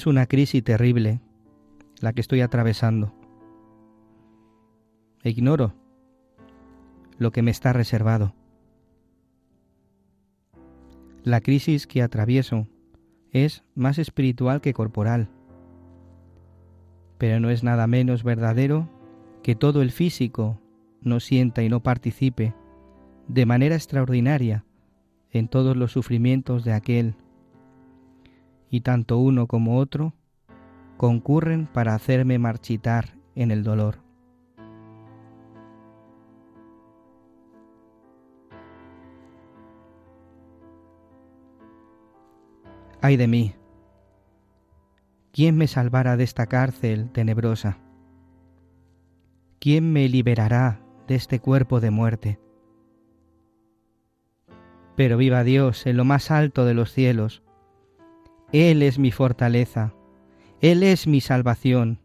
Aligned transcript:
Es 0.00 0.06
una 0.06 0.24
crisis 0.24 0.64
terrible 0.64 1.20
la 2.00 2.14
que 2.14 2.22
estoy 2.22 2.40
atravesando. 2.40 3.12
E 5.22 5.28
ignoro 5.28 5.74
lo 7.18 7.32
que 7.32 7.42
me 7.42 7.50
está 7.50 7.74
reservado. 7.74 8.34
La 11.22 11.42
crisis 11.42 11.86
que 11.86 12.00
atravieso 12.00 12.66
es 13.30 13.62
más 13.74 13.98
espiritual 13.98 14.62
que 14.62 14.72
corporal, 14.72 15.28
pero 17.18 17.38
no 17.38 17.50
es 17.50 17.62
nada 17.62 17.86
menos 17.86 18.24
verdadero 18.24 18.88
que 19.42 19.54
todo 19.54 19.82
el 19.82 19.90
físico 19.90 20.58
no 21.02 21.20
sienta 21.20 21.62
y 21.62 21.68
no 21.68 21.82
participe 21.82 22.54
de 23.28 23.44
manera 23.44 23.74
extraordinaria 23.74 24.64
en 25.30 25.48
todos 25.48 25.76
los 25.76 25.92
sufrimientos 25.92 26.64
de 26.64 26.72
aquel 26.72 27.16
y 28.70 28.82
tanto 28.82 29.18
uno 29.18 29.46
como 29.46 29.78
otro 29.78 30.14
concurren 30.96 31.66
para 31.66 31.94
hacerme 31.94 32.38
marchitar 32.38 33.16
en 33.34 33.50
el 33.50 33.64
dolor. 33.64 33.98
Ay 43.02 43.16
de 43.16 43.26
mí, 43.26 43.54
¿quién 45.32 45.56
me 45.56 45.66
salvará 45.66 46.18
de 46.18 46.24
esta 46.24 46.46
cárcel 46.46 47.10
tenebrosa? 47.10 47.78
¿Quién 49.58 49.90
me 49.92 50.08
liberará 50.08 50.80
de 51.08 51.14
este 51.14 51.40
cuerpo 51.40 51.80
de 51.80 51.90
muerte? 51.90 52.38
Pero 54.96 55.16
viva 55.16 55.44
Dios 55.44 55.86
en 55.86 55.96
lo 55.96 56.04
más 56.04 56.30
alto 56.30 56.66
de 56.66 56.74
los 56.74 56.92
cielos, 56.92 57.42
él 58.52 58.82
es 58.82 58.98
mi 58.98 59.12
fortaleza, 59.12 59.94
Él 60.60 60.82
es 60.82 61.06
mi 61.06 61.20
salvación, 61.20 62.00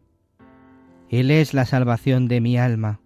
Él 1.08 1.32
es 1.32 1.54
la 1.54 1.64
salvación 1.64 2.28
de 2.28 2.40
mi 2.40 2.56
alma, 2.56 3.00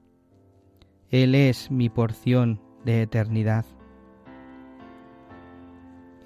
Él 1.08 1.34
es 1.34 1.70
mi 1.70 1.88
porción 1.88 2.60
de 2.84 3.00
eternidad. 3.00 3.64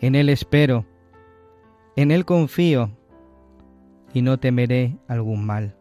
En 0.01 0.17
Él 0.17 0.29
espero, 0.29 0.87
en 1.95 2.11
Él 2.11 2.25
confío, 2.25 2.91
y 4.13 4.23
no 4.23 4.39
temeré 4.39 4.99
algún 5.07 5.47
mal. 5.47 5.77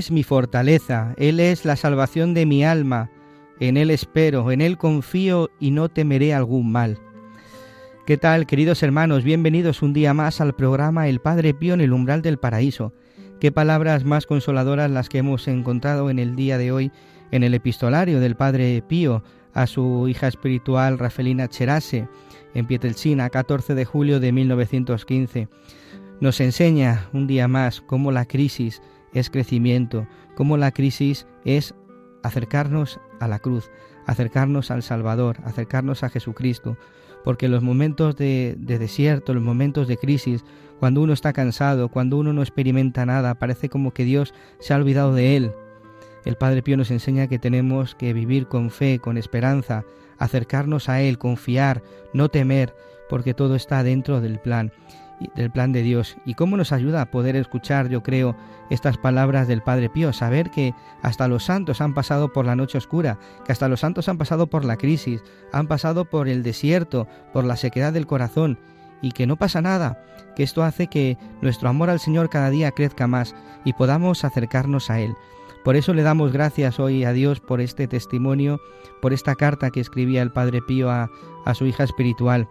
Es 0.00 0.10
mi 0.10 0.22
fortaleza, 0.22 1.14
Él 1.18 1.40
es 1.40 1.66
la 1.66 1.76
salvación 1.76 2.32
de 2.32 2.46
mi 2.46 2.64
alma, 2.64 3.10
en 3.60 3.76
Él 3.76 3.90
espero, 3.90 4.50
en 4.50 4.62
Él 4.62 4.78
confío 4.78 5.50
y 5.60 5.72
no 5.72 5.90
temeré 5.90 6.32
algún 6.32 6.72
mal. 6.72 6.98
¿Qué 8.06 8.16
tal, 8.16 8.46
queridos 8.46 8.82
hermanos? 8.82 9.24
Bienvenidos 9.24 9.82
un 9.82 9.92
día 9.92 10.14
más 10.14 10.40
al 10.40 10.54
programa 10.54 11.06
El 11.06 11.20
Padre 11.20 11.52
Pío 11.52 11.74
en 11.74 11.82
el 11.82 11.92
umbral 11.92 12.22
del 12.22 12.38
paraíso. 12.38 12.94
Qué 13.40 13.52
palabras 13.52 14.06
más 14.06 14.24
consoladoras 14.24 14.90
las 14.90 15.10
que 15.10 15.18
hemos 15.18 15.46
encontrado 15.48 16.08
en 16.08 16.18
el 16.18 16.34
día 16.34 16.56
de 16.56 16.72
hoy 16.72 16.90
en 17.30 17.42
el 17.42 17.52
epistolario 17.52 18.20
del 18.20 18.36
Padre 18.36 18.82
Pío 18.88 19.22
a 19.52 19.66
su 19.66 20.08
hija 20.08 20.28
espiritual 20.28 20.98
Rafelina 20.98 21.46
Cherase 21.48 22.08
en 22.54 22.66
Pietrelcina, 22.66 23.28
14 23.28 23.74
de 23.74 23.84
julio 23.84 24.18
de 24.18 24.32
1915. 24.32 25.48
Nos 26.22 26.40
enseña 26.40 27.10
un 27.12 27.26
día 27.26 27.48
más 27.48 27.82
cómo 27.82 28.12
la 28.12 28.24
crisis 28.24 28.80
es 29.12 29.30
crecimiento, 29.30 30.06
cómo 30.34 30.56
la 30.56 30.70
crisis 30.70 31.26
es 31.44 31.74
acercarnos 32.22 33.00
a 33.18 33.28
la 33.28 33.38
cruz, 33.38 33.70
acercarnos 34.06 34.70
al 34.70 34.82
Salvador, 34.82 35.38
acercarnos 35.44 36.02
a 36.02 36.10
Jesucristo, 36.10 36.76
porque 37.24 37.48
los 37.48 37.62
momentos 37.62 38.16
de, 38.16 38.54
de, 38.58 38.78
desierto, 38.78 39.34
los 39.34 39.42
momentos 39.42 39.88
de 39.88 39.96
crisis, 39.96 40.44
cuando 40.78 41.02
uno 41.02 41.12
está 41.12 41.32
cansado, 41.32 41.88
cuando 41.88 42.16
uno 42.16 42.32
no 42.32 42.42
experimenta 42.42 43.04
nada, 43.04 43.34
parece 43.34 43.68
como 43.68 43.92
que 43.92 44.04
Dios 44.04 44.32
se 44.58 44.72
ha 44.72 44.76
olvidado 44.76 45.14
de 45.14 45.36
él. 45.36 45.52
El 46.24 46.36
Padre 46.36 46.62
Pío 46.62 46.76
nos 46.76 46.90
enseña 46.90 47.28
que 47.28 47.38
tenemos 47.38 47.94
que 47.94 48.12
vivir 48.12 48.46
con 48.46 48.70
fe, 48.70 48.98
con 48.98 49.16
esperanza, 49.16 49.84
acercarnos 50.18 50.88
a 50.90 51.00
Él, 51.00 51.16
confiar, 51.18 51.82
no 52.12 52.28
temer, 52.28 52.74
porque 53.08 53.32
todo 53.32 53.56
está 53.56 53.82
dentro 53.82 54.20
del 54.20 54.38
plan 54.38 54.70
del 55.34 55.50
plan 55.50 55.72
de 55.72 55.82
Dios 55.82 56.16
y 56.24 56.34
cómo 56.34 56.56
nos 56.56 56.72
ayuda 56.72 57.02
a 57.02 57.10
poder 57.10 57.36
escuchar, 57.36 57.88
yo 57.88 58.02
creo, 58.02 58.36
estas 58.70 58.96
palabras 58.96 59.48
del 59.48 59.62
Padre 59.62 59.90
Pío, 59.90 60.12
saber 60.12 60.50
que 60.50 60.74
hasta 61.02 61.28
los 61.28 61.44
santos 61.44 61.80
han 61.80 61.94
pasado 61.94 62.32
por 62.32 62.46
la 62.46 62.56
noche 62.56 62.78
oscura, 62.78 63.18
que 63.44 63.52
hasta 63.52 63.68
los 63.68 63.80
santos 63.80 64.08
han 64.08 64.18
pasado 64.18 64.46
por 64.46 64.64
la 64.64 64.76
crisis, 64.76 65.22
han 65.52 65.66
pasado 65.66 66.04
por 66.04 66.28
el 66.28 66.42
desierto, 66.42 67.06
por 67.32 67.44
la 67.44 67.56
sequedad 67.56 67.92
del 67.92 68.06
corazón 68.06 68.58
y 69.02 69.12
que 69.12 69.26
no 69.26 69.36
pasa 69.36 69.62
nada, 69.62 70.02
que 70.36 70.42
esto 70.42 70.62
hace 70.62 70.86
que 70.86 71.18
nuestro 71.40 71.68
amor 71.68 71.90
al 71.90 72.00
Señor 72.00 72.30
cada 72.30 72.50
día 72.50 72.70
crezca 72.72 73.06
más 73.06 73.34
y 73.64 73.72
podamos 73.72 74.24
acercarnos 74.24 74.90
a 74.90 75.00
Él. 75.00 75.14
Por 75.64 75.76
eso 75.76 75.92
le 75.92 76.02
damos 76.02 76.32
gracias 76.32 76.80
hoy 76.80 77.04
a 77.04 77.12
Dios 77.12 77.40
por 77.40 77.60
este 77.60 77.86
testimonio, 77.86 78.60
por 79.02 79.12
esta 79.12 79.34
carta 79.34 79.70
que 79.70 79.80
escribía 79.80 80.22
el 80.22 80.32
Padre 80.32 80.62
Pío 80.62 80.90
a, 80.90 81.10
a 81.44 81.54
su 81.54 81.66
hija 81.66 81.84
espiritual. 81.84 82.48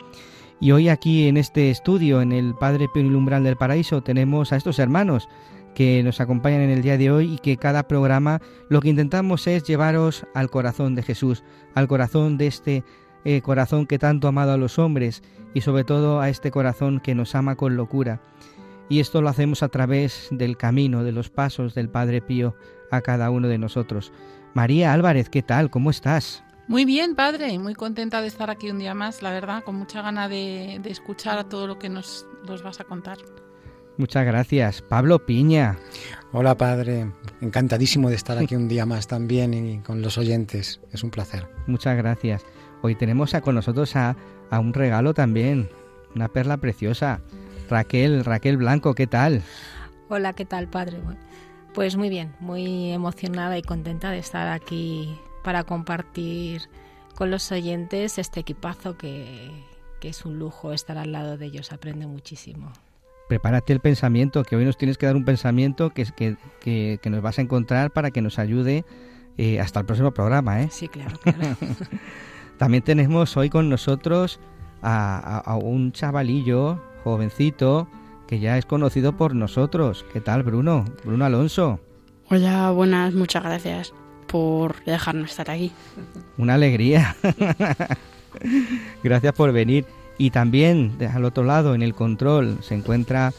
Y 0.62 0.72
hoy 0.72 0.90
aquí 0.90 1.28
en 1.28 1.38
este 1.38 1.70
estudio, 1.70 2.22
en 2.22 2.34
el 2.34 2.54
Padre 2.54 2.90
Pío 2.94 3.04
umbral 3.18 3.46
del 3.46 3.56
paraíso, 3.56 4.02
tenemos 4.04 4.52
a 4.52 4.58
estos 4.58 4.78
hermanos 4.78 5.30
que 5.74 6.04
nos 6.04 6.20
acompañan 6.20 6.62
en 6.62 6.70
el 6.70 6.82
día 6.82 6.98
de 6.98 7.12
hoy 7.12 7.36
y 7.36 7.38
que 7.38 7.56
cada 7.56 7.88
programa 7.88 8.42
lo 8.68 8.82
que 8.82 8.90
intentamos 8.90 9.48
es 9.48 9.64
llevaros 9.64 10.26
al 10.34 10.50
corazón 10.50 10.96
de 10.96 11.04
Jesús, 11.04 11.44
al 11.76 11.88
corazón 11.88 12.38
de 12.38 12.48
este 12.48 12.84
eh, 13.24 13.42
corazón 13.42 13.86
que 13.86 14.00
tanto 14.00 14.28
ha 14.28 14.30
amado 14.30 14.52
a 14.52 14.58
los 14.58 14.80
hombres 14.80 15.24
y 15.54 15.62
sobre 15.62 15.86
todo 15.86 16.20
a 16.20 16.28
este 16.28 16.52
corazón 16.52 17.00
que 17.00 17.16
nos 17.16 17.36
ama 17.36 17.56
con 17.56 17.78
locura. 17.78 18.22
Y 18.90 19.00
esto 19.00 19.22
lo 19.22 19.30
hacemos 19.30 19.64
a 19.64 19.70
través 19.70 20.28
del 20.32 20.58
camino, 20.58 21.06
de 21.06 21.14
los 21.14 21.30
pasos 21.30 21.74
del 21.74 21.90
Padre 21.90 22.22
Pío 22.22 22.56
a 22.92 23.00
cada 23.00 23.30
uno 23.30 23.48
de 23.48 23.60
nosotros. 23.60 24.12
María 24.54 24.92
Álvarez, 24.92 25.30
¿qué 25.30 25.42
tal? 25.42 25.70
¿Cómo 25.70 25.90
estás? 25.90 26.44
Muy 26.70 26.86
bien, 26.86 27.16
padre, 27.16 27.58
muy 27.58 27.74
contenta 27.74 28.22
de 28.22 28.28
estar 28.28 28.52
aquí 28.52 28.70
un 28.70 28.78
día 28.78 28.94
más, 28.94 29.24
la 29.24 29.32
verdad, 29.32 29.64
con 29.64 29.74
mucha 29.74 30.04
gana 30.04 30.30
de, 30.30 30.80
de 30.84 30.92
escuchar 30.92 31.44
todo 31.50 31.66
lo 31.66 31.80
que 31.80 31.90
nos, 31.90 32.28
nos 32.48 32.62
vas 32.62 32.80
a 32.80 32.84
contar. 32.84 33.18
Muchas 33.98 34.24
gracias. 34.24 34.84
Pablo 34.84 35.26
Piña. 35.26 35.80
Hola, 36.32 36.56
padre. 36.56 37.12
encantadísimo 37.42 38.08
de 38.10 38.16
estar 38.16 38.38
aquí 38.38 38.56
un 38.56 38.68
día 38.68 38.86
más 38.86 39.08
también 39.08 39.56
y 39.56 39.80
con 39.80 40.04
los 40.04 40.20
oyentes. 40.20 40.80
Es 40.92 41.04
un 41.04 41.10
placer. 41.10 41.50
Muchas 41.66 41.98
gracias. 41.98 42.46
Hoy 42.84 42.94
tenemos 42.94 43.34
a, 43.34 43.42
con 43.42 43.56
nosotros 43.56 43.96
a, 43.96 44.16
a 44.52 44.60
un 44.60 44.76
regalo 44.76 45.16
también, 45.16 45.72
una 46.14 46.28
perla 46.28 46.58
preciosa. 46.58 47.20
Raquel, 47.68 48.24
Raquel 48.24 48.58
Blanco, 48.58 48.94
¿qué 48.94 49.08
tal? 49.08 49.42
Hola, 50.08 50.34
¿qué 50.34 50.46
tal, 50.46 50.68
padre? 50.68 51.00
Pues 51.74 51.98
muy 51.98 52.10
bien, 52.10 52.36
muy 52.40 52.92
emocionada 52.92 53.58
y 53.58 53.64
contenta 53.64 54.12
de 54.12 54.20
estar 54.20 54.48
aquí 54.50 55.18
para 55.44 55.64
compartir 55.64 56.64
con 57.16 57.32
los 57.32 57.52
oyentes 57.52 58.18
este 58.18 58.40
equipazo 58.40 58.98
que, 58.98 59.52
que 60.00 60.10
es 60.10 60.26
un 60.26 60.40
lujo 60.40 60.74
estar 60.74 60.98
al 60.98 61.12
lado 61.12 61.38
de 61.38 61.48
ellos, 61.48 61.72
aprende 61.72 62.08
muchísimo. 62.08 62.72
Prepárate 63.28 63.74
el 63.74 63.80
pensamiento, 63.80 64.44
que 64.44 64.56
hoy 64.56 64.66
nos 64.66 64.78
tienes 64.78 64.98
que 64.98 65.06
dar 65.06 65.16
un 65.16 65.26
pensamiento 65.26 65.92
que, 65.92 66.06
que, 66.06 66.38
que, 66.60 67.00
que 67.02 67.10
nos 67.10 67.22
vas 67.22 67.38
a 67.38 67.42
encontrar 67.42 67.92
para 67.92 68.10
que 68.10 68.22
nos 68.22 68.40
ayude 68.40 68.86
eh, 69.38 69.60
hasta 69.60 69.82
el 69.82 69.86
próximo 69.86 70.12
programa. 70.12 70.62
¿eh? 70.62 70.70
Sí, 70.72 70.88
claro, 70.88 71.18
claro. 71.22 71.56
También 72.58 72.84
tenemos 72.84 73.38
hoy 73.38 73.50
con 73.50 73.70
nosotros 73.70 74.40
a, 74.82 75.20
a, 75.20 75.38
a 75.40 75.58
un 75.58 75.92
chavalillo, 75.92 76.82
jovencito, 77.04 77.88
que 78.28 78.40
ya 78.40 78.58
es 78.58 78.66
conocido 78.66 79.16
por 79.16 79.36
nosotros. 79.36 80.06
¿Qué 80.12 80.22
tal, 80.22 80.44
Bruno? 80.44 80.86
Bruno 81.04 81.26
Alonso. 81.26 81.80
Hola, 82.30 82.72
buenas, 82.72 83.14
muchas 83.14 83.44
gracias 83.44 83.94
por 84.32 84.84
dejarnos 84.86 85.32
estar 85.32 85.50
aquí. 85.52 85.72
Una 86.38 86.54
alegría. 86.54 87.16
gracias 89.04 89.34
por 89.34 89.52
venir. 89.52 89.86
Y 90.18 90.32
también 90.32 90.98
al 91.14 91.26
otro 91.26 91.44
lado, 91.44 91.76
en 91.76 91.82
el 91.82 91.96
control, 91.96 92.58
se 92.62 92.76
encuentra 92.76 93.34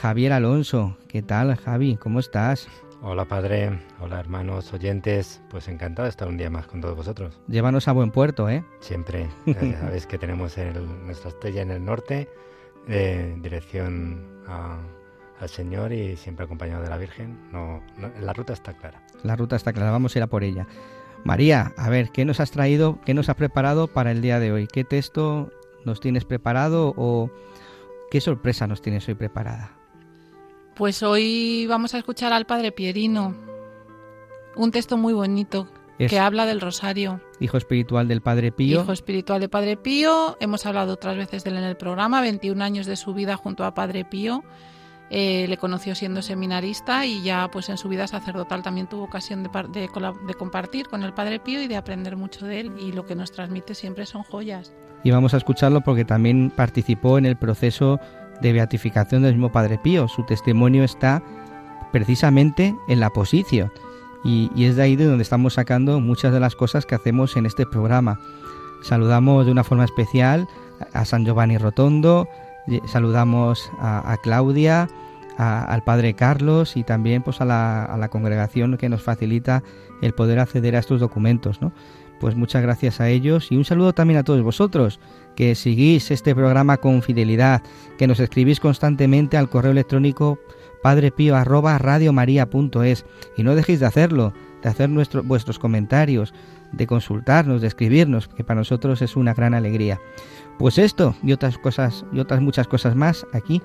Javier 0.00 0.32
Alonso. 0.32 0.96
¿Qué 1.08 1.22
tal, 1.22 1.56
Javi? 1.56 1.96
¿Cómo 1.96 2.20
estás? 2.20 2.68
Hola 3.02 3.24
padre, 3.24 3.80
hola 3.98 4.20
hermanos, 4.20 4.74
oyentes, 4.74 5.40
pues 5.48 5.68
encantado 5.68 6.04
de 6.04 6.10
estar 6.10 6.28
un 6.28 6.36
día 6.36 6.50
más 6.50 6.66
con 6.66 6.82
todos 6.82 6.94
vosotros. 6.94 7.40
Llévanos 7.48 7.88
a 7.88 7.92
buen 7.92 8.10
puerto, 8.10 8.50
¿eh? 8.50 8.62
Siempre, 8.80 9.26
ya 9.46 9.80
sabéis 9.80 10.06
que 10.06 10.18
tenemos 10.18 10.58
el, 10.58 10.74
nuestra 11.06 11.30
estrella 11.30 11.62
en 11.62 11.70
el 11.70 11.82
norte, 11.82 12.28
de 12.86 13.36
dirección 13.40 14.22
a, 14.46 14.76
al 15.40 15.48
Señor 15.48 15.92
y 15.92 16.16
siempre 16.16 16.44
acompañado 16.44 16.82
de 16.82 16.88
la 16.90 16.98
Virgen. 16.98 17.38
No, 17.52 17.82
no, 17.96 18.10
la 18.20 18.32
ruta 18.32 18.52
está 18.52 18.74
clara. 18.74 19.02
La 19.22 19.36
ruta 19.36 19.56
está 19.56 19.72
clara, 19.72 19.90
vamos 19.90 20.14
a 20.14 20.18
ir 20.18 20.22
a 20.22 20.26
por 20.26 20.44
ella. 20.44 20.66
María, 21.24 21.72
a 21.76 21.90
ver, 21.90 22.10
¿qué 22.10 22.24
nos 22.24 22.40
has 22.40 22.50
traído, 22.50 22.98
qué 23.04 23.14
nos 23.14 23.28
has 23.28 23.36
preparado 23.36 23.88
para 23.88 24.10
el 24.10 24.22
día 24.22 24.38
de 24.40 24.52
hoy? 24.52 24.66
¿Qué 24.66 24.84
texto 24.84 25.50
nos 25.84 26.00
tienes 26.00 26.24
preparado 26.24 26.94
o 26.96 27.30
qué 28.10 28.20
sorpresa 28.20 28.66
nos 28.66 28.80
tienes 28.82 29.06
hoy 29.08 29.14
preparada? 29.14 29.72
Pues 30.74 31.02
hoy 31.02 31.66
vamos 31.68 31.94
a 31.94 31.98
escuchar 31.98 32.32
al 32.32 32.46
Padre 32.46 32.72
Pierino, 32.72 33.34
un 34.56 34.70
texto 34.70 34.96
muy 34.96 35.12
bonito 35.12 35.68
Es 35.98 36.10
que 36.10 36.18
habla 36.18 36.46
del 36.46 36.60
rosario. 36.60 37.20
hijo 37.38 37.58
espiritual 37.58 38.08
del 38.08 38.22
Padre 38.22 38.50
Pío. 38.50 38.80
Hijo 38.80 38.92
espiritual 38.92 39.40
de 39.40 39.48
Padre 39.50 39.76
Pío, 39.76 40.38
hemos 40.40 40.64
hablado 40.64 40.94
otras 40.94 41.16
veces 41.16 41.44
de 41.44 41.50
él 41.50 41.58
en 41.58 41.64
el 41.64 41.76
programa, 41.76 42.22
21 42.22 42.64
años 42.64 42.86
de 42.86 42.96
su 42.96 43.12
vida 43.12 43.36
junto 43.36 43.64
a 43.64 43.74
Padre 43.74 44.06
Pío. 44.06 44.42
Eh, 45.12 45.46
le 45.48 45.56
conoció 45.56 45.96
siendo 45.96 46.22
seminarista 46.22 47.04
y 47.04 47.20
ya 47.22 47.50
pues 47.50 47.68
en 47.68 47.76
su 47.76 47.88
vida 47.88 48.06
sacerdotal 48.06 48.62
también 48.62 48.86
tuvo 48.86 49.02
ocasión 49.02 49.42
de, 49.42 49.88
compartir 50.38 50.86
con 50.86 51.02
el 51.02 51.12
Padre 51.12 51.40
Pío 51.40 51.60
y 51.60 51.66
de 51.66 51.76
aprender 51.76 52.16
mucho 52.16 52.46
de 52.46 52.60
él 52.60 52.72
y 52.78 52.92
lo 52.92 53.04
que 53.04 53.16
nos 53.16 53.32
transmite 53.32 53.74
siempre 53.74 54.06
son 54.06 54.22
joyas. 54.22 54.72
Y 55.02 55.10
vamos 55.10 55.34
a 55.34 55.38
escucharlo 55.38 55.80
porque 55.80 56.04
también 56.04 56.52
participó 56.54 57.18
en 57.18 57.26
el 57.26 57.36
proceso 57.36 57.98
de 58.40 58.52
beatificación 58.52 59.22
del 59.22 59.32
mismo 59.32 59.50
Padre 59.50 59.78
Pío. 59.78 60.06
Su 60.06 60.24
testimonio 60.26 60.84
está 60.84 61.24
precisamente 61.90 62.76
en 62.86 63.00
la 63.00 63.10
posición. 63.10 63.72
Y, 64.22 64.48
es 64.64 64.76
de 64.76 64.82
ahí 64.82 64.94
de 64.94 65.06
donde 65.06 65.22
estamos 65.22 65.54
sacando 65.54 65.98
muchas 65.98 66.32
de 66.32 66.38
las 66.38 66.54
cosas 66.54 66.86
que 66.86 66.94
hacemos 66.94 67.36
en 67.36 67.46
este 67.46 67.66
programa. 67.66 68.20
Saludamos 68.84 69.44
de 69.44 69.50
una 69.50 69.64
forma 69.64 69.84
especial 69.84 70.46
a 70.92 71.04
San 71.04 71.24
Giovanni 71.24 71.58
Rotondo, 71.58 72.28
y 72.68 72.80
saludamos 72.86 73.70
a 73.80 74.16
Claudia, 74.22 74.88
a- 75.40 75.64
al 75.64 75.82
Padre 75.82 76.14
Carlos 76.14 76.76
y 76.76 76.84
también 76.84 77.22
pues 77.22 77.40
a 77.40 77.44
la, 77.44 77.84
a 77.84 77.96
la 77.96 78.08
congregación 78.08 78.76
que 78.76 78.88
nos 78.88 79.02
facilita 79.02 79.62
el 80.02 80.12
poder 80.12 80.38
acceder 80.38 80.76
a 80.76 80.80
estos 80.80 81.00
documentos, 81.00 81.60
¿no? 81.62 81.72
Pues 82.20 82.36
muchas 82.36 82.60
gracias 82.62 83.00
a 83.00 83.08
ellos 83.08 83.50
y 83.50 83.56
un 83.56 83.64
saludo 83.64 83.94
también 83.94 84.20
a 84.20 84.24
todos 84.24 84.42
vosotros 84.42 85.00
que 85.36 85.54
seguís 85.54 86.10
este 86.10 86.34
programa 86.34 86.76
con 86.76 87.00
fidelidad, 87.00 87.62
que 87.96 88.06
nos 88.06 88.20
escribís 88.20 88.60
constantemente 88.60 89.38
al 89.38 89.48
correo 89.48 89.72
electrónico 89.72 90.38
padrepío@radiomaria.es 90.82 93.04
y 93.36 93.42
no 93.42 93.54
dejéis 93.54 93.80
de 93.80 93.86
hacerlo, 93.86 94.32
de 94.62 94.68
hacer 94.68 94.88
nuestro, 94.90 95.22
vuestros 95.22 95.58
comentarios, 95.58 96.34
de 96.72 96.86
consultarnos, 96.86 97.60
de 97.62 97.68
escribirnos, 97.68 98.28
que 98.28 98.44
para 98.44 98.60
nosotros 98.60 99.00
es 99.02 99.16
una 99.16 99.34
gran 99.34 99.54
alegría. 99.54 99.98
Pues 100.58 100.76
esto 100.78 101.14
y 101.22 101.32
otras 101.32 101.56
cosas 101.58 102.04
y 102.12 102.20
otras 102.20 102.40
muchas 102.42 102.68
cosas 102.68 102.94
más 102.94 103.26
aquí 103.32 103.62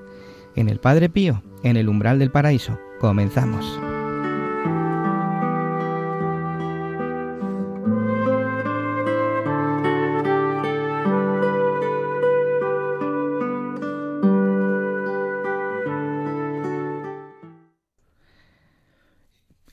en 0.56 0.70
el 0.70 0.80
Padre 0.80 1.10
Pío, 1.10 1.44
en 1.64 1.78
el 1.78 1.90
umbral 1.90 2.20
del 2.20 2.32
paraíso. 2.32 2.80
Comenzamos. 3.00 3.80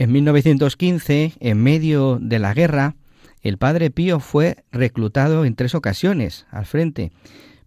En 0.02 0.10
1915, 0.10 1.34
en 1.38 1.62
medio 1.62 2.18
de 2.20 2.40
la 2.40 2.54
guerra, 2.54 2.96
el 3.40 3.56
padre 3.56 3.90
Pío 3.90 4.18
fue 4.18 4.64
reclutado 4.72 5.44
en 5.44 5.54
tres 5.54 5.76
ocasiones 5.76 6.44
al 6.50 6.66
frente, 6.66 7.12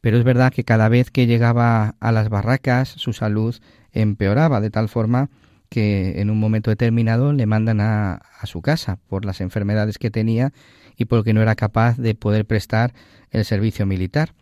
pero 0.05 0.19
es 0.19 0.23
verdad 0.23 0.53
que 0.53 0.63
cada 0.63 0.87
vez 0.87 1.09
que 1.09 1.25
llegaba 1.25 1.95
a 1.99 2.11
las 2.11 2.29
barracas 2.29 2.89
su 2.89 3.11
salud 3.11 3.55
empeoraba 3.91 4.61
de 4.61 4.69
tal 4.69 4.87
forma 4.87 5.31
que 5.67 6.21
en 6.21 6.29
un 6.29 6.39
momento 6.39 6.69
determinado 6.69 7.33
le 7.33 7.47
mandan 7.47 7.81
a, 7.81 8.21
a 8.39 8.45
su 8.45 8.61
casa 8.61 8.99
por 9.07 9.25
las 9.25 9.41
enfermedades 9.41 9.97
que 9.97 10.11
tenía 10.11 10.53
y 10.95 11.05
porque 11.05 11.33
no 11.33 11.41
era 11.41 11.55
capaz 11.55 11.97
de 11.97 12.13
poder 12.13 12.45
prestar 12.45 12.93
el 13.31 13.45
servicio 13.45 13.87
militar. 13.87 14.35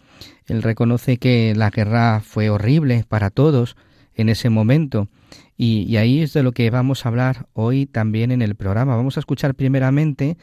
Él 0.47 0.63
reconoce 0.63 1.15
que 1.15 1.53
la 1.55 1.69
guerra 1.69 2.19
fue 2.19 2.49
horrible 2.49 3.05
para 3.07 3.29
todos 3.29 3.77
en 4.15 4.27
ese 4.27 4.49
momento 4.49 5.07
y, 5.55 5.83
y 5.83 5.95
ahí 5.95 6.23
es 6.23 6.33
de 6.33 6.43
lo 6.43 6.51
que 6.51 6.69
vamos 6.71 7.05
a 7.05 7.07
hablar 7.07 7.47
hoy 7.53 7.85
también 7.85 8.31
en 8.31 8.41
el 8.41 8.55
programa. 8.55 8.97
Vamos 8.97 9.15
a 9.15 9.21
escuchar 9.21 9.55
primeramente 9.55 10.35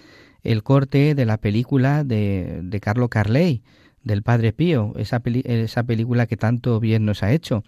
el 0.44 0.62
corte 0.62 1.14
de 1.14 1.26
la 1.26 1.36
película 1.36 2.04
de, 2.04 2.60
de 2.62 2.80
Carlo 2.80 3.10
Carley, 3.10 3.62
del 4.02 4.22
Padre 4.22 4.52
Pío, 4.52 4.92
esa, 4.96 5.20
peli- 5.20 5.42
esa 5.44 5.82
película 5.82 6.26
que 6.26 6.36
tanto 6.36 6.80
bien 6.80 7.04
nos 7.04 7.22
ha 7.22 7.32
hecho. 7.32 7.62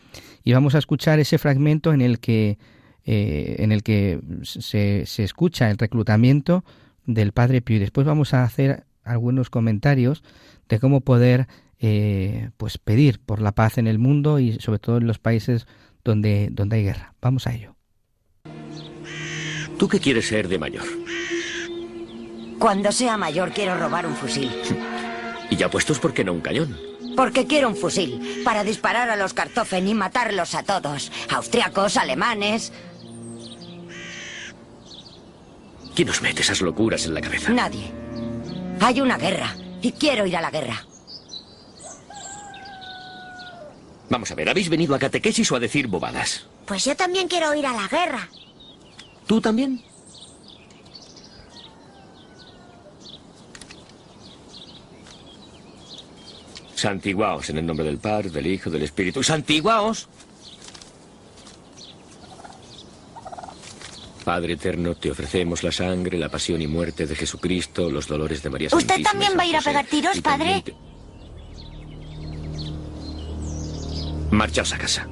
Y 0.44 0.52
vamos 0.52 0.74
a 0.74 0.78
escuchar 0.78 1.18
ese 1.20 1.38
fragmento 1.38 1.92
en 1.92 2.00
el 2.00 2.18
que, 2.20 2.58
eh, 3.04 3.56
en 3.58 3.72
el 3.72 3.82
que 3.82 4.20
se, 4.42 5.04
se 5.06 5.24
escucha 5.24 5.70
el 5.70 5.78
reclutamiento 5.78 6.64
del 7.06 7.32
Padre 7.32 7.60
Pío. 7.60 7.76
Y 7.76 7.80
después 7.80 8.06
vamos 8.06 8.32
a 8.32 8.44
hacer 8.44 8.84
algunos 9.04 9.50
comentarios 9.50 10.22
de 10.68 10.78
cómo 10.78 11.00
poder 11.00 11.48
eh, 11.80 12.50
pues 12.56 12.78
pedir 12.78 13.18
por 13.18 13.42
la 13.42 13.52
paz 13.52 13.76
en 13.76 13.86
el 13.86 13.98
mundo 13.98 14.38
y 14.38 14.52
sobre 14.60 14.78
todo 14.78 14.98
en 14.98 15.06
los 15.06 15.18
países 15.18 15.66
donde, 16.04 16.48
donde 16.52 16.76
hay 16.76 16.82
guerra. 16.84 17.14
Vamos 17.20 17.46
a 17.46 17.54
ello. 17.54 17.74
¿Tú 19.78 19.88
qué 19.88 19.98
quieres 19.98 20.28
ser 20.28 20.46
de 20.48 20.58
mayor? 20.58 20.84
Cuando 22.58 22.92
sea 22.92 23.16
mayor 23.16 23.50
quiero 23.50 23.76
robar 23.76 24.06
un 24.06 24.14
fusil. 24.14 24.48
Y 25.52 25.56
ya 25.56 25.68
puestos, 25.68 25.98
¿por 25.98 26.14
qué 26.14 26.24
no 26.24 26.32
un 26.32 26.40
cañón? 26.40 26.80
Porque 27.14 27.46
quiero 27.46 27.68
un 27.68 27.76
fusil 27.76 28.40
para 28.42 28.64
disparar 28.64 29.10
a 29.10 29.16
los 29.16 29.34
Kartoffen 29.34 29.86
y 29.86 29.92
matarlos 29.92 30.54
a 30.54 30.62
todos. 30.62 31.12
Austriacos, 31.28 31.98
alemanes, 31.98 32.72
¿Quién 35.94 36.08
nos 36.08 36.22
mete 36.22 36.40
esas 36.40 36.62
locuras 36.62 37.04
en 37.04 37.12
la 37.12 37.20
cabeza? 37.20 37.52
nadie. 37.52 37.92
Hay 38.80 39.02
una 39.02 39.18
guerra 39.18 39.54
y 39.82 39.92
quiero 39.92 40.24
ir 40.24 40.38
a 40.38 40.40
la 40.40 40.50
guerra. 40.50 40.86
Vamos 44.08 44.30
a 44.30 44.34
ver, 44.34 44.48
¿habéis 44.48 44.70
venido 44.70 44.94
a 44.94 44.98
catequesis 44.98 45.52
o 45.52 45.56
a 45.56 45.60
decir 45.60 45.88
bobadas? 45.88 46.46
Pues 46.64 46.86
yo 46.86 46.96
también 46.96 47.28
quiero 47.28 47.54
ir 47.54 47.66
a 47.66 47.74
la 47.74 47.88
guerra. 47.88 48.26
¿Tú 49.26 49.42
también? 49.42 49.82
Santiguaos 56.82 57.48
en 57.50 57.58
el 57.58 57.66
nombre 57.66 57.86
del 57.86 57.98
Padre, 57.98 58.28
del 58.30 58.46
Hijo, 58.48 58.68
del 58.68 58.82
Espíritu. 58.82 59.22
¡Santiguaos! 59.22 60.08
Padre 64.24 64.54
eterno, 64.54 64.94
te 64.96 65.10
ofrecemos 65.10 65.62
la 65.62 65.70
sangre, 65.72 66.18
la 66.18 66.28
pasión 66.28 66.60
y 66.60 66.66
muerte 66.66 67.06
de 67.06 67.14
Jesucristo, 67.14 67.88
los 67.90 68.06
dolores 68.08 68.42
de 68.42 68.50
María 68.50 68.68
¿Usted 68.72 68.80
Santísima, 68.88 69.10
también 69.10 69.30
San 69.30 69.38
va 69.38 69.42
a 69.42 69.46
ir 69.46 69.56
a 69.56 69.60
pegar 69.60 69.86
tiros, 69.86 70.20
padre? 70.20 70.62
te- 70.64 70.74
Marchaos 74.30 74.72
a 74.72 74.78
casa. 74.78 75.08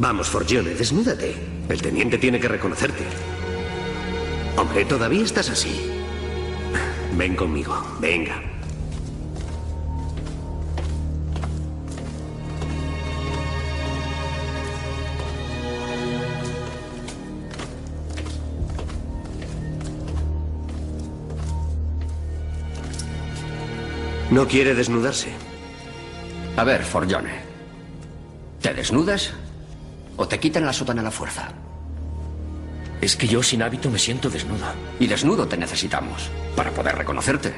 Vamos, 0.00 0.30
Forgione, 0.30 0.70
desnúdate. 0.70 1.36
El 1.68 1.82
teniente 1.82 2.16
tiene 2.16 2.40
que 2.40 2.48
reconocerte. 2.48 3.04
Hombre, 4.56 4.86
todavía 4.86 5.22
estás 5.22 5.50
así. 5.50 5.90
Ven 7.18 7.36
conmigo, 7.36 7.76
venga. 8.00 8.42
No 24.30 24.48
quiere 24.48 24.74
desnudarse. 24.74 25.28
A 26.56 26.64
ver, 26.64 26.84
Forgione. 26.84 27.42
¿Te 28.62 28.72
desnudas 28.72 29.34
o 30.16 30.28
te 30.28 30.38
quitan 30.38 30.66
la 30.66 30.72
sotana 30.72 31.00
a 31.00 31.04
la 31.04 31.10
fuerza? 31.10 31.48
Es 33.00 33.16
que 33.16 33.26
yo 33.26 33.42
sin 33.42 33.62
hábito 33.62 33.90
me 33.90 33.98
siento 33.98 34.28
desnudo. 34.28 34.66
Y 34.98 35.06
desnudo 35.06 35.48
te 35.48 35.56
necesitamos 35.56 36.30
para 36.54 36.70
poder 36.70 36.96
reconocerte. 36.96 37.54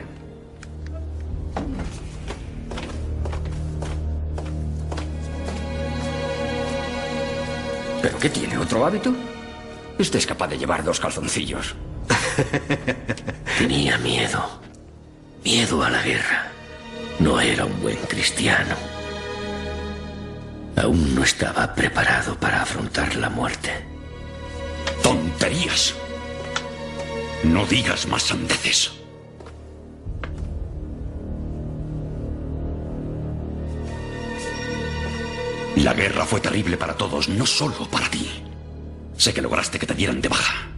¿Pero 8.01 8.19
qué 8.19 8.29
tiene? 8.29 8.59
¿Otro 8.59 8.85
hábito? 8.87 9.13
Este 9.99 10.19
es 10.19 10.27
capaz 10.27 10.49
de 10.49 10.59
llevar 10.59 10.85
dos 10.85 11.01
calzoncillos. 11.01 11.75
Tenía 13.59 13.99
miedo. 13.99 14.61
Miedo 15.45 15.83
a 15.83 15.91
la 15.91 16.03
guerra. 16.03 16.51
No 17.19 17.41
era 17.41 17.65
un 17.65 17.81
buen 17.83 17.97
cristiano. 18.09 18.92
Aún 20.77 21.15
no 21.15 21.23
estaba 21.23 21.75
preparado 21.75 22.35
para 22.39 22.63
afrontar 22.63 23.15
la 23.17 23.29
muerte. 23.29 23.71
¡Tonterías! 25.03 25.95
No 27.45 27.67
digas 27.67 28.07
más 28.07 28.23
sandeces. 28.23 28.93
La 35.77 35.95
guerra 35.95 36.25
fue 36.25 36.41
terrible 36.41 36.77
para 36.77 36.97
todos, 36.97 37.29
no 37.29 37.45
solo 37.45 37.89
para 37.91 38.09
ti. 38.09 38.31
Sé 39.17 39.35
que 39.35 39.43
lograste 39.43 39.79
que 39.79 39.87
te 39.87 39.95
dieran 39.95 40.21
de 40.21 40.29
baja. 40.29 40.72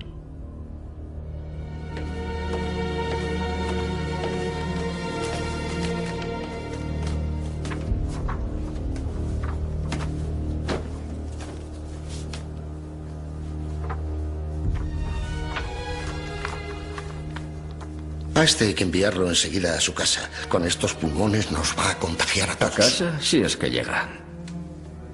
A 18.44 18.46
este 18.46 18.66
hay 18.66 18.74
que 18.74 18.84
enviarlo 18.84 19.26
enseguida 19.26 19.74
a 19.74 19.80
su 19.80 19.94
casa. 19.94 20.28
Con 20.50 20.66
estos 20.66 20.92
pulmones 20.92 21.50
nos 21.50 21.74
va 21.78 21.92
a 21.92 21.98
contagiar 21.98 22.50
a 22.50 22.56
todos. 22.56 22.74
¿A 22.74 22.76
casa? 22.76 23.18
Si 23.18 23.40
es 23.40 23.56
que 23.56 23.70
llega. 23.70 24.06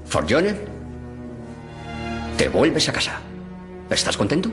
Forgione, 0.04 0.56
te 2.36 2.48
vuelves 2.48 2.88
a 2.88 2.92
casa. 2.92 3.20
¿Estás 3.88 4.16
contento? 4.16 4.50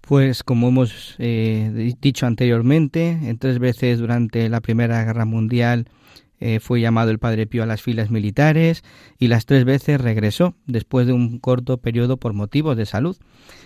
Pues 0.00 0.42
como 0.42 0.70
hemos 0.70 1.14
eh, 1.18 1.94
dicho 2.00 2.26
anteriormente, 2.26 3.10
en 3.22 3.38
tres 3.38 3.60
veces 3.60 4.00
durante 4.00 4.48
la 4.48 4.60
Primera 4.60 5.04
Guerra 5.04 5.24
Mundial 5.24 5.88
eh, 6.40 6.60
fue 6.60 6.80
llamado 6.80 7.10
el 7.10 7.18
Padre 7.18 7.46
Pío 7.46 7.62
a 7.62 7.66
las 7.66 7.82
filas 7.82 8.10
militares 8.10 8.84
y 9.18 9.28
las 9.28 9.44
tres 9.44 9.64
veces 9.64 10.00
regresó 10.00 10.54
después 10.66 11.06
de 11.06 11.12
un 11.12 11.38
corto 11.38 11.78
periodo 11.78 12.16
por 12.16 12.32
motivos 12.32 12.76
de 12.76 12.86
salud. 12.86 13.16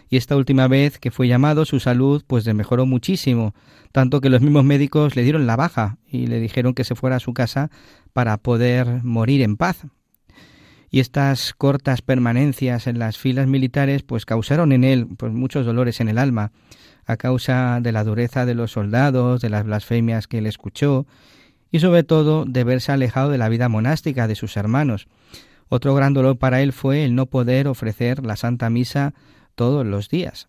Y 0.09 0.17
esta 0.17 0.37
última 0.37 0.69
vez 0.69 0.99
que 0.99 1.11
fue 1.11 1.29
llamado 1.29 1.64
su 1.64 1.81
salud 1.81 2.23
pues 2.26 2.52
mejoró 2.55 2.87
muchísimo, 2.87 3.55
tanto 3.93 4.21
que 4.21 4.31
los 4.31 4.41
mismos 4.41 4.64
médicos 4.64 5.17
le 5.17 5.23
dieron 5.23 5.47
la 5.47 5.57
baja 5.57 5.99
y 6.07 6.26
le 6.26 6.41
dijeron 6.41 6.75
que 6.75 6.85
se 6.85 6.95
fuera 6.95 7.17
a 7.17 7.21
su 7.21 7.35
casa 7.35 7.71
para 8.12 8.38
poder 8.38 9.02
morir 9.05 9.43
en 9.43 9.57
paz. 9.57 9.87
Y 10.91 11.00
estas 11.00 11.55
cortas 11.55 12.02
permanencias 12.02 12.87
en 12.87 12.99
las 12.99 13.17
filas 13.19 13.47
militares 13.47 14.02
pues 14.02 14.26
causaron 14.26 14.73
en 14.73 14.85
él 14.85 15.09
pues 15.17 15.33
muchos 15.33 15.67
dolores 15.67 16.00
en 16.00 16.09
el 16.09 16.19
alma 16.19 16.52
a 17.05 17.17
causa 17.17 17.81
de 17.81 17.93
la 17.93 18.05
dureza 18.05 18.47
de 18.47 18.55
los 18.55 18.73
soldados, 18.73 19.41
de 19.41 19.50
las 19.50 19.64
blasfemias 19.64 20.26
que 20.26 20.38
él 20.38 20.47
escuchó 20.47 21.07
y 21.73 21.81
sobre 21.81 22.05
todo 22.05 22.45
de 22.45 22.62
verse 22.62 22.93
alejado 22.93 23.31
de 23.31 23.38
la 23.38 23.49
vida 23.49 23.69
monástica 23.69 24.29
de 24.29 24.37
sus 24.37 24.57
hermanos. 24.57 25.09
Otro 25.69 25.95
gran 25.95 26.12
dolor 26.12 26.37
para 26.37 26.61
él 26.61 26.75
fue 26.75 27.05
el 27.05 27.14
no 27.14 27.26
poder 27.26 27.67
ofrecer 27.67 28.25
la 28.25 28.37
Santa 28.37 28.69
Misa 28.69 29.14
todos 29.55 29.87
los 29.87 30.11
días. 30.11 30.49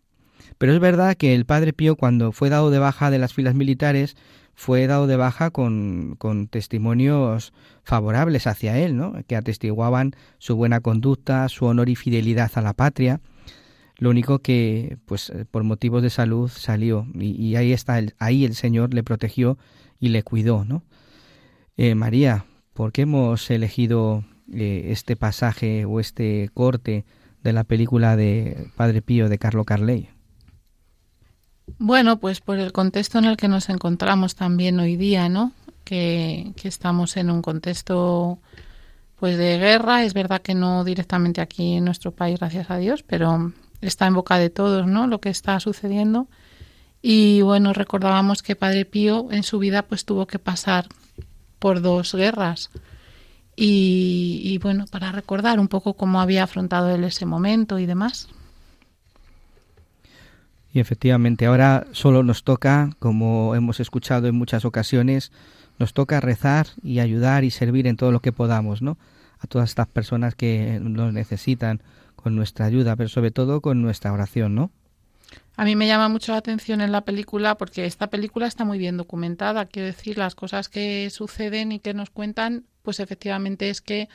Pero 0.58 0.74
es 0.74 0.80
verdad 0.80 1.15
que 1.15 1.34
el 1.34 1.46
Padre 1.46 1.72
Pío 1.72 1.96
cuando 1.96 2.34
fue 2.34 2.50
dado 2.50 2.70
de 2.70 2.80
baja 2.80 3.10
de 3.10 3.20
las 3.20 3.34
filas 3.34 3.56
militares 3.56 4.18
fue 4.53 4.86
dado 4.86 5.08
de 5.08 5.15
baja 5.15 5.50
con, 5.50 6.15
con 6.18 6.48
testimonios 6.48 7.53
favorables 7.84 8.46
hacia 8.46 8.77
él, 8.77 8.98
¿no? 8.98 9.13
que 9.25 9.38
atestiguaban 9.38 10.12
su 10.38 10.58
buena 10.58 10.82
conducta, 10.82 11.48
su 11.48 11.65
honor 11.65 11.88
y 11.88 11.96
fidelidad 11.96 12.51
a 12.56 12.62
la 12.62 12.74
patria. 12.74 13.22
Lo 13.98 14.10
único 14.10 14.39
que, 14.39 14.98
pues, 15.06 15.32
por 15.51 15.63
motivos 15.63 16.03
de 16.03 16.10
salud 16.10 16.50
salió 16.50 17.08
y, 17.15 17.32
y 17.42 17.56
ahí 17.56 17.72
está, 17.72 17.98
el, 17.98 18.13
ahí 18.20 18.44
el 18.44 18.56
Señor 18.56 18.94
le 18.94 19.03
protegió 19.03 19.58
y 20.00 20.10
le 20.10 20.24
cuidó, 20.24 20.65
¿no? 20.65 20.84
Eh, 21.75 21.96
María, 21.96 22.46
¿por 22.74 22.92
qué 22.92 23.03
hemos 23.03 23.50
elegido 23.50 24.24
eh, 24.51 24.88
este 24.89 25.15
pasaje 25.15 25.86
o 25.86 26.00
este 26.00 26.50
corte 26.53 27.06
de 27.42 27.53
la 27.53 27.63
película 27.63 28.15
de 28.15 28.70
Padre 28.75 29.01
Pío 29.01 29.27
de 29.27 29.39
Carlo 29.39 29.63
Carley? 29.63 30.10
Bueno, 31.80 32.20
pues 32.20 32.42
por 32.42 32.60
el 32.60 32.72
contexto 32.72 33.18
en 33.18 33.25
el 33.25 33.38
que 33.38 33.48
nos 33.48 33.70
encontramos 33.70 34.36
también 34.36 34.80
hoy 34.80 34.98
día, 34.98 35.30
¿no? 35.30 35.53
Que, 35.84 36.53
que, 36.56 36.68
estamos 36.68 37.18
en 37.18 37.30
un 37.30 37.42
contexto 37.42 38.39
pues 39.20 39.38
de 39.38 39.58
guerra, 39.58 40.03
es 40.03 40.13
verdad 40.13 40.42
que 40.42 40.53
no 40.53 40.84
directamente 40.84 41.42
aquí 41.42 41.74
en 41.74 41.86
nuestro 41.86 42.12
país, 42.12 42.39
gracias 42.39 42.70
a 42.70 42.77
Dios, 42.77 43.03
pero 43.03 43.51
está 43.82 44.06
en 44.06 44.13
boca 44.13 44.38
de 44.38 44.50
todos, 44.50 44.86
¿no? 44.86 45.08
Lo 45.08 45.20
que 45.20 45.30
está 45.30 45.60
sucediendo. 45.60 46.27
Y 47.01 47.42
bueno, 47.42 47.74
recordábamos 47.74 48.44
que 48.44 48.56
Padre 48.56 48.86
Pío 48.86 49.27
en 49.32 49.44
su 49.44 49.60
vida 49.60 49.84
pues 49.84 50.06
tuvo 50.06 50.27
que 50.27 50.39
pasar 50.39 50.88
por 51.63 51.79
dos 51.79 52.13
guerras. 52.13 52.72
Y, 53.55 54.60
bueno, 54.62 54.84
para 54.91 55.13
recordar 55.13 55.62
un 55.62 55.70
poco 55.70 55.93
cómo 55.93 56.20
había 56.20 56.43
afrontado 56.43 56.93
él 56.93 57.05
ese 57.05 57.25
momento 57.25 57.79
y 57.79 57.86
demás. 57.86 58.27
Y 60.74 60.82
efectivamente, 60.82 61.46
ahora 61.46 61.88
solo 61.93 62.22
nos 62.22 62.43
toca, 62.43 62.89
como 63.00 63.55
hemos 63.55 63.79
escuchado 63.79 64.27
en 64.27 64.36
muchas 64.36 64.65
ocasiones, 64.65 65.32
nos 65.79 65.93
toca 65.93 66.20
rezar 66.20 66.67
y 66.84 67.00
ayudar 67.00 67.46
y 67.46 67.50
servir 67.50 67.88
en 67.88 67.96
todo 67.96 68.12
lo 68.12 68.20
que 68.20 68.34
podamos, 68.34 68.82
¿no? 68.82 68.98
A 69.39 69.48
todas 69.48 69.70
estas 69.70 69.88
personas 69.88 70.36
que 70.36 70.82
nos 70.82 71.13
necesitan 71.13 71.82
con 72.17 72.36
nuestra 72.36 72.65
ayuda, 72.65 72.98
pero 72.98 73.08
sobre 73.08 73.32
todo 73.32 73.62
con 73.62 73.82
nuestra 73.82 74.12
oración, 74.12 74.53
¿no? 74.53 74.70
A 75.55 75.65
mí 75.65 75.75
me 75.75 75.88
llama 75.88 76.10
mucho 76.10 76.31
la 76.31 76.39
atención 76.39 76.81
en 76.81 76.91
la 76.91 77.01
película 77.01 77.55
porque 77.57 77.86
esta 77.86 78.07
película 78.07 78.48
está 78.48 78.65
muy 78.65 78.79
bien 78.79 78.98
documentada. 78.98 79.65
Quiero 79.65 79.88
decir, 79.88 80.17
las 80.17 80.33
cosas 80.36 80.67
que 80.67 81.10
suceden 81.12 81.72
y 81.72 81.79
que 81.79 81.93
nos 81.93 82.10
cuentan, 82.10 82.65
pues 82.81 83.00
efectivamente 83.00 83.69
es 83.69 83.81
que 83.81 84.10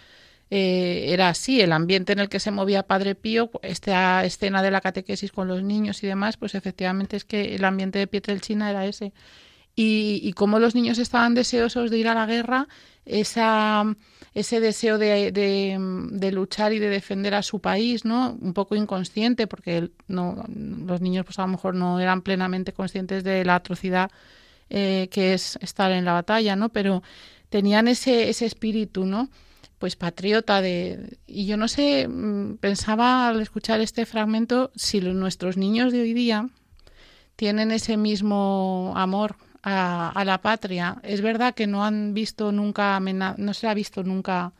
eh, 0.51 1.07
era 1.13 1.29
así, 1.29 1.61
el 1.61 1.73
ambiente 1.73 2.13
en 2.13 2.21
el 2.21 2.29
que 2.29 2.41
se 2.41 2.51
movía 2.51 2.83
Padre 2.85 3.15
Pío, 3.15 3.51
esta 3.63 4.25
escena 4.25 4.63
de 4.63 4.71
la 4.71 4.81
catequesis 4.81 5.31
con 5.31 5.47
los 5.47 5.63
niños 5.63 6.03
y 6.03 6.07
demás, 6.07 6.37
pues 6.39 6.55
efectivamente 6.55 7.17
es 7.17 7.25
que 7.25 7.55
el 7.55 7.65
ambiente 7.65 7.99
de 7.99 8.07
Pietrelcina 8.07 8.71
era 8.71 8.87
ese. 8.87 9.13
Y, 9.81 10.19
y 10.25 10.33
como 10.33 10.59
los 10.59 10.75
niños 10.75 10.99
estaban 10.99 11.35
deseosos 11.35 11.93
de 11.93 11.99
ir 11.99 12.09
a 12.09 12.15
la 12.15 12.27
guerra, 12.27 12.67
esa, 13.07 13.85
ese 14.35 14.59
deseo 14.59 14.99
de, 14.99 15.31
de, 15.31 16.33
luchar 16.33 16.73
y 16.73 16.81
de 16.81 16.89
defender 16.89 17.33
a 17.33 17.45
su 17.45 17.61
país, 17.61 18.05
¿no? 18.05 18.37
Un 18.41 18.55
poco 18.55 18.75
inconsciente, 18.75 19.47
porque 19.47 19.93
no, 20.09 20.45
los 20.49 21.01
niños 21.01 21.25
pues 21.25 21.39
a 21.39 21.43
lo 21.43 21.49
mejor 21.49 21.77
no 21.77 22.01
eran 22.01 22.23
plenamente 22.23 22.73
conscientes 22.73 23.23
de 23.23 23.45
la 23.45 23.55
atrocidad 23.55 24.11
eh, 24.69 25.07
que 25.13 25.35
es 25.35 25.57
estar 25.63 25.93
en 25.93 26.05
la 26.05 26.13
batalla, 26.13 26.57
¿no? 26.57 26.71
Pero 26.71 27.05
tenían 27.49 27.87
ese, 27.87 28.31
ese 28.31 28.47
espíritu, 28.47 29.07
¿no? 29.07 29.29
pues 29.79 29.95
patriota 29.95 30.61
de 30.61 31.19
y 31.29 31.47
yo 31.47 31.57
no 31.57 31.69
sé 31.69 32.09
pensaba 32.61 33.29
al 33.29 33.41
escuchar 33.41 33.81
este 33.81 34.07
fragmento 34.07 34.73
si 34.75 35.01
nuestros 35.01 35.57
niños 35.57 35.93
de 35.93 36.01
hoy 36.01 36.15
día 36.15 36.49
tienen 37.37 37.71
ese 37.71 37.97
mismo 37.97 38.93
amor 38.97 39.37
a, 39.69 40.25
la 40.25 40.39
patria. 40.41 40.99
Es 41.03 41.21
verdad 41.21 41.55
que 41.55 41.67
no 41.67 41.85
han 41.85 42.15
visto 42.15 42.53
nunca 42.53 42.99
no 43.01 43.55
se 43.55 43.69
ha 43.69 43.75
visto 43.75 44.03
nunca 44.03 44.53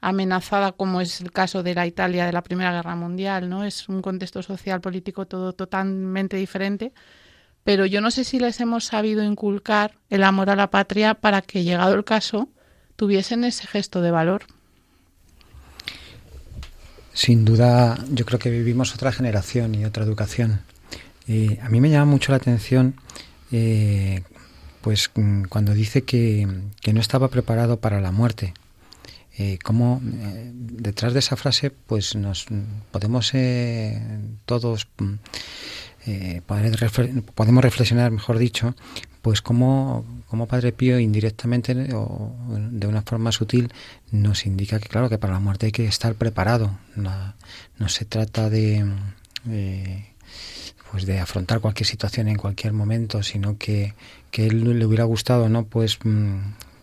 amenazada 0.00 0.72
como 0.72 1.00
es 1.00 1.20
el 1.20 1.30
caso 1.30 1.62
de 1.62 1.74
la 1.74 1.86
Italia 1.86 2.26
de 2.26 2.32
la 2.32 2.42
Primera 2.42 2.72
Guerra 2.72 2.96
Mundial 2.96 3.48
no 3.50 3.64
es 3.64 3.88
un 3.88 4.00
contexto 4.00 4.42
social 4.42 4.80
político 4.80 5.26
todo 5.26 5.52
totalmente 5.52 6.36
diferente. 6.36 6.92
Pero 7.64 7.84
yo 7.84 8.00
no 8.00 8.10
sé 8.10 8.24
si 8.24 8.38
les 8.38 8.58
hemos 8.60 8.84
sabido 8.86 9.22
inculcar 9.22 9.98
el 10.08 10.24
amor 10.24 10.48
a 10.48 10.56
la 10.56 10.70
patria 10.70 11.14
para 11.14 11.42
que 11.42 11.62
llegado 11.62 11.94
el 11.94 12.04
caso 12.04 12.48
tuviesen 12.96 13.44
ese 13.44 13.66
gesto 13.66 14.00
de 14.00 14.10
valor. 14.10 14.44
Sin 17.12 17.44
duda, 17.44 17.98
yo 18.10 18.24
creo 18.24 18.38
que 18.38 18.50
vivimos 18.50 18.94
otra 18.94 19.12
generación 19.12 19.74
y 19.74 19.84
otra 19.84 20.04
educación. 20.04 20.60
Y 21.26 21.58
a 21.58 21.68
mí 21.68 21.80
me 21.80 21.90
llama 21.90 22.10
mucho 22.10 22.32
la 22.32 22.36
atención, 22.36 22.94
eh, 23.52 24.22
pues 24.80 25.10
mm, 25.14 25.44
cuando 25.44 25.74
dice 25.74 26.02
que, 26.02 26.48
que, 26.80 26.92
no 26.92 27.00
estaba 27.00 27.28
preparado 27.28 27.78
para 27.80 28.00
la 28.00 28.12
muerte. 28.12 28.54
Eh, 29.38 29.58
cómo 29.62 30.00
eh, 30.04 30.50
detrás 30.54 31.12
de 31.12 31.20
esa 31.20 31.36
frase, 31.36 31.70
pues 31.70 32.14
nos 32.14 32.46
podemos 32.90 33.30
eh, 33.32 34.02
todos 34.44 34.88
mm, 34.98 35.14
eh, 36.06 36.40
podemos 36.46 37.62
reflexionar, 37.62 38.10
mejor 38.10 38.38
dicho, 38.38 38.74
pues 39.20 39.42
cómo, 39.42 40.04
como 40.28 40.46
Padre 40.46 40.72
Pío 40.72 40.98
indirectamente 40.98 41.74
o 41.94 42.34
de 42.48 42.86
una 42.86 43.02
forma 43.02 43.32
sutil 43.32 43.70
nos 44.10 44.46
indica 44.46 44.78
que 44.78 44.88
claro 44.88 45.10
que 45.10 45.18
para 45.18 45.34
la 45.34 45.40
muerte 45.40 45.66
hay 45.66 45.72
que 45.72 45.86
estar 45.86 46.14
preparado. 46.14 46.78
No, 46.96 47.34
no 47.78 47.88
se 47.88 48.06
trata 48.06 48.48
de 48.48 48.84
eh, 49.48 50.06
pues 50.90 51.06
de 51.06 51.20
afrontar 51.20 51.60
cualquier 51.60 51.86
situación 51.86 52.28
en 52.28 52.36
cualquier 52.36 52.72
momento, 52.72 53.22
sino 53.22 53.58
que, 53.58 53.94
que 54.30 54.46
él 54.46 54.78
le 54.78 54.86
hubiera 54.86 55.04
gustado, 55.04 55.48
¿no? 55.48 55.64
Pues 55.64 55.98
mm, 56.04 56.38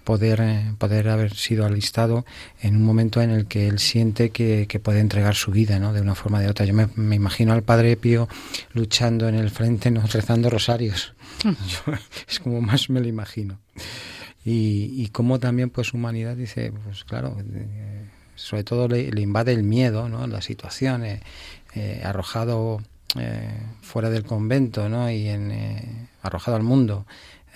poder, 0.07 0.39
eh, 0.39 0.73
poder 0.77 1.09
haber 1.09 1.35
sido 1.35 1.65
alistado 1.65 2.25
en 2.61 2.77
un 2.77 2.85
momento 2.85 3.21
en 3.21 3.29
el 3.29 3.45
que 3.45 3.67
él 3.67 3.77
siente 3.77 4.29
que, 4.29 4.65
puede 4.81 5.01
entregar 5.01 5.35
su 5.35 5.51
vida 5.51 5.79
¿no? 5.79 5.91
de 5.91 5.99
una 5.99 6.15
forma 6.15 6.37
o 6.37 6.41
de 6.41 6.47
otra. 6.47 6.65
Yo 6.65 6.73
me, 6.73 7.15
imagino 7.15 7.51
al 7.51 7.61
Padre 7.61 7.97
Pío 7.97 8.29
luchando 8.71 9.27
en 9.27 9.35
el 9.35 9.49
frente, 9.49 9.91
¿no? 9.91 10.01
rezando 10.13 10.49
rosarios. 10.49 11.13
es 12.29 12.39
como 12.39 12.61
más 12.61 12.89
me 12.89 13.01
lo 13.01 13.07
imagino. 13.09 13.59
Y, 14.45 14.93
y 14.95 15.09
como 15.09 15.39
también 15.39 15.69
pues 15.69 15.93
humanidad 15.93 16.37
dice, 16.37 16.71
pues 16.85 17.03
claro, 17.03 17.35
eh, 17.41 18.05
sobre 18.35 18.63
todo 18.63 18.87
le, 18.87 19.09
invade 19.19 19.51
el 19.51 19.63
miedo, 19.63 20.07
¿no? 20.07 20.25
la 20.25 20.41
situación, 20.41 21.03
eh, 21.03 21.21
arrojado 22.01 22.81
fuera 23.81 24.09
del 24.09 24.23
convento 24.23 24.89
¿no? 24.89 25.09
y 25.09 25.27
en, 25.27 26.07
arrojado 26.21 26.55
al 26.55 26.63
mundo 26.63 27.05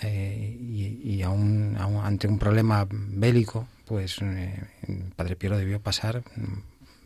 eh, 0.02 0.58
y, 1.04 1.22
aún, 1.22 1.78
ante 2.04 2.28
un 2.28 2.40
problema 2.40 2.88
bélico, 2.90 3.68
pues 3.86 4.18
eh, 4.22 4.64
Padre 5.16 5.36
Piero 5.36 5.58
debió 5.58 5.80
pasar 5.80 6.24
mm, 6.36 6.60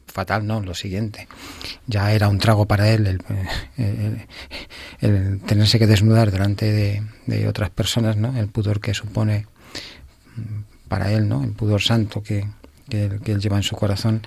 fatal, 0.08 0.48
no, 0.48 0.62
lo 0.62 0.74
siguiente. 0.74 1.28
Ya 1.88 2.14
era 2.14 2.30
un 2.30 2.40
trago 2.40 2.66
para 2.66 2.90
él 2.90 3.20
el, 3.78 5.40
tenerse 5.42 5.78
que 5.78 5.88
desnudar 5.88 6.32
delante 6.32 6.72
de, 7.28 7.48
otras 7.48 7.70
personas, 7.70 8.16
¿no? 8.16 8.38
El 8.38 8.48
pudor 8.48 8.80
que 8.80 8.94
supone 8.94 9.46
mm, 10.38 10.88
para 10.88 11.12
él, 11.12 11.28
¿no? 11.28 11.44
El 11.44 11.52
pudor 11.52 11.82
santo 11.82 12.24
que, 12.24 12.48
que, 12.88 13.06
él 13.26 13.42
lleva 13.42 13.58
en 13.58 13.64
su 13.64 13.76
corazón 13.76 14.22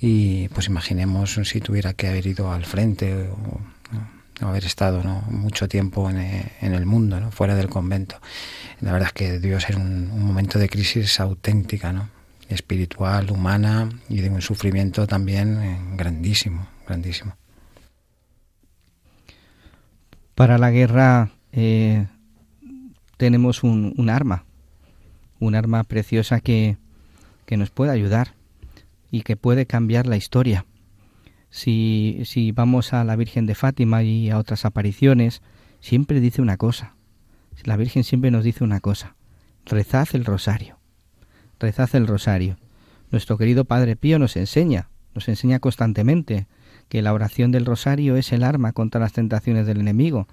y 0.00 0.48
pues 0.48 0.68
imaginemos 0.68 1.34
si 1.44 1.60
tuviera 1.60 1.92
que 1.92 2.08
haber 2.08 2.26
ido 2.26 2.50
al 2.50 2.64
frente 2.64 3.28
o 3.28 3.60
haber 4.40 4.64
estado 4.64 5.02
mucho 5.28 5.68
tiempo 5.68 6.10
en, 6.10 6.50
el 6.60 6.86
mundo, 6.86 7.20
¿no? 7.20 7.30
fuera 7.30 7.54
del 7.54 7.68
convento. 7.68 8.20
La 8.80 8.92
verdad 8.92 9.08
es 9.08 9.12
que 9.12 9.32
debió 9.38 9.60
ser 9.60 9.76
un, 9.76 10.08
momento 10.24 10.58
de 10.58 10.68
crisis 10.68 11.20
auténtica, 11.20 11.92
¿no? 11.92 12.08
espiritual, 12.48 13.30
humana 13.30 13.88
y 14.08 14.20
de 14.20 14.30
un 14.30 14.42
sufrimiento 14.42 15.06
también 15.06 15.62
eh, 15.62 15.80
grandísimo, 15.96 16.68
grandísimo. 16.86 17.36
Para 20.34 20.58
la 20.58 20.70
guerra 20.70 21.30
eh, 21.52 22.06
tenemos 23.16 23.62
un, 23.62 23.94
un, 23.96 24.10
arma, 24.10 24.44
un 25.38 25.54
arma 25.54 25.84
preciosa 25.84 26.40
que, 26.40 26.76
que 27.46 27.56
nos 27.56 27.70
puede 27.70 27.92
ayudar 27.92 28.34
y 29.10 29.22
que 29.22 29.36
puede 29.36 29.64
cambiar 29.64 30.06
la 30.06 30.16
historia 30.16 30.66
si, 31.54 32.22
si 32.24 32.50
vamos 32.50 32.92
a 32.92 33.04
la 33.04 33.14
Virgen 33.14 33.46
de 33.46 33.54
Fátima 33.54 34.02
y 34.02 34.28
a 34.28 34.38
otras 34.38 34.64
apariciones, 34.64 35.40
siempre 35.78 36.18
dice 36.18 36.42
una 36.42 36.56
cosa. 36.56 36.96
La 37.62 37.76
Virgen 37.76 38.02
siempre 38.02 38.32
nos 38.32 38.42
dice 38.42 38.64
una 38.64 38.80
cosa. 38.80 39.14
Rezad 39.64 40.08
el 40.14 40.24
rosario. 40.24 40.78
Rezad 41.60 41.94
el 41.94 42.08
rosario. 42.08 42.56
Nuestro 43.12 43.38
querido 43.38 43.64
Padre 43.66 43.94
Pío 43.94 44.18
nos 44.18 44.36
enseña, 44.36 44.88
nos 45.14 45.28
enseña 45.28 45.60
constantemente 45.60 46.48
que 46.88 47.02
la 47.02 47.12
oración 47.12 47.52
del 47.52 47.66
rosario 47.66 48.16
es 48.16 48.32
el 48.32 48.42
arma 48.42 48.72
contra 48.72 49.00
las 49.00 49.12
tentaciones 49.12 49.64
del 49.64 49.78
enemigo 49.78 50.26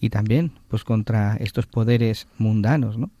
y 0.00 0.10
también 0.10 0.50
pues 0.66 0.82
contra 0.82 1.36
estos 1.36 1.68
poderes 1.68 2.26
mundanos, 2.38 2.98
¿no? 2.98 3.12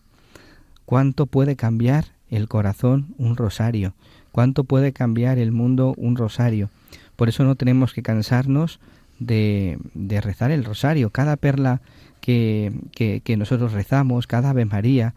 ¿Cuánto 0.84 1.26
puede 1.26 1.54
cambiar 1.54 2.06
el 2.28 2.48
corazón 2.48 3.14
un 3.18 3.36
rosario? 3.36 3.94
¿Cuánto 4.32 4.64
puede 4.64 4.92
cambiar 4.92 5.38
el 5.38 5.52
mundo 5.52 5.94
un 5.96 6.16
rosario? 6.16 6.70
Por 7.16 7.28
eso 7.28 7.44
no 7.44 7.54
tenemos 7.56 7.92
que 7.92 8.02
cansarnos 8.02 8.78
de, 9.18 9.78
rezar 10.22 10.50
el 10.50 10.64
rosario. 10.64 11.10
Cada 11.10 11.36
perla 11.36 11.80
que, 12.20 12.72
que, 12.92 13.36
nosotros 13.36 13.72
rezamos, 13.72 14.26
cada 14.26 14.50
Ave 14.50 14.64
María, 14.64 15.14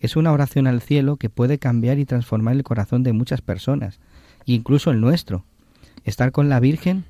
es 0.00 0.16
una 0.16 0.32
oración 0.32 0.66
al 0.66 0.80
cielo 0.80 1.16
que 1.16 1.30
puede 1.30 1.58
cambiar 1.58 1.98
y 1.98 2.04
transformar 2.04 2.54
el 2.54 2.64
corazón 2.64 3.02
de 3.02 3.12
muchas 3.12 3.40
personas, 3.40 4.00
incluso 4.46 4.90
el 4.90 5.00
nuestro. 5.00 5.44
Estar 6.04 6.32
con 6.32 6.48
la 6.48 6.58
Virgen 6.58 7.04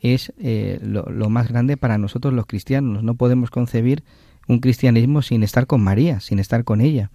es 0.00 0.32
eh, 0.38 0.78
lo, 0.82 1.04
lo, 1.04 1.28
más 1.30 1.48
grande 1.48 1.76
para 1.76 1.98
nosotros 1.98 2.34
los 2.34 2.46
cristianos. 2.46 3.02
No 3.02 3.14
podemos 3.14 3.50
concebir 3.50 4.04
un 4.46 4.60
cristianismo 4.60 5.22
sin 5.22 5.42
estar 5.42 5.66
con 5.66 5.82
María, 5.82 6.20
sin 6.20 6.38
estar 6.38 6.64
con 6.64 6.80
ella, 6.80 7.10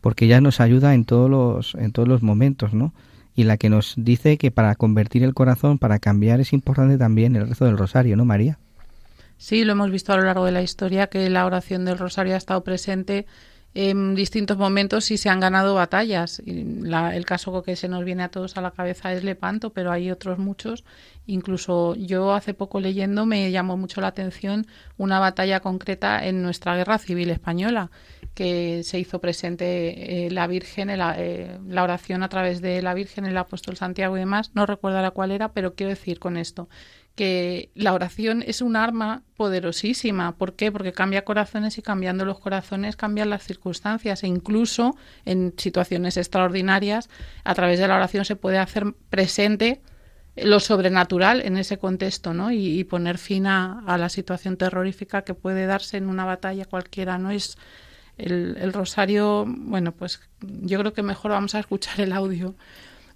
porque 0.00 0.24
ella 0.24 0.40
nos 0.40 0.60
ayuda 0.60 0.94
en 0.94 1.04
todos 1.04 1.30
los, 1.30 1.74
en 1.76 1.92
todos 1.92 2.08
los 2.08 2.22
momentos, 2.22 2.74
¿no? 2.74 2.92
Y 3.34 3.44
la 3.44 3.56
que 3.56 3.68
nos 3.68 3.94
dice 3.96 4.38
que 4.38 4.50
para 4.50 4.74
convertir 4.74 5.22
el 5.24 5.34
corazón, 5.34 5.78
para 5.78 5.98
cambiar, 5.98 6.40
es 6.40 6.52
importante 6.52 6.98
también 6.98 7.36
el 7.36 7.48
rezo 7.48 7.64
del 7.64 7.78
rosario, 7.78 8.16
¿no, 8.16 8.24
María? 8.24 8.58
Sí, 9.36 9.64
lo 9.64 9.72
hemos 9.72 9.90
visto 9.90 10.12
a 10.12 10.16
lo 10.16 10.24
largo 10.24 10.46
de 10.46 10.52
la 10.52 10.62
historia 10.62 11.08
que 11.08 11.28
la 11.28 11.44
oración 11.44 11.84
del 11.84 11.98
rosario 11.98 12.34
ha 12.34 12.38
estado 12.38 12.62
presente 12.62 13.26
en 13.74 14.14
distintos 14.14 14.56
momentos 14.56 15.10
y 15.10 15.18
se 15.18 15.28
han 15.28 15.40
ganado 15.40 15.74
batallas. 15.74 16.40
el 16.46 17.24
caso 17.26 17.62
que 17.64 17.74
se 17.74 17.88
nos 17.88 18.04
viene 18.04 18.22
a 18.22 18.28
todos 18.28 18.56
a 18.56 18.60
la 18.60 18.70
cabeza 18.70 19.12
es 19.12 19.24
Lepanto, 19.24 19.70
pero 19.70 19.90
hay 19.90 20.12
otros 20.12 20.38
muchos. 20.38 20.84
Incluso 21.26 21.96
yo 21.96 22.32
hace 22.32 22.54
poco 22.54 22.80
leyendo 22.80 23.26
me 23.26 23.50
llamó 23.50 23.76
mucho 23.76 24.00
la 24.00 24.08
atención 24.08 24.66
una 24.96 25.18
batalla 25.18 25.60
concreta 25.60 26.24
en 26.24 26.42
nuestra 26.42 26.76
guerra 26.76 26.98
civil 26.98 27.30
española, 27.30 27.90
que 28.34 28.82
se 28.84 29.00
hizo 29.00 29.20
presente 29.20 30.26
eh, 30.26 30.30
la 30.30 30.46
Virgen, 30.46 30.90
eh, 30.90 31.58
la 31.66 31.82
oración 31.82 32.22
a 32.22 32.28
través 32.28 32.60
de 32.60 32.80
la 32.80 32.94
Virgen, 32.94 33.24
el 33.24 33.36
apóstol 33.36 33.76
Santiago 33.76 34.16
y 34.16 34.20
demás. 34.20 34.52
No 34.54 34.66
recuerdo 34.66 35.02
la 35.02 35.10
cuál 35.10 35.32
era, 35.32 35.52
pero 35.52 35.74
quiero 35.74 35.90
decir 35.90 36.20
con 36.20 36.36
esto 36.36 36.68
que 37.14 37.70
la 37.74 37.92
oración 37.92 38.42
es 38.46 38.60
un 38.60 38.76
arma 38.76 39.22
poderosísima. 39.36 40.36
¿Por 40.36 40.54
qué? 40.54 40.72
Porque 40.72 40.92
cambia 40.92 41.24
corazones 41.24 41.78
y 41.78 41.82
cambiando 41.82 42.24
los 42.24 42.40
corazones 42.40 42.96
cambian 42.96 43.30
las 43.30 43.44
circunstancias 43.44 44.24
e 44.24 44.26
incluso 44.26 44.96
en 45.24 45.54
situaciones 45.56 46.16
extraordinarias 46.16 47.08
a 47.44 47.54
través 47.54 47.78
de 47.78 47.88
la 47.88 47.96
oración 47.96 48.24
se 48.24 48.36
puede 48.36 48.58
hacer 48.58 48.94
presente 49.10 49.80
lo 50.36 50.58
sobrenatural 50.58 51.40
en 51.42 51.56
ese 51.56 51.78
contexto, 51.78 52.34
¿no? 52.34 52.50
Y, 52.50 52.82
poner 52.82 53.18
fin 53.18 53.46
a, 53.46 53.84
la 53.96 54.08
situación 54.08 54.56
terrorífica 54.56 55.22
que 55.22 55.34
puede 55.34 55.66
darse 55.66 55.96
en 55.96 56.08
una 56.08 56.24
batalla 56.24 56.64
cualquiera, 56.64 57.18
¿no? 57.18 57.30
Es 57.30 57.56
el, 58.18 58.56
el 58.60 58.72
rosario, 58.72 59.44
bueno, 59.46 59.92
pues 59.92 60.20
yo 60.40 60.80
creo 60.80 60.92
que 60.92 61.04
mejor 61.04 61.30
vamos 61.30 61.54
a 61.54 61.60
escuchar 61.60 62.00
el 62.00 62.12
audio 62.12 62.56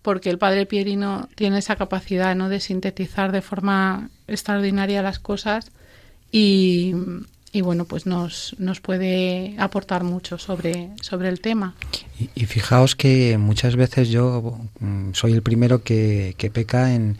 porque 0.02 0.30
el 0.30 0.38
padre 0.38 0.66
Pierino 0.66 1.28
tiene 1.34 1.58
esa 1.58 1.76
capacidad 1.76 2.34
¿no? 2.34 2.48
de 2.48 2.60
sintetizar 2.60 3.32
de 3.32 3.42
forma 3.42 4.10
extraordinaria 4.26 5.02
las 5.02 5.18
cosas 5.18 5.70
y, 6.30 6.92
bueno, 7.62 7.86
pues 7.86 8.06
nos, 8.06 8.54
nos 8.58 8.80
puede 8.80 9.54
aportar 9.58 10.04
mucho 10.04 10.38
sobre, 10.38 10.90
sobre 11.00 11.28
el 11.28 11.40
tema. 11.40 11.74
Y, 12.34 12.46
fijaos 12.46 12.94
que 12.94 13.38
muchas 13.38 13.76
veces 13.76 14.10
yo 14.10 14.60
mm, 14.80 15.12
soy 15.14 15.32
el 15.32 15.42
primero 15.42 15.82
que, 15.82 16.34
peca 16.52 16.94
en, 16.94 17.16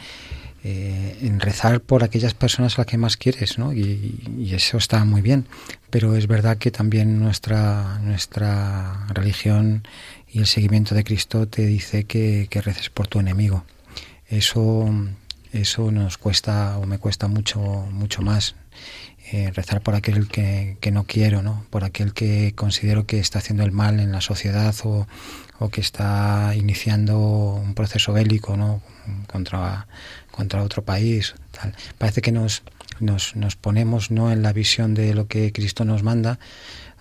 eh, 0.71 1.17
en 1.23 1.41
rezar 1.41 1.81
por 1.81 2.05
aquellas 2.05 2.35
personas 2.35 2.75
a 2.75 2.83
las 2.83 2.87
que 2.87 2.99
más 2.99 3.17
quieres, 3.17 3.57
¿no? 3.57 3.73
Y, 3.73 4.53
eso 4.53 4.77
está 4.77 5.03
muy 5.07 5.23
bien. 5.23 5.47
Pero 5.89 6.15
es 6.15 6.27
verdad 6.27 6.59
que 6.59 6.71
también 6.71 7.19
nuestra, 7.19 7.99
nuestra 8.03 9.07
religión 9.09 9.89
y 10.31 10.41
el 10.41 10.47
seguimiento 10.47 10.95
de 10.95 11.05
Cristo 11.05 11.49
te 11.49 11.65
dice 11.65 12.05
que, 12.05 12.47
reces 12.53 12.91
por 12.91 13.07
tu 13.07 13.19
enemigo. 13.19 13.65
Eso, 14.29 14.95
eso 15.55 15.91
nos 15.91 16.19
cuesta 16.19 16.77
o 16.77 16.85
me 16.85 16.99
cuesta 16.99 17.29
mucho, 17.29 17.61
mucho 17.91 18.21
más. 18.21 18.55
Eh, 19.33 19.51
rezar 19.55 19.81
por 19.81 19.95
aquel 19.95 20.29
que, 20.29 20.77
que, 20.83 20.91
no 20.91 21.05
quiero, 21.05 21.43
¿no? 21.43 21.65
por 21.71 21.85
aquel 21.85 22.13
que 22.13 22.53
considero 22.55 23.07
que 23.07 23.21
está 23.21 23.39
haciendo 23.39 23.63
el 23.63 23.73
mal 23.73 24.01
en 24.01 24.13
la 24.13 24.23
sociedad 24.23 24.75
o, 24.85 25.07
o 25.59 25.69
que 25.71 25.81
está 25.81 26.55
iniciando 26.55 27.19
un 27.19 27.75
proceso 27.75 28.13
bélico 28.13 28.57
¿no? 28.57 28.81
contra, 29.27 29.87
contra 30.39 30.63
otro 30.63 30.85
país. 30.85 31.35
Tal. 31.51 31.75
Parece 31.99 32.23
que 32.23 32.33
nos, 32.33 32.63
nos, 33.01 33.35
nos 33.37 33.57
ponemos 33.57 34.11
no 34.11 34.31
en 34.31 34.43
la 34.43 34.53
visión 34.53 34.95
de 34.95 35.13
lo 35.13 35.27
que 35.27 35.53
Cristo 35.53 35.85
nos 35.85 36.03
manda, 36.03 36.39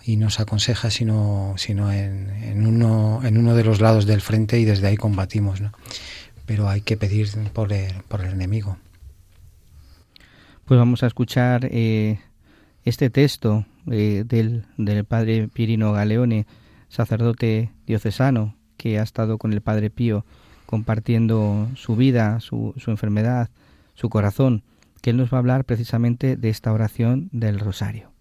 y 0.03 0.15
nos 0.15 0.39
aconseja, 0.39 0.89
sino, 0.89 1.53
sino 1.57 1.91
en, 1.91 2.29
en, 2.41 2.65
uno, 2.65 3.19
en 3.25 3.37
uno 3.37 3.55
de 3.55 3.65
los 3.65 3.81
lados 3.81 4.05
del 4.05 4.21
frente 4.21 4.57
y 4.57 4.63
desde 4.63 4.87
ahí 4.87 4.95
combatimos. 4.95 5.59
¿no? 5.59 5.73
pero 6.47 6.69
hay 6.69 6.81
que 6.81 6.97
pedir 6.97 7.27
por 7.53 7.71
el, 7.73 7.93
por 8.07 8.21
el 8.21 8.31
enemigo. 8.31 8.77
Pues 10.65 10.79
vamos 10.79 11.03
a 11.03 11.07
escuchar 11.07 11.67
eh, 11.69 12.19
este 12.85 13.09
texto 13.09 13.65
eh, 13.91 14.23
del, 14.25 14.65
del 14.77 15.03
padre 15.03 15.49
Pirino 15.49 15.91
Galeone, 15.91 16.47
sacerdote 16.87 17.69
diocesano, 17.85 18.55
que 18.77 18.97
ha 18.97 19.03
estado 19.03 19.37
con 19.37 19.51
el 19.53 19.61
padre 19.61 19.89
Pío 19.89 20.25
compartiendo 20.67 21.69
su 21.75 21.95
vida, 21.95 22.39
su, 22.41 22.75
enfermedad, 22.85 23.49
su 23.95 24.09
corazón, 24.09 24.63
que 25.01 25.09
él 25.11 25.17
nos 25.17 25.33
va 25.33 25.37
a 25.37 25.39
hablar 25.39 25.63
precisamente 25.63 26.35
de 26.35 26.49
esta 26.49 26.73
oración 26.73 27.29
del 27.31 27.59
rosario. 27.59 28.11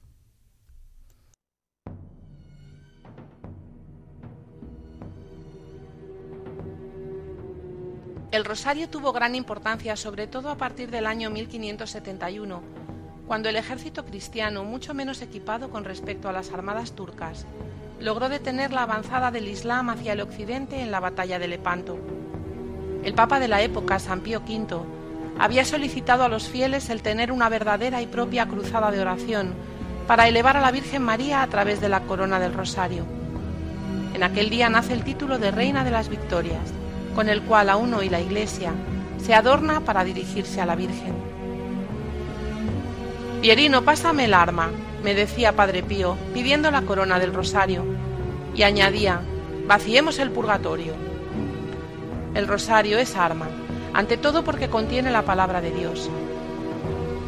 El 8.31 8.45
rosario 8.45 8.89
tuvo 8.89 9.13
gran 9.13 9.35
importancia, 9.35 9.97
sobre 9.97 10.27
todo 10.27 10.51
a 10.51 10.57
partir 10.57 10.91
del 10.91 11.07
año 11.07 11.31
1571, 11.31 12.63
cuando 13.27 13.49
el 13.49 13.57
ejército 13.57 14.05
cristiano, 14.05 14.63
mucho 14.63 14.95
menos 14.95 15.21
equipado 15.21 15.71
con 15.71 15.85
respecto 15.85 16.29
a 16.29 16.33
las 16.33 16.53
armadas 16.53 16.93
turcas, 16.93 17.45
logró 17.99 18.29
detener 18.29 18.73
la 18.73 18.83
avanzada 18.83 19.33
del 19.33 19.49
Islam 19.49 19.91
hacia 19.91 20.13
el 20.13 20.21
occidente 20.21 20.81
en 20.81 20.93
la 20.93 21.01
batalla 21.01 21.39
de 21.39 21.49
Lepanto. 21.49 21.99
El 23.05 23.15
Papa 23.15 23.39
de 23.39 23.49
la 23.49 23.63
época, 23.63 23.99
San 23.99 24.21
Pío 24.21 24.41
V, 24.41 24.79
había 25.39 25.65
solicitado 25.65 26.25
a 26.25 26.29
los 26.29 26.49
fieles 26.49 26.91
el 26.91 27.03
tener 27.03 27.31
una 27.31 27.49
verdadera 27.49 28.01
y 28.03 28.07
propia 28.07 28.47
cruzada 28.47 28.91
de 28.91 29.01
oración 29.01 29.55
para 30.07 30.29
elevar 30.29 30.57
a 30.57 30.61
la 30.61 30.71
Virgen 30.71 31.03
María 31.03 31.43
a 31.43 31.47
través 31.49 31.81
de 31.81 31.89
la 31.89 32.01
corona 32.01 32.39
del 32.39 32.55
rosario. 32.55 33.05
En 34.15 34.23
aquel 34.23 34.49
día 34.49 34.69
nace 34.69 34.95
el 34.95 35.05
título 35.05 35.39
de 35.39 35.51
Reina 35.51 35.85
de 35.85 35.91
las 35.91 36.09
Victorias, 36.09 36.73
con 37.15 37.29
el 37.29 37.43
cual 37.43 37.69
aún 37.69 37.93
hoy 37.95 38.09
la 38.09 38.21
Iglesia 38.21 38.73
se 39.19 39.35
adorna 39.35 39.81
para 39.81 40.05
dirigirse 40.05 40.61
a 40.61 40.67
la 40.67 40.77
Virgen. 40.77 41.15
Pierino, 43.43 43.83
pásame 43.83 44.25
el 44.25 44.35
arma, 44.35 44.71
me 45.03 45.15
decía 45.15 45.55
Padre 45.55 45.83
Pío, 45.83 46.17
pidiendo 46.33 46.71
la 46.71 46.83
corona 46.83 47.19
del 47.19 47.35
rosario, 47.35 47.85
y 48.55 48.63
añadía, 48.63 49.21
vaciemos 49.67 50.19
el 50.19 50.31
purgatorio. 50.31 50.95
El 52.37 52.47
rosario 52.49 52.99
es 52.99 53.17
arma, 53.17 53.49
ante 53.95 54.19
todo 54.19 54.45
porque 54.45 54.69
contiene 54.69 55.11
la 55.11 55.23
palabra 55.23 55.63
de 55.63 55.71
Dios. 55.71 56.11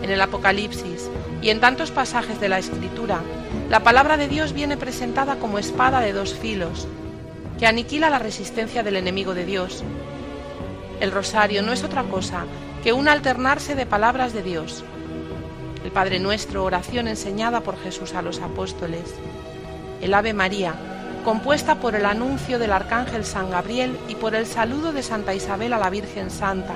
En 0.02 0.10
el 0.10 0.20
Apocalipsis 0.20 1.08
y 1.40 1.48
en 1.48 1.60
tantos 1.60 1.90
pasajes 1.90 2.38
de 2.40 2.50
la 2.50 2.58
Escritura, 2.58 3.20
la 3.70 3.82
palabra 3.82 4.18
de 4.18 4.28
Dios 4.28 4.52
viene 4.52 4.76
presentada 4.76 5.36
como 5.36 5.58
espada 5.58 6.00
de 6.00 6.12
dos 6.12 6.34
filos, 6.34 6.86
que 7.58 7.66
aniquila 7.66 8.10
la 8.10 8.18
resistencia 8.18 8.82
del 8.82 8.96
enemigo 8.96 9.32
de 9.32 9.46
Dios. 9.46 9.82
El 11.00 11.10
rosario 11.10 11.62
no 11.62 11.72
es 11.72 11.84
otra 11.84 12.02
cosa 12.02 12.44
que 12.84 12.92
un 12.92 13.08
alternarse 13.08 13.74
de 13.74 13.86
palabras 13.86 14.34
de 14.34 14.42
Dios, 14.42 14.84
el 15.86 15.90
Padre 15.90 16.18
Nuestro, 16.18 16.64
oración 16.64 17.08
enseñada 17.08 17.62
por 17.62 17.80
Jesús 17.82 18.12
a 18.12 18.20
los 18.20 18.42
apóstoles, 18.42 19.14
el 20.02 20.12
Ave 20.12 20.34
María, 20.34 20.74
compuesta 21.28 21.74
por 21.74 21.94
el 21.94 22.06
anuncio 22.06 22.58
del 22.58 22.72
Arcángel 22.72 23.22
San 23.22 23.50
Gabriel 23.50 23.98
y 24.08 24.14
por 24.14 24.34
el 24.34 24.46
saludo 24.46 24.94
de 24.94 25.02
Santa 25.02 25.34
Isabel 25.34 25.74
a 25.74 25.78
la 25.78 25.90
Virgen 25.90 26.30
Santa, 26.30 26.72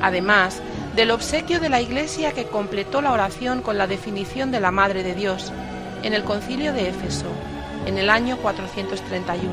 además 0.00 0.62
del 0.96 1.10
obsequio 1.10 1.60
de 1.60 1.68
la 1.68 1.82
Iglesia 1.82 2.32
que 2.32 2.46
completó 2.46 3.02
la 3.02 3.12
oración 3.12 3.60
con 3.60 3.76
la 3.76 3.86
definición 3.86 4.50
de 4.50 4.60
la 4.60 4.70
Madre 4.70 5.02
de 5.02 5.14
Dios 5.14 5.52
en 6.02 6.14
el 6.14 6.24
concilio 6.24 6.72
de 6.72 6.88
Éfeso, 6.88 7.26
en 7.84 7.98
el 7.98 8.08
año 8.08 8.38
431. 8.38 9.52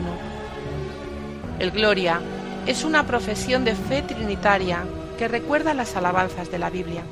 El 1.59 1.71
Gloria 1.71 2.21
es 2.67 2.85
una 2.85 3.05
profesión 3.05 3.65
de 3.65 3.75
fe 3.75 4.03
trinitaria 4.03 4.85
que 5.17 5.27
recuerda 5.27 5.73
las 5.73 5.97
alabanzas 5.97 6.49
de 6.49 6.59
la 6.59 6.69
Biblia. 6.69 7.03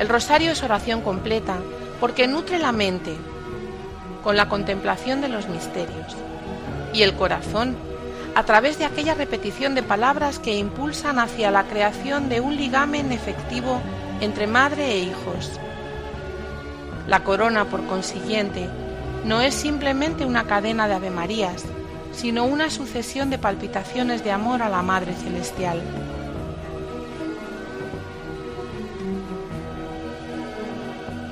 El 0.00 0.08
rosario 0.08 0.50
es 0.50 0.64
oración 0.64 1.02
completa 1.02 1.58
porque 2.00 2.26
nutre 2.26 2.58
la 2.58 2.72
mente 2.72 3.16
con 4.22 4.36
la 4.36 4.48
contemplación 4.48 5.20
de 5.20 5.28
los 5.28 5.48
misterios 5.48 6.16
y 6.92 7.02
el 7.02 7.14
corazón 7.14 7.76
a 8.34 8.44
través 8.44 8.78
de 8.78 8.84
aquella 8.84 9.14
repetición 9.14 9.74
de 9.74 9.82
palabras 9.82 10.38
que 10.38 10.56
impulsan 10.56 11.18
hacia 11.18 11.50
la 11.50 11.64
creación 11.64 12.28
de 12.28 12.40
un 12.40 12.56
ligamen 12.56 13.10
efectivo 13.10 13.80
entre 14.20 14.46
madre 14.46 14.92
e 14.92 14.98
hijos. 14.98 15.58
La 17.06 17.24
corona, 17.24 17.64
por 17.64 17.84
consiguiente, 17.86 18.68
no 19.24 19.40
es 19.40 19.54
simplemente 19.54 20.24
una 20.24 20.44
cadena 20.44 20.86
de 20.86 20.94
avemarías, 20.94 21.64
sino 22.12 22.44
una 22.44 22.70
sucesión 22.70 23.30
de 23.30 23.38
palpitaciones 23.38 24.22
de 24.24 24.32
amor 24.32 24.62
a 24.62 24.68
la 24.68 24.82
Madre 24.82 25.14
Celestial. 25.14 25.80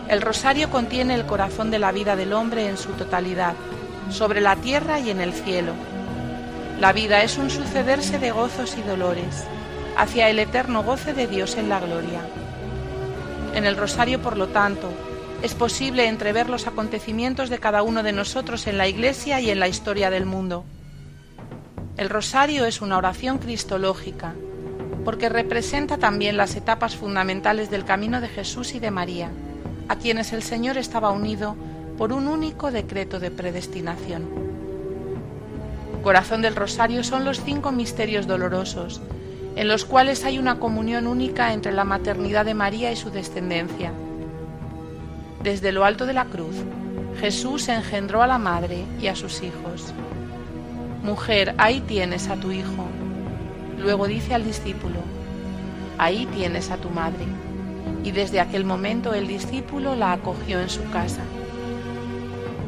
El 0.08 0.22
rosario 0.22 0.70
contiene 0.70 1.14
el 1.16 1.26
corazón 1.26 1.72
de 1.72 1.80
la 1.80 1.90
vida 1.90 2.14
del 2.14 2.32
hombre 2.32 2.68
en 2.68 2.76
su 2.76 2.90
totalidad, 2.92 3.54
sobre 4.08 4.40
la 4.40 4.54
tierra 4.54 5.00
y 5.00 5.10
en 5.10 5.20
el 5.20 5.32
cielo. 5.32 5.72
La 6.78 6.92
vida 6.92 7.24
es 7.24 7.38
un 7.38 7.50
sucederse 7.50 8.20
de 8.20 8.30
gozos 8.30 8.76
y 8.78 8.82
dolores, 8.82 9.44
hacia 9.96 10.28
el 10.30 10.38
eterno 10.38 10.84
goce 10.84 11.12
de 11.12 11.26
Dios 11.26 11.56
en 11.56 11.68
la 11.68 11.80
gloria. 11.80 12.20
En 13.56 13.64
el 13.64 13.76
rosario, 13.76 14.22
por 14.22 14.36
lo 14.36 14.46
tanto, 14.46 14.88
es 15.42 15.54
posible 15.54 16.06
entrever 16.06 16.48
los 16.48 16.68
acontecimientos 16.68 17.50
de 17.50 17.58
cada 17.58 17.82
uno 17.82 18.04
de 18.04 18.12
nosotros 18.12 18.68
en 18.68 18.78
la 18.78 18.86
Iglesia 18.86 19.40
y 19.40 19.50
en 19.50 19.58
la 19.58 19.66
historia 19.66 20.08
del 20.08 20.24
mundo. 20.24 20.64
El 21.96 22.10
rosario 22.10 22.64
es 22.64 22.80
una 22.80 22.96
oración 22.96 23.38
cristológica, 23.38 24.34
porque 25.04 25.28
representa 25.28 25.98
también 25.98 26.36
las 26.36 26.54
etapas 26.54 26.94
fundamentales 26.94 27.70
del 27.70 27.84
camino 27.84 28.20
de 28.20 28.28
Jesús 28.28 28.72
y 28.74 28.78
de 28.78 28.92
María 28.92 29.30
a 29.88 29.96
quienes 29.96 30.32
el 30.32 30.42
Señor 30.42 30.78
estaba 30.78 31.10
unido 31.10 31.56
por 31.96 32.12
un 32.12 32.28
único 32.28 32.70
decreto 32.70 33.20
de 33.20 33.30
predestinación. 33.30 34.24
Corazón 36.02 36.42
del 36.42 36.54
Rosario 36.54 37.02
son 37.02 37.24
los 37.24 37.42
cinco 37.42 37.72
misterios 37.72 38.26
dolorosos, 38.26 39.00
en 39.56 39.68
los 39.68 39.84
cuales 39.84 40.24
hay 40.24 40.38
una 40.38 40.58
comunión 40.58 41.06
única 41.06 41.52
entre 41.52 41.72
la 41.72 41.84
maternidad 41.84 42.44
de 42.44 42.54
María 42.54 42.92
y 42.92 42.96
su 42.96 43.10
descendencia. 43.10 43.92
Desde 45.42 45.72
lo 45.72 45.84
alto 45.84 46.06
de 46.06 46.12
la 46.12 46.26
cruz, 46.26 46.56
Jesús 47.20 47.68
engendró 47.68 48.22
a 48.22 48.26
la 48.26 48.38
madre 48.38 48.84
y 49.00 49.06
a 49.06 49.16
sus 49.16 49.42
hijos. 49.42 49.92
Mujer, 51.02 51.54
ahí 51.56 51.80
tienes 51.80 52.28
a 52.28 52.36
tu 52.36 52.52
hijo. 52.52 52.86
Luego 53.78 54.06
dice 54.06 54.34
al 54.34 54.44
discípulo, 54.44 55.00
ahí 55.98 56.26
tienes 56.26 56.70
a 56.70 56.76
tu 56.76 56.90
madre 56.90 57.24
y 58.06 58.12
desde 58.12 58.38
aquel 58.38 58.64
momento 58.64 59.14
el 59.14 59.26
discípulo 59.26 59.96
la 59.96 60.12
acogió 60.12 60.60
en 60.60 60.70
su 60.70 60.88
casa. 60.90 61.22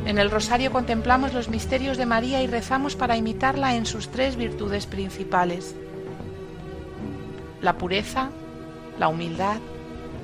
En 0.04 0.18
el 0.18 0.32
rosario 0.32 0.72
contemplamos 0.72 1.32
los 1.32 1.48
misterios 1.48 1.96
de 1.96 2.06
María 2.06 2.42
y 2.42 2.48
rezamos 2.48 2.96
para 2.96 3.16
imitarla 3.16 3.76
en 3.76 3.86
sus 3.86 4.08
tres 4.08 4.34
virtudes 4.34 4.86
principales, 4.86 5.76
la 7.62 7.78
pureza, 7.78 8.30
la 8.98 9.06
humildad 9.06 9.58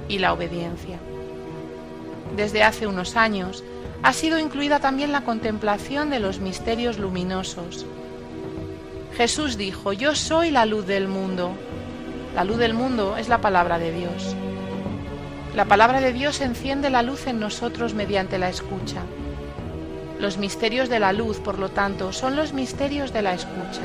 y 0.09 0.19
la 0.19 0.33
obediencia. 0.33 0.99
Desde 2.35 2.65
hace 2.65 2.89
unos 2.89 3.15
años 3.15 3.63
ha 4.03 4.13
sido 4.13 4.41
incluida 4.41 4.81
también 4.81 5.13
la 5.13 5.21
contemplación 5.21 6.11
de 6.11 6.19
los 6.19 6.41
misterios 6.41 6.99
luminosos. 6.99 7.87
Jesús 9.17 9.57
dijo, 9.57 9.93
yo 9.93 10.17
soy 10.17 10.51
la 10.51 10.67
luz 10.67 10.87
del 10.87 11.07
mundo. 11.07 11.53
La 12.35 12.43
luz 12.43 12.59
del 12.59 12.75
mundo 12.75 13.17
es 13.17 13.29
la 13.29 13.39
palabra 13.39 13.79
de 13.79 13.93
Dios. 13.93 14.35
La 15.55 15.67
palabra 15.67 16.01
de 16.01 16.13
Dios 16.13 16.41
enciende 16.41 16.91
la 16.91 17.03
luz 17.03 17.29
en 17.29 17.39
nosotros 17.39 17.95
mediante 17.95 18.39
la 18.39 18.49
escucha. 18.49 19.03
Los 20.19 20.37
misterios 20.37 20.89
de 20.89 20.99
la 20.99 21.13
luz, 21.13 21.39
por 21.39 21.61
lo 21.61 21.69
tanto, 21.69 22.13
son 22.13 22.35
los 22.35 22.53
misterios 22.53 23.13
de 23.13 23.23
la 23.23 23.35
escucha. 23.35 23.83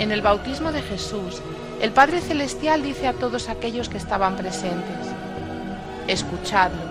En 0.00 0.10
el 0.10 0.20
bautismo 0.20 0.72
de 0.72 0.82
Jesús, 0.82 1.40
el 1.80 1.92
Padre 1.92 2.20
Celestial 2.20 2.82
dice 2.82 3.06
a 3.06 3.12
todos 3.12 3.48
aquellos 3.48 3.88
que 3.88 3.98
estaban 3.98 4.36
presentes, 4.36 5.06
escuchadlo. 6.08 6.82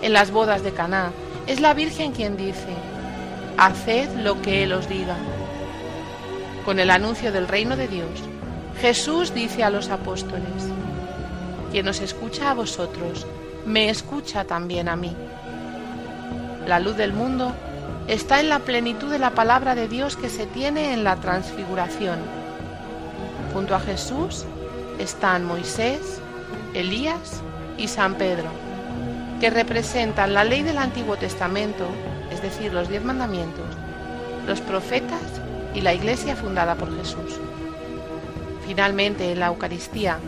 En 0.00 0.12
las 0.12 0.30
bodas 0.30 0.62
de 0.62 0.70
Caná, 0.70 1.10
es 1.48 1.60
la 1.60 1.74
Virgen 1.74 2.12
quien 2.12 2.36
dice, 2.36 2.74
haced 3.56 4.08
lo 4.18 4.40
que 4.40 4.62
Él 4.62 4.72
os 4.72 4.88
diga. 4.88 5.16
Con 6.64 6.78
el 6.78 6.90
anuncio 6.90 7.32
del 7.32 7.48
reino 7.48 7.76
de 7.76 7.88
Dios, 7.88 8.22
Jesús 8.80 9.34
dice 9.34 9.64
a 9.64 9.70
los 9.70 9.88
apóstoles, 9.88 10.75
quien 11.70 11.88
os 11.88 12.00
escucha 12.00 12.50
a 12.50 12.54
vosotros, 12.54 13.26
me 13.64 13.90
escucha 13.90 14.44
también 14.44 14.88
a 14.88 14.96
mí. 14.96 15.14
La 16.66 16.80
luz 16.80 16.96
del 16.96 17.12
mundo 17.12 17.52
está 18.08 18.40
en 18.40 18.48
la 18.48 18.60
plenitud 18.60 19.10
de 19.10 19.18
la 19.18 19.30
palabra 19.30 19.74
de 19.74 19.88
Dios 19.88 20.16
que 20.16 20.28
se 20.28 20.46
tiene 20.46 20.92
en 20.92 21.04
la 21.04 21.16
transfiguración. 21.16 22.18
Junto 23.52 23.74
a 23.74 23.80
Jesús 23.80 24.44
están 24.98 25.44
Moisés, 25.44 26.20
Elías 26.74 27.42
y 27.78 27.88
San 27.88 28.14
Pedro, 28.14 28.48
que 29.40 29.50
representan 29.50 30.34
la 30.34 30.44
ley 30.44 30.62
del 30.62 30.78
Antiguo 30.78 31.16
Testamento, 31.16 31.86
es 32.30 32.42
decir, 32.42 32.72
los 32.72 32.88
diez 32.88 33.04
mandamientos, 33.04 33.66
los 34.46 34.60
profetas 34.60 35.22
y 35.74 35.80
la 35.80 35.94
Iglesia 35.94 36.36
fundada 36.36 36.74
por 36.76 36.96
Jesús. 36.96 37.38
Finalmente, 38.66 39.32
en 39.32 39.40
la 39.40 39.46
Eucaristía 39.46 40.18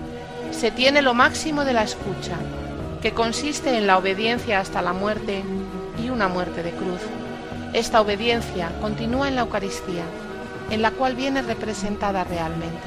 se 0.50 0.70
tiene 0.70 1.02
lo 1.02 1.14
máximo 1.14 1.64
de 1.64 1.72
la 1.72 1.82
escucha, 1.82 2.37
que 3.00 3.12
consiste 3.12 3.76
en 3.76 3.87
la 3.87 3.98
obediencia 3.98 4.61
hasta 4.61 4.82
la 4.82 4.92
muerte 4.92 5.42
y 6.02 6.11
una 6.11 6.28
muerte 6.28 6.62
de 6.62 6.72
cruz. 6.72 7.00
Esta 7.72 8.00
obediencia 8.00 8.70
continúa 8.80 9.28
en 9.28 9.37
la 9.37 9.42
Eucaristía, 9.42 10.04
en 10.70 10.82
la 10.82 10.90
cual 10.90 11.14
viene 11.14 11.42
representada 11.42 12.24
realmente. 12.24 12.78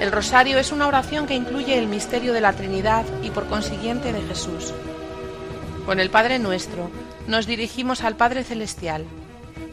El 0.00 0.12
rosario 0.12 0.58
es 0.58 0.72
una 0.72 0.86
oración 0.86 1.26
que 1.26 1.34
incluye 1.34 1.78
el 1.78 1.86
misterio 1.86 2.32
de 2.32 2.40
la 2.40 2.52
Trinidad 2.52 3.04
y 3.22 3.30
por 3.30 3.46
consiguiente 3.46 4.12
de 4.12 4.22
Jesús. 4.22 4.74
Con 5.86 6.00
el 6.00 6.10
Padre 6.10 6.38
nuestro 6.38 6.90
nos 7.26 7.46
dirigimos 7.46 8.02
al 8.02 8.16
Padre 8.16 8.44
Celestial, 8.44 9.06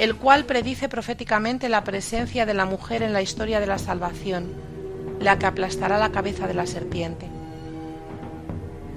el 0.02 0.16
cual 0.16 0.46
predice 0.46 0.90
proféticamente 0.90 1.70
la 1.70 1.84
presencia 1.84 2.48
de 2.48 2.56
la 2.56 2.66
mujer 2.66 3.04
en 3.04 3.14
la 3.14 3.22
historia 3.22 3.60
de 3.60 3.68
la 3.68 3.78
salvación, 3.78 4.52
la 5.20 5.38
que 5.38 5.46
aplastará 5.46 6.00
la 6.00 6.12
cabeza 6.12 6.48
de 6.48 6.56
la 6.56 6.66
serpiente. 6.66 7.28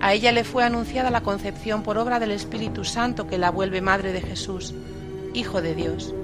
A 0.01 0.15
ella 0.15 0.33
le 0.33 0.45
fue 0.45 0.65
anunciada 0.65 1.11
la 1.11 1.21
concepción 1.21 1.83
por 1.83 1.99
obra 1.99 2.21
del 2.21 2.31
Espíritu 2.31 2.87
Santo 2.87 3.27
que 3.27 3.37
la 3.37 3.51
vuelve 3.51 3.83
Madre 3.83 4.13
de 4.13 4.23
Jesús, 4.23 4.73
Hijo 5.35 5.61
de 5.61 5.75
Dios. 5.75 6.15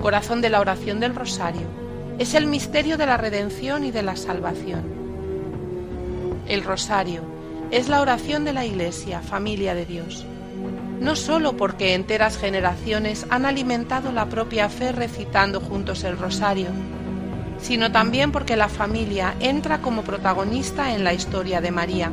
Corazón 0.00 0.42
de 0.42 0.50
la 0.50 0.60
oración 0.60 1.00
del 1.00 1.16
Rosario, 1.16 1.66
es 2.20 2.34
el 2.34 2.46
misterio 2.46 2.96
de 2.96 3.06
la 3.06 3.16
redención 3.16 3.82
y 3.82 3.90
de 3.90 4.04
la 4.04 4.14
salvación. 4.14 4.84
El 6.46 6.62
Rosario 6.62 7.22
es 7.72 7.88
la 7.88 8.00
oración 8.00 8.44
de 8.44 8.52
la 8.52 8.64
Iglesia, 8.64 9.22
familia 9.22 9.74
de 9.74 9.86
Dios 9.86 10.24
no 11.00 11.14
sólo 11.16 11.56
porque 11.56 11.94
enteras 11.94 12.38
generaciones 12.38 13.26
han 13.30 13.44
alimentado 13.44 14.12
la 14.12 14.26
propia 14.26 14.68
fe 14.68 14.92
recitando 14.92 15.60
juntos 15.60 16.04
el 16.04 16.16
rosario, 16.16 16.68
sino 17.60 17.92
también 17.92 18.32
porque 18.32 18.56
la 18.56 18.68
familia 18.68 19.34
entra 19.40 19.80
como 19.80 20.02
protagonista 20.02 20.94
en 20.94 21.04
la 21.04 21.14
historia 21.14 21.60
de 21.60 21.70
María. 21.70 22.12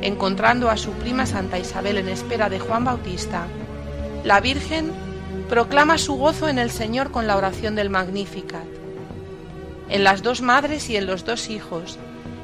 Encontrando 0.00 0.68
a 0.68 0.76
su 0.76 0.92
prima 0.92 1.26
Santa 1.26 1.58
Isabel 1.58 1.98
en 1.98 2.08
espera 2.08 2.48
de 2.48 2.58
Juan 2.58 2.84
Bautista, 2.84 3.46
la 4.24 4.40
Virgen 4.40 4.90
proclama 5.48 5.98
su 5.98 6.14
gozo 6.14 6.48
en 6.48 6.58
el 6.58 6.70
Señor 6.70 7.10
con 7.10 7.26
la 7.26 7.36
oración 7.36 7.74
del 7.74 7.90
Magnificat. 7.90 8.64
En 9.88 10.04
las 10.04 10.22
dos 10.22 10.40
madres 10.40 10.88
y 10.90 10.96
en 10.96 11.06
los 11.06 11.24
dos 11.24 11.50
hijos, 11.50 11.98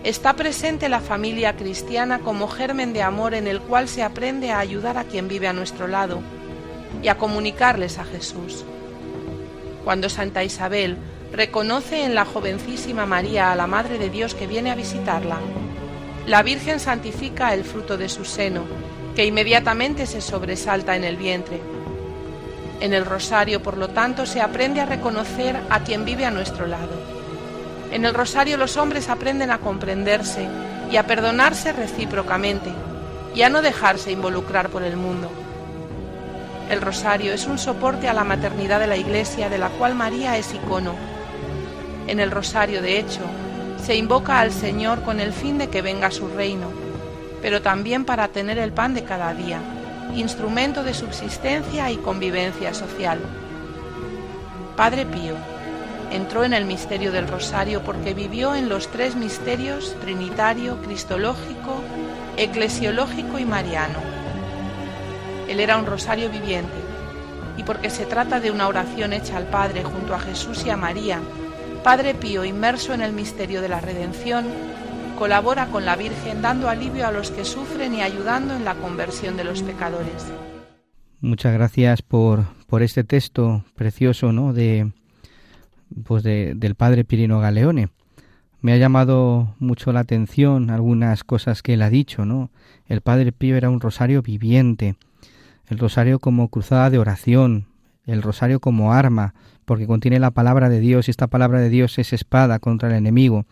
está 0.08 0.32
presente 0.32 0.88
la 0.88 1.00
familia 1.00 1.54
cristiana 1.54 2.20
como 2.20 2.48
germen 2.48 2.94
de 2.94 3.02
amor 3.02 3.34
en 3.34 3.46
el 3.46 3.60
cual 3.60 3.88
se 3.88 4.02
aprende 4.02 4.50
a 4.50 4.58
ayudar 4.58 4.96
a 4.96 5.04
quien 5.04 5.28
vive 5.28 5.48
a 5.48 5.52
nuestro 5.52 5.86
lado 5.86 6.22
y 7.02 7.08
a 7.08 7.18
comunicarles 7.18 7.98
a 7.98 8.06
Jesús. 8.06 8.64
Cuando 9.84 10.08
Santa 10.08 10.42
Isabel 10.44 10.96
reconoce 11.30 12.04
en 12.04 12.14
la 12.14 12.24
jovencísima 12.24 13.04
María 13.04 13.52
a 13.52 13.54
la 13.54 13.66
Madre 13.66 13.98
de 13.98 14.08
Dios 14.08 14.34
que 14.34 14.46
viene 14.46 14.70
a 14.70 14.76
visitarla, 14.76 15.40
la 16.26 16.42
Virgen 16.42 16.80
santifica 16.80 17.52
el 17.52 17.64
fruto 17.64 17.98
de 17.98 18.08
su 18.08 18.24
seno, 18.24 18.64
que 19.14 19.26
inmediatamente 19.26 20.06
se 20.06 20.22
sobresalta 20.22 20.96
en 20.96 21.04
el 21.04 21.18
vientre. 21.18 21.60
En 22.80 22.94
el 22.94 23.04
rosario, 23.04 23.62
por 23.62 23.76
lo 23.76 23.88
tanto, 23.88 24.24
se 24.24 24.40
aprende 24.40 24.80
a 24.80 24.86
reconocer 24.86 25.60
a 25.68 25.80
quien 25.84 26.06
vive 26.06 26.24
a 26.24 26.30
nuestro 26.30 26.66
lado 26.66 27.17
en 27.90 28.04
el 28.04 28.14
rosario 28.14 28.56
los 28.56 28.76
hombres 28.76 29.08
aprenden 29.08 29.50
a 29.50 29.58
comprenderse 29.58 30.46
y 30.90 30.96
a 30.96 31.06
perdonarse 31.06 31.72
recíprocamente 31.72 32.70
y 33.34 33.42
a 33.42 33.48
no 33.48 33.62
dejarse 33.62 34.10
involucrar 34.12 34.68
por 34.68 34.82
el 34.82 34.96
mundo. 34.96 35.30
El 36.70 36.82
rosario 36.82 37.32
es 37.32 37.46
un 37.46 37.58
soporte 37.58 38.08
a 38.08 38.12
la 38.12 38.24
maternidad 38.24 38.78
de 38.78 38.86
la 38.86 38.96
Iglesia 38.96 39.48
de 39.48 39.58
la 39.58 39.70
cual 39.70 39.94
María 39.94 40.36
es 40.36 40.52
icono. 40.52 40.94
En 42.06 42.20
el 42.20 42.30
rosario, 42.30 42.82
de 42.82 42.98
hecho, 42.98 43.20
se 43.82 43.96
invoca 43.96 44.40
al 44.40 44.52
Señor 44.52 45.02
con 45.02 45.18
el 45.20 45.32
fin 45.32 45.56
de 45.56 45.68
que 45.68 45.80
venga 45.80 46.10
su 46.10 46.28
reino, 46.28 46.70
pero 47.40 47.62
también 47.62 48.04
para 48.04 48.28
tener 48.28 48.58
el 48.58 48.72
pan 48.72 48.92
de 48.92 49.04
cada 49.04 49.32
día, 49.32 49.60
instrumento 50.14 50.82
de 50.82 50.92
subsistencia 50.92 51.90
y 51.90 51.96
convivencia 51.96 52.74
social. 52.74 53.18
Padre 54.76 55.06
Pío, 55.06 55.36
entró 56.10 56.44
en 56.44 56.52
el 56.52 56.64
misterio 56.64 57.12
del 57.12 57.28
rosario 57.28 57.82
porque 57.82 58.14
vivió 58.14 58.54
en 58.54 58.68
los 58.68 58.88
tres 58.88 59.16
misterios 59.16 59.96
trinitario, 60.00 60.80
cristológico, 60.82 61.82
eclesiológico 62.36 63.38
y 63.38 63.44
mariano. 63.44 63.98
Él 65.48 65.60
era 65.60 65.78
un 65.78 65.86
rosario 65.86 66.30
viviente 66.30 66.76
y 67.56 67.62
porque 67.64 67.90
se 67.90 68.06
trata 68.06 68.40
de 68.40 68.50
una 68.50 68.68
oración 68.68 69.12
hecha 69.12 69.36
al 69.36 69.46
Padre 69.46 69.82
junto 69.82 70.14
a 70.14 70.20
Jesús 70.20 70.64
y 70.64 70.70
a 70.70 70.76
María, 70.76 71.20
Padre 71.82 72.14
Pío 72.14 72.44
inmerso 72.44 72.94
en 72.94 73.02
el 73.02 73.12
misterio 73.12 73.60
de 73.62 73.68
la 73.68 73.80
redención, 73.80 74.46
colabora 75.18 75.66
con 75.66 75.84
la 75.84 75.96
Virgen 75.96 76.42
dando 76.42 76.68
alivio 76.68 77.06
a 77.06 77.12
los 77.12 77.30
que 77.30 77.44
sufren 77.44 77.94
y 77.94 78.02
ayudando 78.02 78.54
en 78.54 78.64
la 78.64 78.74
conversión 78.74 79.36
de 79.36 79.44
los 79.44 79.62
pecadores. 79.62 80.26
Muchas 81.20 81.52
gracias 81.52 82.02
por, 82.02 82.44
por 82.68 82.82
este 82.82 83.02
texto 83.02 83.64
precioso 83.74 84.32
¿no? 84.32 84.52
de, 84.52 84.92
pues 86.04 86.22
del 86.22 86.74
padre 86.74 87.04
Pirino 87.04 87.40
Galeone. 87.40 87.88
Me 88.60 88.72
ha 88.72 88.76
llamado 88.76 89.54
mucho 89.60 89.92
la 89.92 90.00
atención 90.00 90.70
algunas 90.70 91.22
cosas 91.22 91.62
que 91.62 91.74
él 91.74 91.82
ha 91.82 91.90
dicho, 91.90 92.24
¿no? 92.24 92.50
El 92.86 93.02
padre 93.02 93.30
Pío 93.30 93.56
era 93.56 93.70
un 93.70 93.80
rosario 93.80 94.20
viviente, 94.20 94.96
el 95.68 95.78
rosario 95.78 96.18
como 96.18 96.48
cruzada 96.48 96.90
de 96.90 96.98
oración, 96.98 97.66
el 98.04 98.22
rosario 98.22 98.58
como 98.58 98.92
arma, 98.92 99.34
porque 99.64 99.86
contiene 99.86 100.18
la 100.18 100.32
palabra 100.32 100.68
de 100.68 100.80
Dios 100.80 101.06
y 101.06 101.10
esta 101.10 101.28
palabra 101.28 101.60
de 101.60 101.68
Dios 101.68 101.98
es 101.98 102.12
espada 102.12 102.58
contra 102.58 102.88
el 102.88 102.94
enemigo. 102.96 103.44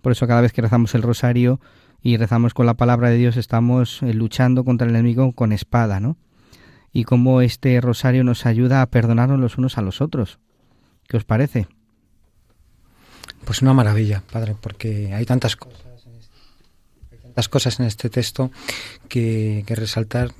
Por 0.00 0.12
eso 0.12 0.26
cada 0.26 0.40
vez 0.40 0.52
que 0.52 0.62
rezamos 0.62 0.94
el 0.94 1.02
rosario 1.02 1.60
y 2.00 2.16
rezamos 2.16 2.54
con 2.54 2.64
la 2.64 2.74
palabra 2.74 3.10
de 3.10 3.16
Dios 3.16 3.36
estamos 3.36 4.02
eh, 4.02 4.14
luchando 4.14 4.64
contra 4.64 4.86
el 4.86 4.94
enemigo 4.94 5.32
con 5.32 5.52
espada, 5.52 6.00
¿no? 6.00 6.16
Y 6.92 7.04
cómo 7.04 7.42
este 7.42 7.80
rosario 7.80 8.24
nos 8.24 8.46
ayuda 8.46 8.80
a 8.80 8.86
perdonarnos 8.86 9.40
los 9.40 9.58
unos 9.58 9.76
a 9.76 9.82
los 9.82 10.00
otros. 10.00 10.38
¿Qué 11.08 11.16
os 11.16 11.24
parece? 11.24 11.66
Pues 13.46 13.62
una 13.62 13.72
maravilla, 13.72 14.22
padre, 14.30 14.54
porque 14.60 15.14
hay 15.14 15.24
tantas 15.24 15.56
cosas, 17.48 17.80
en 17.80 17.86
este 17.86 18.10
texto 18.10 18.50
que, 19.08 19.64
resaltar. 19.68 20.32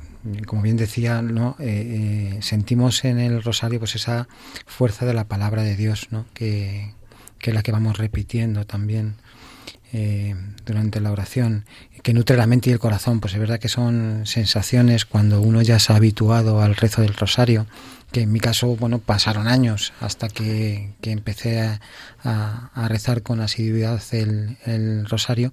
Como 0.47 0.61
bien 0.63 0.77
decía, 0.77 1.23
¿no? 1.23 1.57
Eh, 1.59 2.35
eh, 2.37 2.43
sentimos 2.43 3.05
en 3.07 3.19
el 3.19 3.43
rosario 3.43 3.79
pues 3.79 3.95
esa 3.95 4.29
fuerza 4.67 5.07
de 5.07 5.15
la 5.15 5.25
palabra 5.25 5.63
de 5.63 5.75
Dios, 5.75 6.09
que, 6.35 6.93
que 7.39 7.51
es 7.51 7.55
la 7.55 7.63
que 7.63 7.73
vamos 7.73 7.97
repitiendo 7.97 8.67
también 8.67 9.15
eh, 9.95 10.35
durante 10.67 11.01
la 11.01 11.13
oración, 11.13 11.65
que 12.03 12.13
nutre 12.13 12.37
la 12.37 12.47
mente 12.47 12.69
y 12.69 12.75
el 12.75 12.79
corazón. 12.79 13.21
Pues 13.21 13.33
es 13.33 13.41
verdad 13.41 13.59
que 13.59 13.71
son 13.71 14.27
sensaciones 14.27 15.07
cuando 15.07 15.41
uno 15.41 15.63
ya 15.63 15.79
se 15.79 15.95
ha 15.95 15.97
habituado 15.97 16.61
al 16.61 16.77
rezo 16.77 17.01
del 17.01 17.15
rosario 17.15 17.67
que 18.13 18.23
en 18.23 18.33
mi 18.33 18.41
caso, 18.41 18.77
bueno, 18.77 18.99
pasaron 18.99 19.49
años 19.49 19.93
hasta 20.01 20.29
que, 20.29 20.95
empecé 21.03 21.61
a, 22.25 22.89
rezar 22.89 23.23
con 23.23 23.41
asiduidad 23.41 24.03
el, 24.13 25.07
rosario, 25.09 25.53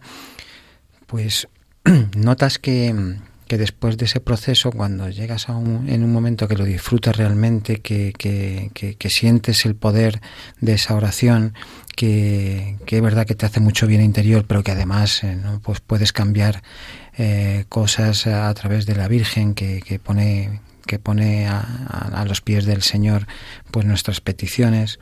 pues 1.08 1.48
notas 2.16 2.60
que, 2.60 3.18
que, 3.48 3.58
después 3.58 3.98
de 3.98 4.06
ese 4.06 4.22
proceso, 4.22 4.72
cuando 4.72 5.10
llegas 5.10 5.50
a 5.50 5.56
un, 5.56 5.90
en 5.90 6.04
un 6.04 6.14
momento 6.14 6.48
que 6.48 6.56
lo 6.56 6.64
disfrutas 6.64 7.18
realmente, 7.18 7.82
que, 7.82 8.14
que, 8.14 9.10
sientes 9.10 9.66
el 9.66 9.76
poder 9.76 10.22
de 10.62 10.74
esa 10.74 10.96
oración, 10.96 11.54
que, 11.96 12.78
es 12.88 13.02
verdad 13.02 13.26
que 13.26 13.36
te 13.36 13.46
hace 13.46 13.60
mucho 13.60 13.86
bien 13.86 14.02
interior, 14.02 14.46
pero 14.48 14.64
que 14.64 14.72
además 14.72 15.24
eh, 15.24 15.36
¿no? 15.36 15.60
pues 15.62 15.82
puedes 15.82 16.14
cambiar 16.14 16.64
eh, 17.18 17.66
cosas 17.68 18.28
a, 18.28 18.54
través 18.54 18.86
de 18.86 18.96
la 18.96 19.08
Virgen 19.08 19.56
que, 19.56 19.82
que 19.82 20.00
pone 20.00 20.62
que 20.86 21.00
pone 21.00 21.48
a, 21.48 22.26
los 22.28 22.42
pies 22.42 22.66
del 22.66 22.82
Señor 22.82 23.28
pues 23.72 23.86
nuestras 23.86 24.22
peticiones. 24.22 25.00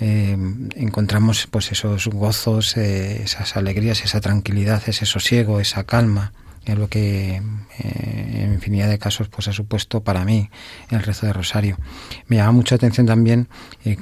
Eh, 0.00 0.36
encontramos 0.76 1.46
pues 1.50 1.70
esos 1.70 2.08
gozos, 2.08 2.76
eh, 2.76 3.22
esas 3.22 3.56
alegrías, 3.56 4.02
esa 4.04 4.20
tranquilidad, 4.20 4.82
ese 4.86 5.06
sosiego, 5.06 5.60
esa 5.60 5.84
calma, 5.84 6.32
es 6.64 6.76
lo 6.76 6.88
que 6.88 7.36
eh, 7.36 7.42
en 7.78 8.52
infinidad 8.52 8.88
de 8.88 8.98
casos 8.98 9.28
pues 9.28 9.48
ha 9.48 9.52
supuesto 9.52 10.02
para 10.02 10.24
mí 10.24 10.50
el 10.90 11.02
rezo 11.02 11.26
de 11.26 11.32
rosario. 11.32 11.78
Me 12.26 12.36
llama 12.36 12.52
mucho 12.52 12.74
atención 12.74 13.06
también 13.06 13.48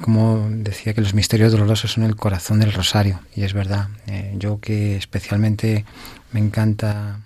como 0.01 0.47
decía 0.49 0.93
que 0.93 1.01
los 1.01 1.13
misterios 1.13 1.51
dolorosos 1.51 1.91
son 1.91 2.03
el 2.03 2.15
corazón 2.15 2.59
del 2.59 2.73
rosario 2.73 3.19
y 3.35 3.43
es 3.43 3.53
verdad. 3.53 3.89
yo 4.35 4.59
que 4.59 4.95
especialmente 4.95 5.85
me 6.31 6.39
encanta 6.39 7.19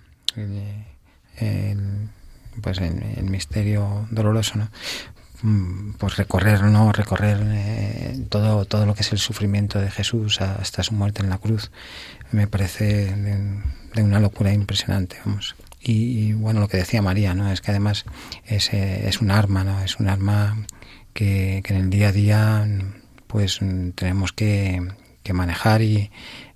el 1.38 2.08
pues 2.60 2.78
en 2.78 3.02
el 3.16 3.24
misterio 3.24 4.06
doloroso, 4.10 4.58
¿no? 4.58 4.68
Mm, 5.42 5.92
pues 5.98 6.16
recorrer, 6.16 6.62
¿no? 6.62 6.92
Recorrer 6.92 7.38
eh, 7.42 8.26
todo, 8.28 8.64
todo 8.64 8.86
lo 8.86 8.94
que 8.94 9.02
es 9.02 9.12
el 9.12 9.18
sufrimiento 9.18 9.78
de 9.80 9.90
Jesús 9.90 10.40
hasta 10.40 10.82
su 10.82 10.94
muerte 10.94 11.22
en 11.22 11.30
la 11.30 11.38
cruz. 11.38 11.70
Me 12.32 12.46
parece 12.46 13.14
de, 13.14 14.02
una 14.02 14.20
locura 14.20 14.52
impresionante, 14.52 15.16
vamos. 15.24 15.56
y, 15.80 16.32
bueno, 16.32 16.60
lo 16.60 16.68
que 16.68 16.78
decía 16.78 17.00
María, 17.02 17.34
¿no? 17.34 17.50
Es 17.52 17.60
que 17.60 17.70
además 17.70 18.04
es, 18.44 18.72
eh, 18.72 19.08
es 19.08 19.20
un 19.20 19.30
arma, 19.30 19.62
¿no? 19.64 19.82
Es 19.82 20.00
un 20.00 20.08
arma 20.08 20.66
que, 21.12 21.60
que 21.64 21.74
en 21.74 21.80
el 21.80 21.90
día 21.90 22.08
a 22.08 22.12
día 22.12 22.66
pues 23.26 23.60
tenemos 23.94 24.32
que, 24.32 24.86
que 25.22 25.32
manejar 25.32 25.82
y 25.82 26.10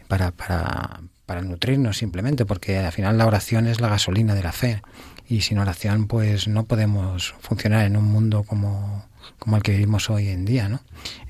para, 0.08 0.30
para, 0.32 1.00
para 1.26 1.42
nutrirnos 1.42 1.98
simplemente, 1.98 2.46
porque 2.46 2.78
al 2.78 2.92
final 2.92 3.18
la 3.18 3.26
oración 3.26 3.66
es 3.66 3.80
la 3.80 3.88
gasolina 3.88 4.34
de 4.34 4.42
la 4.42 4.52
fe 4.52 4.82
y 5.30 5.42
sin 5.42 5.58
oración 5.58 6.08
pues 6.08 6.48
no 6.48 6.64
podemos 6.64 7.36
funcionar 7.38 7.86
en 7.86 7.96
un 7.96 8.04
mundo 8.04 8.42
como, 8.42 9.06
como 9.38 9.56
el 9.56 9.62
que 9.62 9.70
vivimos 9.70 10.10
hoy 10.10 10.26
en 10.26 10.44
día, 10.44 10.68
¿no? 10.68 10.80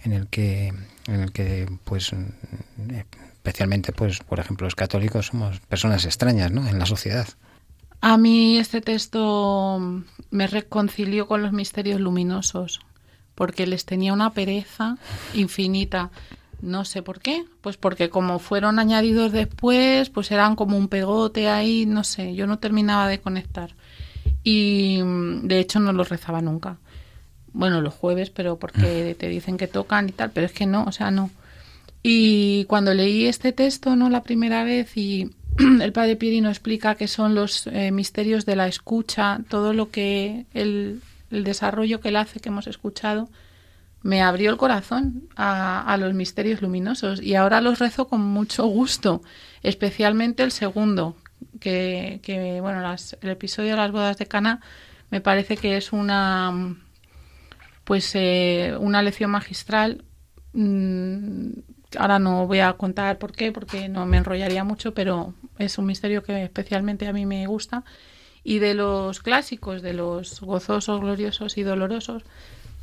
En 0.02 0.12
el 0.12 0.26
que, 0.28 0.68
en 1.06 1.20
el 1.20 1.32
que 1.32 1.70
pues 1.84 2.10
especialmente 3.30 3.92
pues 3.92 4.20
por 4.20 4.40
ejemplo 4.40 4.66
los 4.66 4.74
católicos 4.74 5.26
somos 5.26 5.60
personas 5.60 6.06
extrañas, 6.06 6.50
¿no? 6.50 6.66
En 6.66 6.78
la 6.78 6.86
sociedad. 6.86 7.28
A 8.00 8.16
mí 8.16 8.56
este 8.56 8.80
texto 8.80 10.02
me 10.30 10.46
reconcilió 10.46 11.28
con 11.28 11.42
los 11.42 11.52
misterios 11.52 12.00
luminosos, 12.00 12.80
porque 13.34 13.66
les 13.66 13.84
tenía 13.84 14.14
una 14.14 14.30
pereza 14.30 14.96
infinita. 15.34 16.10
No 16.62 16.86
sé 16.86 17.02
por 17.02 17.20
qué, 17.20 17.44
pues 17.60 17.76
porque 17.76 18.08
como 18.08 18.38
fueron 18.38 18.78
añadidos 18.78 19.32
después, 19.32 20.08
pues 20.08 20.30
eran 20.30 20.56
como 20.56 20.78
un 20.78 20.88
pegote 20.88 21.50
ahí, 21.50 21.84
no 21.84 22.02
sé, 22.02 22.34
yo 22.34 22.46
no 22.46 22.58
terminaba 22.58 23.06
de 23.06 23.20
conectar. 23.20 23.74
Y 24.42 25.00
de 25.42 25.58
hecho 25.58 25.80
no 25.80 25.92
los 25.92 26.08
rezaba 26.08 26.40
nunca. 26.40 26.78
Bueno, 27.52 27.80
los 27.80 27.94
jueves, 27.94 28.30
pero 28.30 28.58
porque 28.58 29.16
te 29.18 29.28
dicen 29.28 29.56
que 29.56 29.66
tocan 29.66 30.08
y 30.08 30.12
tal, 30.12 30.30
pero 30.30 30.46
es 30.46 30.52
que 30.52 30.66
no, 30.66 30.84
o 30.84 30.92
sea, 30.92 31.10
no. 31.10 31.30
Y 32.02 32.64
cuando 32.64 32.94
leí 32.94 33.26
este 33.26 33.52
texto, 33.52 33.96
¿no? 33.96 34.08
La 34.08 34.22
primera 34.22 34.64
vez 34.64 34.96
y 34.96 35.30
el 35.82 35.92
padre 35.92 36.16
Pirino 36.16 36.48
explica 36.48 36.94
que 36.94 37.08
son 37.08 37.34
los 37.34 37.66
eh, 37.66 37.90
misterios 37.90 38.46
de 38.46 38.56
la 38.56 38.68
escucha, 38.68 39.40
todo 39.48 39.72
lo 39.72 39.90
que 39.90 40.46
el, 40.54 41.02
el 41.30 41.44
desarrollo 41.44 42.00
que 42.00 42.08
él 42.08 42.16
hace, 42.16 42.40
que 42.40 42.48
hemos 42.48 42.66
escuchado, 42.66 43.28
me 44.02 44.22
abrió 44.22 44.50
el 44.50 44.56
corazón 44.56 45.28
a, 45.36 45.96
los 45.98 46.14
misterios 46.14 46.62
luminosos 46.62 47.22
y 47.22 47.34
ahora 47.34 47.60
los 47.60 47.78
rezo 47.78 48.08
con 48.08 48.22
mucho 48.22 48.66
gusto, 48.66 49.22
especialmente 49.62 50.42
el 50.42 50.52
segundo, 50.52 51.16
que, 51.60 52.20
que 52.22 52.60
bueno, 52.60 52.80
las, 52.80 53.16
el 53.20 53.30
episodio 53.30 53.70
de 53.70 53.76
las 53.76 53.92
bodas 53.92 54.18
de 54.18 54.26
Cana 54.26 54.60
me 55.10 55.20
parece 55.20 55.56
que 55.56 55.76
es 55.76 55.92
una 55.92 56.76
pues 57.90 58.12
eh, 58.14 58.74
una 58.78 59.02
lección 59.02 59.32
magistral. 59.32 60.04
Mm, 60.52 61.50
ahora 61.98 62.20
no 62.20 62.46
voy 62.46 62.60
a 62.60 62.74
contar 62.74 63.18
por 63.18 63.32
qué, 63.32 63.50
porque 63.50 63.88
no 63.88 64.06
me 64.06 64.18
enrollaría 64.18 64.62
mucho, 64.62 64.94
pero 64.94 65.34
es 65.58 65.76
un 65.76 65.86
misterio 65.86 66.22
que 66.22 66.44
especialmente 66.44 67.08
a 67.08 67.12
mí 67.12 67.26
me 67.26 67.46
gusta. 67.48 67.82
Y 68.44 68.60
de 68.60 68.74
los 68.74 69.18
clásicos, 69.20 69.82
de 69.82 69.94
los 69.94 70.40
gozosos, 70.40 71.00
gloriosos 71.00 71.58
y 71.58 71.64
dolorosos, 71.64 72.22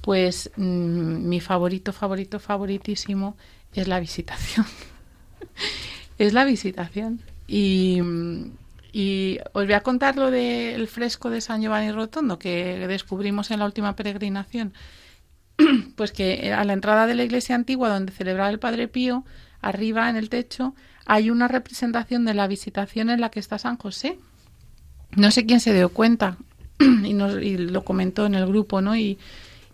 pues 0.02 0.52
mm, 0.58 1.28
mi 1.30 1.40
favorito, 1.40 1.94
favorito, 1.94 2.40
favoritísimo 2.40 3.38
es 3.74 3.88
la 3.88 4.02
visitación. 4.02 4.66
es 6.18 6.34
la 6.34 6.44
visitación. 6.44 7.22
Y, 7.48 8.02
os 9.54 9.66
voy 9.66 9.74
a 9.74 9.82
contar 9.82 10.18
lo 10.18 10.32
del 10.32 10.88
fresco 10.88 11.30
de 11.30 11.42
San 11.42 11.62
Giovanni 11.62 11.92
Rotondo 11.92 12.40
que 12.40 12.88
descubrimos 12.88 13.52
en 13.52 13.60
la 13.60 13.66
última 13.66 13.96
peregrinación. 13.96 14.74
pues 15.96 16.12
que 16.12 16.54
a 16.54 16.64
la 16.64 16.74
entrada 16.74 17.08
de 17.08 17.16
la 17.16 17.24
iglesia 17.24 17.56
antigua 17.56 17.90
donde 17.90 18.12
celebraba 18.12 18.50
el 18.50 18.60
Padre 18.60 18.88
Pío, 18.88 19.24
arriba 19.62 20.10
en 20.10 20.16
el 20.16 20.30
techo, 20.30 20.76
hay 21.06 21.30
una 21.30 21.48
representación 21.48 22.26
de 22.26 22.34
la 22.34 22.48
visitación 22.48 23.10
en 23.10 23.22
la 23.22 23.30
que 23.30 23.40
está 23.40 23.58
San 23.58 23.78
José. 23.78 24.20
No 25.16 25.32
sé 25.32 25.46
quién 25.46 25.60
se 25.60 25.74
dio 25.74 25.90
cuenta 25.90 26.38
y, 26.80 27.14
nos, 27.14 27.42
y 27.42 27.58
lo 27.58 27.84
comentó 27.84 28.26
en 28.26 28.36
el 28.36 28.46
grupo, 28.46 28.82
¿no? 28.82 28.96
Y, 28.96 29.18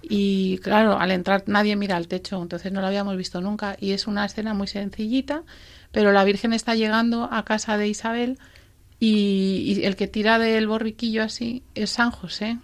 y 0.02 0.58
claro, 0.60 1.00
al 1.00 1.12
entrar 1.12 1.44
nadie 1.48 1.76
mira 1.76 1.96
al 1.96 2.08
techo, 2.08 2.42
entonces 2.42 2.72
no 2.72 2.82
lo 2.82 2.88
habíamos 2.88 3.18
visto 3.18 3.42
nunca. 3.42 3.78
Y 3.80 3.92
es 3.92 4.06
una 4.08 4.26
escena 4.26 4.54
muy 4.54 4.68
sencillita, 4.68 5.44
pero 5.93 6.12
la 6.12 6.25
Virgen 6.25 6.51
está 6.51 6.75
llegando 6.75 7.29
a 7.32 7.45
casa 7.45 7.77
de 7.77 7.88
Isabel 7.88 8.38
y, 8.99 9.82
el 9.84 9.95
que 9.95 10.08
tira 10.08 10.39
del 10.39 10.67
borriquillo 10.67 11.23
así 11.23 11.63
es 11.75 11.91
San 11.91 12.12
José. 12.12 12.58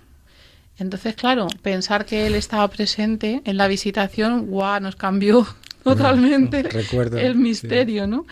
Entonces, 0.78 1.16
claro, 1.16 1.48
pensar 1.62 2.06
que 2.06 2.26
él 2.26 2.36
estaba 2.36 2.68
presente 2.70 3.42
en 3.46 3.58
la 3.58 3.68
visitación, 3.68 4.48
guau, 4.48 4.82
nos 4.82 4.96
cambió 4.96 5.46
totalmente 5.84 6.68
el 7.18 7.36
misterio, 7.36 8.08
¿no? 8.08 8.26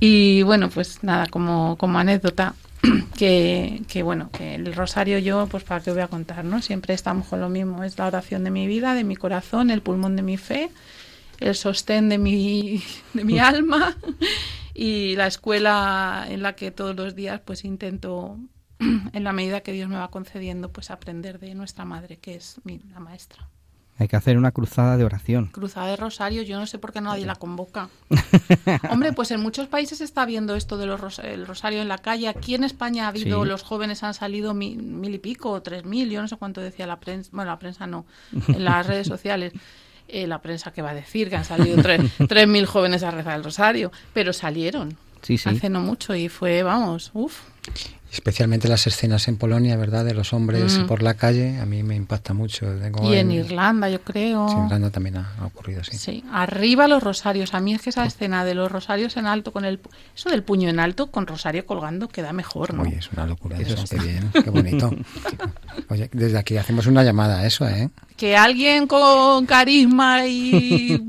Y 0.00 0.42
bueno, 0.42 0.68
pues 0.68 1.04
nada, 1.04 1.26
como, 1.26 1.76
como 1.76 1.98
anécdota, 1.98 2.54
que, 3.16 3.82
que, 3.86 4.02
bueno, 4.02 4.30
que 4.32 4.56
el 4.56 4.74
rosario 4.74 5.18
yo, 5.18 5.46
pues 5.46 5.62
para 5.62 5.80
qué 5.80 5.92
voy 5.92 6.00
a 6.00 6.08
contar, 6.08 6.44
¿no? 6.44 6.60
Siempre 6.60 6.94
estamos 6.94 7.28
con 7.28 7.40
lo 7.40 7.48
mismo, 7.48 7.84
es 7.84 7.96
la 7.98 8.06
oración 8.06 8.42
de 8.42 8.50
mi 8.50 8.66
vida, 8.66 8.94
de 8.94 9.04
mi 9.04 9.14
corazón, 9.14 9.70
el 9.70 9.82
pulmón 9.82 10.16
de 10.16 10.22
mi 10.22 10.38
fe, 10.38 10.70
el 11.40 11.54
sostén 11.54 12.08
de 12.08 12.18
mi, 12.18 12.82
de 13.14 13.24
mi 13.24 13.38
alma 13.38 13.96
y 14.74 15.16
la 15.16 15.26
escuela 15.26 16.26
en 16.28 16.42
la 16.42 16.54
que 16.54 16.70
todos 16.70 16.94
los 16.94 17.14
días 17.14 17.40
pues 17.44 17.64
intento, 17.64 18.38
en 18.78 19.24
la 19.24 19.32
medida 19.32 19.62
que 19.62 19.72
Dios 19.72 19.88
me 19.88 19.96
va 19.96 20.10
concediendo, 20.10 20.70
pues 20.70 20.90
aprender 20.90 21.38
de 21.38 21.54
nuestra 21.54 21.84
madre, 21.84 22.18
que 22.18 22.36
es 22.36 22.60
mi, 22.64 22.78
la 22.92 23.00
maestra. 23.00 23.48
Hay 24.00 24.08
que 24.08 24.16
hacer 24.16 24.38
una 24.38 24.50
cruzada 24.50 24.96
de 24.96 25.04
oración. 25.04 25.48
Cruzada 25.48 25.88
de 25.88 25.96
rosario, 25.96 26.40
yo 26.40 26.58
no 26.58 26.66
sé 26.66 26.78
por 26.78 26.90
qué 26.90 27.02
nadie 27.02 27.26
la 27.26 27.34
convoca. 27.34 27.90
Hombre, 28.90 29.12
pues 29.12 29.30
en 29.30 29.42
muchos 29.42 29.68
países 29.68 29.98
se 29.98 30.04
está 30.04 30.24
viendo 30.24 30.56
esto 30.56 30.78
del 30.78 30.88
el 31.22 31.46
rosario 31.46 31.82
en 31.82 31.88
la 31.88 31.98
calle. 31.98 32.28
Aquí 32.28 32.54
en 32.54 32.64
España 32.64 33.04
ha 33.04 33.08
habido, 33.08 33.44
los 33.44 33.62
jóvenes 33.62 34.02
han 34.02 34.14
salido 34.14 34.54
mil, 34.54 35.14
y 35.14 35.18
pico, 35.18 35.50
o 35.50 35.60
tres 35.60 35.84
mil, 35.84 36.08
yo 36.08 36.22
no 36.22 36.28
sé 36.28 36.38
cuánto 36.38 36.62
decía 36.62 36.86
la 36.86 36.98
prensa. 36.98 37.28
Bueno, 37.34 37.50
la 37.50 37.58
prensa 37.58 37.86
no, 37.86 38.06
en 38.48 38.64
las 38.64 38.86
redes 38.86 39.06
sociales. 39.06 39.52
Eh, 40.12 40.26
la 40.26 40.40
prensa 40.40 40.72
que 40.72 40.82
va 40.82 40.90
a 40.90 40.94
decir 40.94 41.30
que 41.30 41.36
han 41.36 41.44
salido 41.44 41.82
tres 42.28 42.48
mil 42.48 42.66
jóvenes 42.66 43.02
a 43.02 43.10
rezar 43.10 43.36
el 43.36 43.44
rosario, 43.44 43.92
pero 44.12 44.32
salieron. 44.32 44.96
Sí, 45.22 45.38
sí. 45.38 45.48
Hace 45.48 45.68
no 45.68 45.80
mucho 45.80 46.14
y 46.14 46.28
fue, 46.28 46.62
vamos, 46.62 47.10
uff 47.12 47.42
especialmente 48.12 48.68
las 48.68 48.86
escenas 48.86 49.28
en 49.28 49.36
Polonia, 49.36 49.76
¿verdad? 49.76 50.04
De 50.04 50.14
los 50.14 50.32
hombres 50.32 50.78
mm. 50.78 50.86
por 50.86 51.02
la 51.02 51.14
calle, 51.14 51.58
a 51.60 51.66
mí 51.66 51.82
me 51.82 51.94
impacta 51.94 52.34
mucho. 52.34 52.66
y 53.02 53.14
en, 53.14 53.30
Irlanda, 53.30 53.88
yo 53.88 54.00
creo. 54.00 54.48
Sí, 54.48 54.56
en 54.56 54.64
Irlanda 54.64 54.90
también 54.90 55.16
ha, 55.18 55.46
ocurrido, 55.46 55.84
sí. 55.84 55.96
Sí, 55.96 56.24
arriba 56.32 56.88
los 56.88 57.02
rosarios. 57.02 57.54
A 57.54 57.60
mí 57.60 57.74
es 57.74 57.82
que 57.82 57.90
esa 57.90 58.04
escena 58.04 58.44
de 58.44 58.54
los 58.54 58.70
rosarios 58.70 59.16
en 59.16 59.26
alto, 59.26 59.52
con 59.52 59.64
el 59.64 59.80
eso 60.14 60.28
del 60.30 60.42
puño 60.42 60.68
en 60.68 60.80
alto 60.80 61.10
con 61.10 61.26
rosario 61.26 61.64
colgando 61.66 62.08
queda 62.08 62.32
mejor, 62.32 62.74
¿no? 62.74 62.82
Oye, 62.82 62.96
es 62.96 63.10
una 63.12 63.26
locura 63.26 63.58
eso, 63.58 63.84
qué 63.88 63.98
bien, 64.02 64.30
qué 64.32 64.50
bonito. 64.50 64.90
Oye, 65.88 66.10
desde 66.12 66.38
aquí 66.38 66.56
hacemos 66.56 66.86
una 66.86 67.04
llamada 67.04 67.40
a 67.40 67.46
eso, 67.46 67.68
¿eh? 67.68 67.90
Que 68.20 68.36
alguien 68.36 68.86
con 68.86 69.46
carisma 69.46 70.26
y 70.26 71.02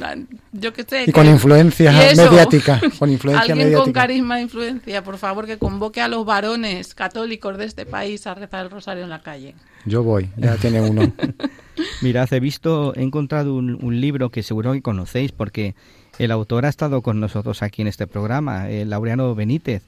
yo 0.52 0.72
qué 0.72 0.82
sé. 0.88 1.04
Y 1.06 1.12
con 1.12 1.26
influencia 1.26 1.92
mediática. 1.92 2.80
Con 2.98 3.10
influencia 3.12 3.52
alguien 3.52 3.74
con 3.74 3.92
carisma 3.92 4.38
e 4.38 4.44
influencia, 4.44 5.04
por 5.04 5.18
favor, 5.18 5.44
que 5.44 5.58
convoque 5.58 6.00
a 6.00 6.08
los 6.08 6.24
varones 6.24 6.94
católicos 6.94 7.58
de 7.58 7.66
este 7.66 7.84
país 7.84 8.26
a 8.26 8.32
rezar 8.32 8.64
el 8.64 8.70
rosario 8.70 9.04
en 9.04 9.10
la 9.10 9.20
calle. 9.20 9.54
Yo 9.84 10.02
voy, 10.02 10.30
ya 10.38 10.56
tiene 10.56 10.80
uno. 10.80 11.12
Mirad, 12.00 12.32
he 12.32 12.40
visto, 12.40 12.94
he 12.94 13.02
encontrado 13.02 13.54
un, 13.54 14.00
libro 14.00 14.30
que 14.30 14.42
seguro 14.42 14.72
que 14.72 14.80
conocéis 14.80 15.32
porque 15.32 15.74
el 16.18 16.30
autor 16.30 16.64
ha 16.64 16.70
estado 16.70 17.02
con 17.02 17.20
nosotros 17.20 17.62
aquí 17.62 17.82
en 17.82 17.88
este 17.88 18.06
programa, 18.06 18.70
el 18.70 18.88
Laureano 18.88 19.34
Benítez, 19.34 19.82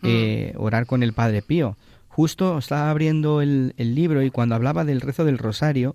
mm. 0.00 0.06
eh, 0.08 0.54
Orar 0.56 0.86
con 0.86 1.02
el 1.02 1.12
Padre 1.12 1.42
Pío. 1.42 1.76
Justo 2.16 2.56
estaba 2.56 2.90
abriendo 2.90 3.42
el, 3.42 3.74
libro 3.76 4.22
y 4.22 4.30
cuando 4.30 4.54
hablaba 4.54 4.86
del 4.86 5.02
rezo 5.02 5.26
del 5.26 5.36
rosario, 5.36 5.94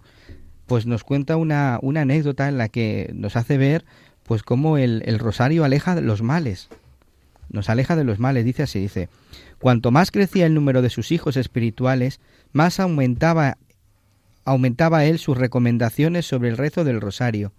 pues 0.68 0.86
nos 0.86 1.04
cuenta 1.04 1.36
una, 1.36 1.80
una 1.82 2.02
anécdota 2.02 2.48
en 2.48 2.60
la 2.60 2.70
que 2.70 3.10
nos 3.16 3.36
hace 3.36 3.58
ver 3.58 3.86
pues 4.22 4.43
cómo 4.43 4.78
el, 4.78 5.02
el 5.08 5.18
rosario 5.18 5.64
aleja 5.64 6.00
los 6.00 6.22
males. 6.22 6.70
Nos 7.50 7.72
aleja 7.72 7.96
de 7.96 8.04
los 8.04 8.20
males, 8.20 8.46
dice 8.46 8.62
así, 8.62 8.80
dice, 8.80 9.10
Cuanto 9.58 9.89
más 9.89 10.12
crecía 10.12 10.46
el 10.46 10.54
número 10.54 10.84
de 10.84 10.91
sus 10.91 11.12
hijos 11.12 11.38
espirituales, 11.38 12.20
más 12.54 12.80
aumentaba, 12.80 13.58
aumentaba 14.46 15.06
él 15.06 15.18
sus 15.18 15.39
recomendaciones 15.39 16.28
sobre 16.28 16.50
el 16.50 16.58
rezo 16.58 16.84
del 16.84 17.02
rosario. 17.02 17.52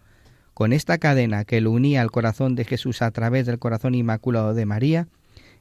Con 0.54 0.72
esta 0.72 0.98
cadena 0.98 1.44
que 1.44 1.60
lo 1.60 1.72
unía 1.72 2.00
al 2.00 2.12
corazón 2.12 2.54
de 2.54 2.64
Jesús 2.64 3.02
a 3.02 3.10
través 3.10 3.44
del 3.44 3.58
corazón 3.58 3.96
inmaculado 3.96 4.54
de 4.54 4.66
María, 4.66 5.08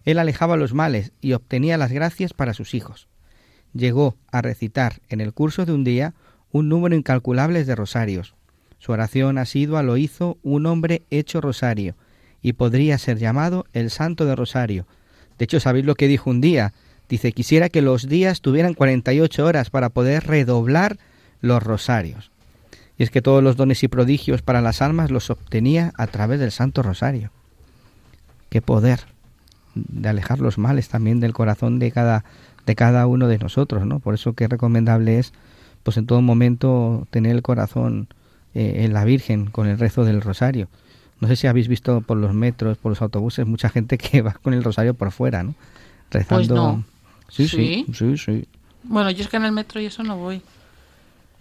él 0.06 0.20
alejaba 0.20 0.58
los 0.58 0.74
males 0.74 1.12
y 1.22 1.34
obtenía 1.34 1.78
las 1.78 1.92
gracias 1.92 2.34
para 2.34 2.54
sus 2.54 2.74
hijos. 2.74 3.08
Llegó 3.74 4.18
a 4.32 4.42
recitar 4.42 5.02
en 5.10 5.22
el 5.22 5.34
curso 5.34 5.66
de 5.66 5.74
un 5.74 5.84
día 5.84 6.14
un 6.52 6.70
número 6.70 6.96
incalculable 6.96 7.64
de 7.64 7.76
rosarios. 7.76 8.36
Su 8.80 8.92
oración 8.92 9.38
asidua 9.38 9.84
lo 9.84 9.98
hizo 9.98 10.38
un 10.44 10.66
hombre 10.66 11.04
hecho 11.10 11.40
rosario, 11.40 11.96
y 12.42 12.54
podría 12.54 12.98
ser 12.98 13.20
llamado 13.20 13.66
el 13.74 13.92
Santo 13.92 14.26
de 14.26 14.36
Rosario, 14.36 14.88
de 15.42 15.46
hecho, 15.46 15.60
¿sabéis 15.60 15.88
lo 15.88 15.96
que 15.96 16.08
dijo 16.08 16.30
un 16.30 16.40
día? 16.40 16.72
Dice, 17.10 17.32
quisiera 17.32 17.70
que 17.70 17.82
los 17.82 18.08
días 18.08 18.42
tuvieran 18.42 18.76
48 18.76 19.44
horas 19.44 19.72
para 19.72 19.90
poder 19.90 20.28
redoblar 20.28 21.00
los 21.40 21.64
rosarios. 21.64 22.30
Y 22.96 23.02
es 23.02 23.10
que 23.10 23.24
todos 23.24 23.42
los 23.44 23.56
dones 23.56 23.82
y 23.82 23.88
prodigios 23.88 24.44
para 24.44 24.62
las 24.62 24.84
almas 24.84 25.10
los 25.10 25.32
obtenía 25.32 25.94
a 25.98 26.06
través 26.06 26.40
del 26.40 26.52
Santo 26.52 26.84
Rosario. 26.84 27.32
Qué 28.52 28.62
poder 28.62 29.00
de 29.76 30.10
alejar 30.10 30.40
los 30.40 30.58
males 30.58 30.90
también 30.90 31.20
del 31.20 31.34
corazón 31.34 31.80
de 31.80 31.92
cada, 31.92 32.24
de 32.66 32.76
cada 32.76 33.08
uno 33.08 33.28
de 33.28 33.38
nosotros, 33.38 33.86
¿no? 33.86 34.00
Por 34.00 34.14
eso 34.14 34.34
que 34.34 34.48
recomendable 34.48 35.20
es, 35.20 35.34
pues 35.84 35.98
en 35.98 36.06
todo 36.06 36.22
momento 36.22 37.08
tener 37.10 37.36
el 37.36 37.42
corazón 37.42 38.08
eh, 38.54 38.84
en 38.84 38.94
la 38.94 39.06
Virgen 39.06 39.46
con 39.46 39.68
el 39.68 39.80
rezo 39.80 40.04
del 40.04 40.22
rosario. 40.22 40.68
No 41.20 41.28
sé 41.28 41.36
si 41.36 41.48
habéis 41.48 41.68
visto 41.68 42.02
por 42.02 42.18
los 42.18 42.34
metros, 42.34 42.78
por 42.78 42.92
los 42.92 43.02
autobuses, 43.02 43.46
mucha 43.46 43.70
gente 43.70 43.98
que 43.98 44.22
va 44.22 44.34
con 44.34 44.54
el 44.54 44.64
rosario 44.64 44.94
por 44.94 45.12
fuera, 45.12 45.44
¿no? 45.44 45.56
Rezando. 46.10 46.48
Pues 46.48 46.50
no. 46.50 46.84
sí, 47.30 47.48
sí, 47.48 47.86
sí, 47.94 48.18
sí. 48.18 48.46
Bueno, 48.84 49.12
yo 49.12 49.24
es 49.24 49.30
que 49.30 49.38
en 49.38 49.46
el 49.46 49.52
metro 49.52 49.80
y 49.80 49.86
eso 49.86 50.04
no 50.04 50.18
voy. 50.18 50.42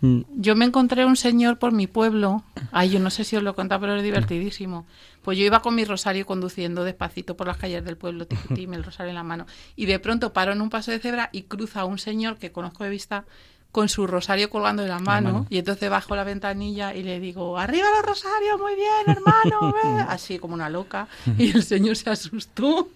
Mm. 0.00 0.20
Yo 0.36 0.56
me 0.56 0.64
encontré 0.64 1.04
un 1.04 1.16
señor 1.16 1.58
por 1.58 1.72
mi 1.72 1.86
pueblo. 1.86 2.42
Ay, 2.72 2.90
yo 2.90 3.00
no 3.00 3.10
sé 3.10 3.24
si 3.24 3.36
os 3.36 3.42
lo 3.42 3.50
he 3.50 3.54
contado, 3.54 3.82
pero 3.82 3.96
es 3.96 4.02
divertidísimo. 4.02 4.86
Pues 5.22 5.38
yo 5.38 5.44
iba 5.44 5.60
con 5.60 5.74
mi 5.74 5.84
rosario 5.84 6.24
conduciendo 6.26 6.84
despacito 6.84 7.36
por 7.36 7.46
las 7.46 7.58
calles 7.58 7.84
del 7.84 7.96
pueblo, 7.96 8.26
tiquitín, 8.26 8.72
el 8.74 8.84
rosario 8.84 9.10
en 9.10 9.16
la 9.16 9.22
mano. 9.22 9.46
Y 9.76 9.86
de 9.86 9.98
pronto 9.98 10.32
paro 10.32 10.52
en 10.52 10.60
un 10.60 10.70
paso 10.70 10.90
de 10.90 10.98
cebra 10.98 11.28
y 11.32 11.42
cruza 11.42 11.84
un 11.84 11.98
señor 11.98 12.38
que 12.38 12.52
conozco 12.52 12.84
de 12.84 12.90
vista 12.90 13.24
con 13.72 13.88
su 13.88 14.06
rosario 14.06 14.50
colgando 14.50 14.82
de 14.82 14.88
la 14.88 14.98
mano, 14.98 15.32
mano. 15.32 15.46
y 15.48 15.58
entonces 15.58 15.88
bajo 15.88 16.16
la 16.16 16.24
ventanilla 16.24 16.94
y 16.94 17.04
le 17.04 17.20
digo, 17.20 17.56
arriba 17.56 17.86
los 17.96 18.04
rosarios, 18.04 18.58
muy 18.58 18.74
bien, 18.74 18.90
hermano, 19.06 19.72
ve". 19.84 20.04
así 20.08 20.40
como 20.40 20.54
una 20.54 20.68
loca, 20.68 21.06
y 21.38 21.52
el 21.52 21.62
señor 21.62 21.94
se 21.94 22.10
asustó, 22.10 22.88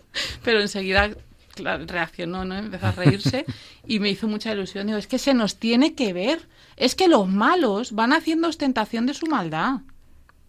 pero 0.43 0.61
enseguida 0.61 1.11
claro, 1.55 1.85
reaccionó, 1.87 2.45
¿no? 2.45 2.57
Empezó 2.57 2.87
a 2.87 2.93
reírse 2.93 3.45
y 3.87 4.01
me 4.01 4.11
hizo 4.11 4.27
mucha 4.27 4.53
ilusión. 4.53 4.87
Digo, 4.87 4.99
es 4.99 5.07
que 5.07 5.19
se 5.19 5.35
nos 5.35 5.57
tiene 5.57 5.95
que 5.95 6.13
ver, 6.13 6.49
es 6.77 6.95
que 6.95 7.09
los 7.09 7.29
malos 7.29 7.93
van 7.93 8.13
haciendo 8.13 8.49
ostentación 8.49 9.07
de 9.07 9.15
su 9.15 9.27
maldad. 9.27 9.81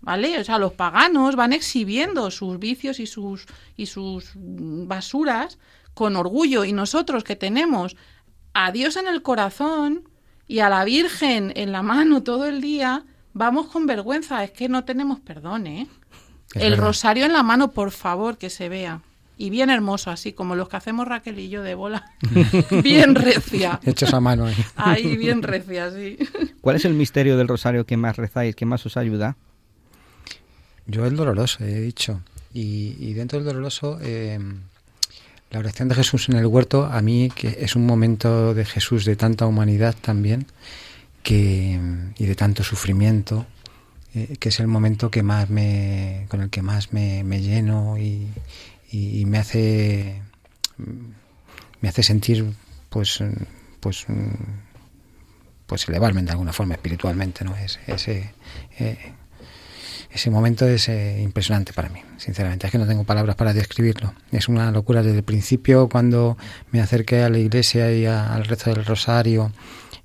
¿Vale? 0.01 0.39
O 0.39 0.43
sea, 0.43 0.59
los 0.59 0.73
paganos 0.73 1.35
van 1.35 1.51
exhibiendo 1.51 2.29
sus 2.29 2.59
vicios 2.59 2.99
y 2.99 3.07
sus 3.07 3.47
y 3.75 3.87
sus 3.87 4.33
basuras 4.35 5.57
con 5.95 6.15
orgullo 6.15 6.63
y 6.63 6.73
nosotros 6.73 7.23
que 7.23 7.35
tenemos 7.35 7.95
a 8.53 8.71
Dios 8.71 8.97
en 8.97 9.07
el 9.07 9.23
corazón 9.23 10.07
y 10.47 10.59
a 10.59 10.69
la 10.69 10.83
Virgen 10.85 11.51
en 11.55 11.71
la 11.71 11.81
mano 11.81 12.21
todo 12.21 12.45
el 12.45 12.61
día, 12.61 13.03
vamos 13.33 13.67
con 13.67 13.87
vergüenza, 13.87 14.43
es 14.43 14.51
que 14.51 14.69
no 14.69 14.83
tenemos 14.85 15.19
perdón, 15.21 15.65
¿eh? 15.65 15.87
El 16.53 16.71
verdad. 16.71 16.85
rosario 16.85 17.25
en 17.25 17.33
la 17.33 17.41
mano, 17.41 17.71
por 17.71 17.89
favor, 17.91 18.37
que 18.37 18.49
se 18.51 18.69
vea. 18.69 19.01
Y 19.37 19.49
bien 19.49 19.69
hermoso, 19.69 20.11
así 20.11 20.33
como 20.33 20.55
los 20.55 20.69
que 20.69 20.77
hacemos 20.77 21.07
Raquel 21.07 21.39
y 21.39 21.49
yo 21.49 21.61
de 21.61 21.75
bola. 21.75 22.11
bien 22.83 23.15
recia. 23.15 23.79
Hechos 23.85 24.13
a 24.13 24.19
mano 24.19 24.45
ahí. 24.45 24.55
Ahí, 24.75 25.17
bien 25.17 25.41
recia, 25.41 25.91
sí. 25.91 26.17
¿Cuál 26.61 26.77
es 26.77 26.85
el 26.85 26.93
misterio 26.93 27.37
del 27.37 27.47
rosario 27.47 27.85
que 27.85 27.97
más 27.97 28.15
rezáis, 28.15 28.55
que 28.55 28.65
más 28.65 28.85
os 28.85 28.97
ayuda? 28.97 29.35
Yo 30.87 31.05
el 31.05 31.15
doloroso, 31.15 31.63
he 31.63 31.81
dicho. 31.81 32.21
Y, 32.53 32.95
y 32.99 33.13
dentro 33.13 33.39
del 33.39 33.47
doloroso, 33.47 33.99
eh, 34.01 34.39
la 35.51 35.59
oración 35.59 35.89
de 35.89 35.95
Jesús 35.95 36.29
en 36.29 36.37
el 36.37 36.45
huerto, 36.45 36.85
a 36.85 37.01
mí 37.01 37.31
que 37.33 37.57
es 37.59 37.75
un 37.75 37.85
momento 37.85 38.53
de 38.53 38.65
Jesús 38.65 39.03
de 39.05 39.15
tanta 39.15 39.45
humanidad 39.45 39.95
también, 39.99 40.45
que, 41.23 41.79
y 42.17 42.25
de 42.25 42.35
tanto 42.35 42.63
sufrimiento, 42.63 43.45
eh, 44.13 44.37
que 44.39 44.49
es 44.49 44.59
el 44.59 44.67
momento 44.67 45.09
que 45.09 45.23
más 45.23 45.49
me, 45.49 46.27
con 46.29 46.41
el 46.41 46.49
que 46.49 46.61
más 46.61 46.93
me, 46.93 47.23
me 47.23 47.41
lleno 47.41 47.97
y, 47.97 48.27
y- 49.19 49.25
me 49.25 49.37
hace 49.37 50.21
me 51.81 51.89
hace 51.89 52.03
sentir 52.03 52.45
pues 52.89 53.23
pues 53.79 54.05
pues 55.65 55.87
elevarme 55.87 56.21
de 56.23 56.31
alguna 56.31 56.53
forma 56.53 56.75
espiritualmente 56.75 57.43
no 57.43 57.55
ese 57.55 57.79
ese, 57.87 58.33
eh, 58.79 59.13
ese 60.11 60.29
momento 60.29 60.65
es 60.67 60.87
eh, 60.89 61.21
impresionante 61.21 61.73
para 61.73 61.89
mí 61.89 62.01
sinceramente. 62.17 62.67
Es 62.67 62.71
que 62.71 62.77
no 62.77 62.87
tengo 62.87 63.03
palabras 63.03 63.35
para 63.35 63.53
describirlo. 63.53 64.13
Es 64.31 64.47
una 64.47 64.71
locura 64.71 65.03
desde 65.03 65.17
el 65.17 65.23
principio 65.23 65.89
cuando 65.89 66.37
me 66.71 66.79
acerqué 66.81 67.21
a 67.21 67.29
la 67.29 67.37
iglesia 67.37 67.91
y 67.91 68.05
al 68.05 68.45
rezo 68.45 68.73
del 68.73 68.85
rosario 68.85 69.51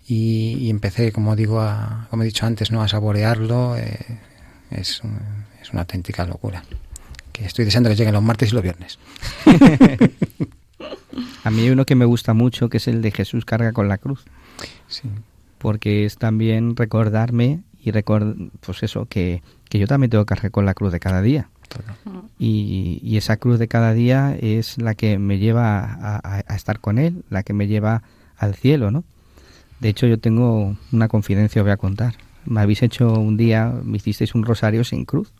y, 0.08 0.68
empecé 0.68 1.12
como 1.12 1.36
digo 1.36 1.60
a, 1.60 2.08
como 2.10 2.24
he 2.24 2.26
dicho 2.26 2.44
antes 2.44 2.72
no 2.72 2.82
a 2.82 2.88
saborearlo. 2.88 3.76
Eh, 3.76 4.18
es, 4.72 5.00
es 5.62 5.70
una 5.70 5.82
auténtica 5.82 6.26
locura 6.26 6.64
que 7.40 7.46
estoy 7.48 7.64
deseando 7.64 7.90
que 7.90 7.96
lleguen 7.96 8.14
los 8.14 8.22
martes 8.22 8.50
y 8.50 8.54
los 8.54 8.62
viernes 8.62 8.98
A 11.44 11.50
mí 11.50 11.62
hay 11.62 11.70
uno 11.70 11.84
que 11.86 11.94
me 11.94 12.04
gusta 12.04 12.34
mucho, 12.34 12.68
que 12.68 12.76
es 12.78 12.88
el 12.88 13.02
de 13.02 13.10
Jesús 13.10 13.44
carga 13.44 13.72
con 13.72 13.88
la 13.88 13.98
cruz. 13.98 14.24
Sí. 14.88 15.08
Porque 15.58 16.04
es 16.04 16.16
también 16.16 16.76
recordarme 16.76 17.60
y 17.82 17.90
recordar, 17.90 18.34
pues 18.60 18.82
eso, 18.82 19.06
que, 19.06 19.42
que 19.68 19.78
yo 19.78 19.86
también 19.86 20.10
tengo 20.10 20.24
que 20.24 20.34
cargar 20.34 20.50
con 20.50 20.66
la 20.66 20.74
cruz 20.74 20.92
de 20.92 21.00
cada 21.00 21.22
día. 21.22 21.48
Y, 22.38 23.00
y 23.02 23.16
esa 23.16 23.36
cruz 23.36 23.58
de 23.58 23.68
cada 23.68 23.92
día 23.92 24.36
es 24.40 24.78
la 24.78 24.94
que 24.94 25.18
me 25.18 25.38
lleva 25.38 25.78
a, 25.80 26.16
a- 26.16 26.44
a 26.46 26.56
estar 26.56 26.80
con 26.80 26.98
Él, 26.98 27.22
la 27.30 27.42
que 27.42 27.52
me 27.52 27.66
lleva 27.68 28.02
al 28.36 28.54
cielo, 28.54 28.90
¿no? 28.90 29.04
De 29.80 29.88
hecho, 29.88 30.06
yo 30.06 30.18
tengo 30.18 30.76
una 30.92 31.08
confidencia, 31.08 31.62
os 31.62 31.64
voy 31.66 31.72
a 31.72 31.76
contar. 31.76 32.14
Me 32.44 32.60
habéis 32.60 32.82
hecho 32.82 33.12
un 33.14 33.36
día, 33.36 33.72
me 33.84 33.96
hicisteis 33.98 34.34
un 34.34 34.44
rosario 34.44 34.84
sin 34.84 35.04
cruz. 35.04 35.32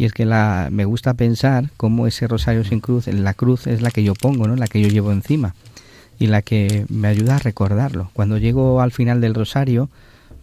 Y 0.00 0.06
es 0.06 0.14
que 0.14 0.24
la, 0.24 0.68
me 0.72 0.86
gusta 0.86 1.12
pensar 1.12 1.68
cómo 1.76 2.06
ese 2.06 2.26
rosario 2.26 2.64
sin 2.64 2.80
cruz, 2.80 3.06
la 3.06 3.34
cruz 3.34 3.66
es 3.66 3.82
la 3.82 3.90
que 3.90 4.02
yo 4.02 4.14
pongo, 4.14 4.48
¿no? 4.48 4.56
La 4.56 4.66
que 4.66 4.80
yo 4.80 4.88
llevo 4.88 5.12
encima. 5.12 5.54
Y 6.18 6.28
la 6.28 6.40
que 6.40 6.86
me 6.88 7.08
ayuda 7.08 7.36
a 7.36 7.38
recordarlo. 7.38 8.10
Cuando 8.14 8.38
llego 8.38 8.80
al 8.80 8.92
final 8.92 9.20
del 9.20 9.34
rosario, 9.34 9.90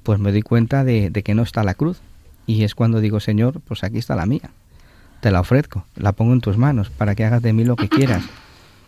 pues 0.03 0.19
me 0.19 0.31
doy 0.31 0.43
cuenta 0.43 0.83
de, 0.83 1.09
de 1.09 1.23
que 1.23 1.33
no 1.33 1.41
está 1.41 1.63
la 1.63 1.73
cruz. 1.73 1.97
Y 2.45 2.65
es 2.65 2.75
cuando 2.75 3.01
digo, 3.01 3.19
Señor, 3.19 3.59
pues 3.61 3.83
aquí 3.83 3.97
está 3.97 4.15
la 4.15 4.27
mía. 4.27 4.51
Te 5.21 5.31
la 5.31 5.39
ofrezco, 5.39 5.87
la 5.95 6.11
pongo 6.11 6.33
en 6.33 6.41
tus 6.41 6.55
manos 6.55 6.91
para 6.91 7.15
que 7.15 7.25
hagas 7.25 7.41
de 7.41 7.51
mí 7.51 7.63
lo 7.63 7.77
que 7.77 7.89
quieras. 7.89 8.25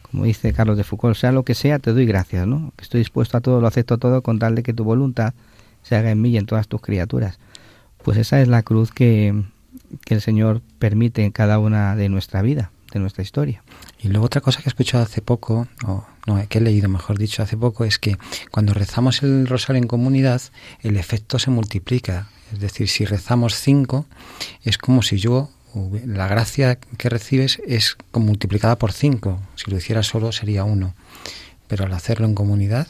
Como 0.04 0.26
dice 0.26 0.54
Carlos 0.54 0.78
de 0.78 0.84
Foucault, 0.84 1.18
sea 1.18 1.32
lo 1.32 1.42
que 1.42 1.56
sea, 1.56 1.80
te 1.80 1.94
doy 1.94 2.06
gracias, 2.06 2.46
¿no? 2.46 2.74
Estoy 2.80 3.00
dispuesto 3.00 3.38
a 3.38 3.42
todo, 3.42 3.60
lo 3.60 3.66
acepto 3.66 3.98
todo 3.98 4.22
con 4.22 4.38
tal 4.38 4.54
de 4.54 4.62
que 4.62 4.76
tu 4.76 4.84
voluntad 4.84 5.34
se 5.82 5.96
haga 5.96 6.12
en 6.12 6.22
mí 6.22 6.30
y 6.30 6.38
en 6.38 6.46
todas 6.46 6.68
tus 6.68 6.80
criaturas. 6.80 7.40
Pues 8.04 8.20
esa 8.20 8.40
es 8.40 8.48
la 8.48 8.62
cruz 8.62 8.92
que, 8.92 9.34
que 10.06 10.14
el 10.16 10.22
Señor 10.22 10.62
permite 10.80 11.24
en 11.24 11.32
cada 11.32 11.60
una 11.60 11.96
de 11.96 12.10
nuestra 12.10 12.42
vida, 12.42 12.72
de 12.94 13.00
nuestra 13.00 13.24
historia. 13.24 13.64
Y 14.00 14.08
luego 14.08 14.26
otra 14.26 14.42
cosa 14.42 14.62
que 14.62 14.70
he 14.70 14.72
escuchado 14.72 15.04
hace 15.04 15.22
poco, 15.22 15.68
o 15.86 16.06
no, 16.26 16.48
que 16.48 16.58
he 16.58 16.62
leído 16.62 16.90
mejor 16.90 17.18
dicho 17.18 17.44
hace 17.44 17.58
poco, 17.58 17.86
es 17.86 18.00
que 18.00 18.18
cuando 18.52 18.74
rezamos 18.74 19.24
el 19.24 19.48
rosario 19.48 19.82
en 19.82 19.88
comunidad, 19.88 20.42
el 20.82 20.98
efecto 20.98 21.40
se 21.40 21.52
multiplica. 21.52 22.30
Es 22.54 22.60
decir, 22.60 22.88
si 22.88 23.06
rezamos 23.06 23.56
cinco, 23.56 24.06
es 24.64 24.78
como 24.78 25.02
si 25.04 25.18
yo, 25.18 25.50
la 26.06 26.28
gracia 26.28 26.80
que 26.98 27.10
recibes 27.10 27.62
es 27.68 27.98
como 28.12 28.28
multiplicada 28.28 28.78
por 28.78 28.92
cinco. 28.92 29.40
Si 29.56 29.70
lo 29.70 29.78
hiciera 29.78 30.02
solo 30.04 30.32
sería 30.32 30.64
uno. 30.64 30.96
Pero 31.68 31.86
al 31.86 31.94
hacerlo 31.94 32.26
en 32.26 32.34
comunidad, 32.34 32.88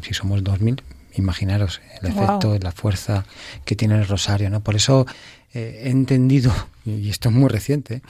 si 0.00 0.14
somos 0.14 0.42
dos 0.42 0.60
mil, 0.60 0.82
imaginaros 1.14 1.80
el 2.00 2.10
efecto, 2.10 2.58
la 2.58 2.72
fuerza 2.72 3.26
que 3.64 3.76
tiene 3.76 3.96
el 3.96 4.08
rosario. 4.08 4.48
¿no? 4.50 4.60
Por 4.60 4.76
eso 4.76 5.06
eh, 5.54 5.82
he 5.84 5.90
entendido, 5.90 6.52
y 6.84 7.08
esto 7.10 7.28
es 7.28 7.34
muy 7.34 7.48
reciente, 7.48 8.02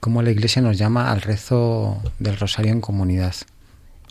cómo 0.00 0.22
la 0.22 0.30
Iglesia 0.30 0.62
nos 0.62 0.78
llama 0.78 1.10
al 1.10 1.22
rezo 1.22 2.02
del 2.18 2.36
rosario 2.38 2.72
en 2.72 2.80
comunidad. 2.80 3.34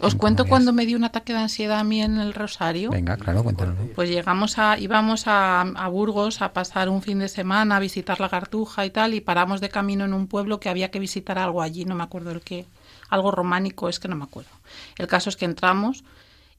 Os 0.02 0.14
En 0.14 0.20
cuento 0.20 0.44
comunidad. 0.44 0.50
cuando 0.50 0.74
me 0.74 0.86
dio 0.86 0.96
un 0.98 1.04
ataque 1.04 1.34
de 1.34 1.40
ansiedad 1.40 1.80
a 1.80 1.84
mí 1.84 2.02
en 2.02 2.20
el 2.20 2.34
Rosario. 2.34 2.90
Venga, 2.90 3.18
claro, 3.18 3.44
cuéntalo. 3.44 3.76
Pues 3.96 4.10
llegamos 4.10 4.58
a, 4.58 4.80
íbamos 4.80 5.28
a, 5.28 5.62
a 5.62 5.88
Burgos 5.90 6.42
a 6.42 6.54
pasar 6.54 6.88
un 6.88 7.02
fin 7.02 7.20
de 7.20 7.28
semana, 7.28 7.76
a 7.76 7.80
visitar 7.80 8.20
la 8.22 8.30
Cartuja 8.30 8.86
y 8.86 8.92
tal, 8.92 9.14
y 9.14 9.20
paramos 9.20 9.60
de 9.60 9.68
camino 9.70 10.06
en 10.06 10.14
un 10.14 10.28
pueblo 10.28 10.60
que 10.60 10.70
había 10.70 10.90
que 10.90 11.00
visitar 11.00 11.38
algo 11.38 11.62
allí, 11.62 11.84
no 11.84 11.96
me 11.96 12.04
acuerdo 12.04 12.32
el 12.32 12.40
qué, 12.42 12.66
algo 13.10 13.32
románico, 13.32 13.90
es 13.90 14.00
que 14.00 14.08
no 14.08 14.16
me 14.16 14.24
acuerdo. 14.24 14.52
El 14.98 15.08
caso 15.08 15.30
es 15.30 15.36
que 15.36 15.46
entramos 15.46 16.06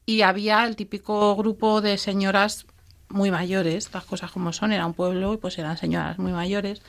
y 0.05 0.23
había 0.23 0.67
el 0.67 0.77
típico 0.77 1.35
grupo 1.37 1.81
de 1.81 1.97
señoras 1.97 2.67
muy 3.11 3.31
mayores, 3.31 3.91
las 3.93 4.05
cosas 4.05 4.31
como 4.31 4.53
son, 4.53 4.73
era 4.73 4.87
un 4.87 4.95
pueblo 4.95 5.35
y 5.35 5.37
pues 5.37 5.59
eran 5.59 5.77
señoras 5.77 6.19
muy 6.19 6.33
mayores 6.33 6.81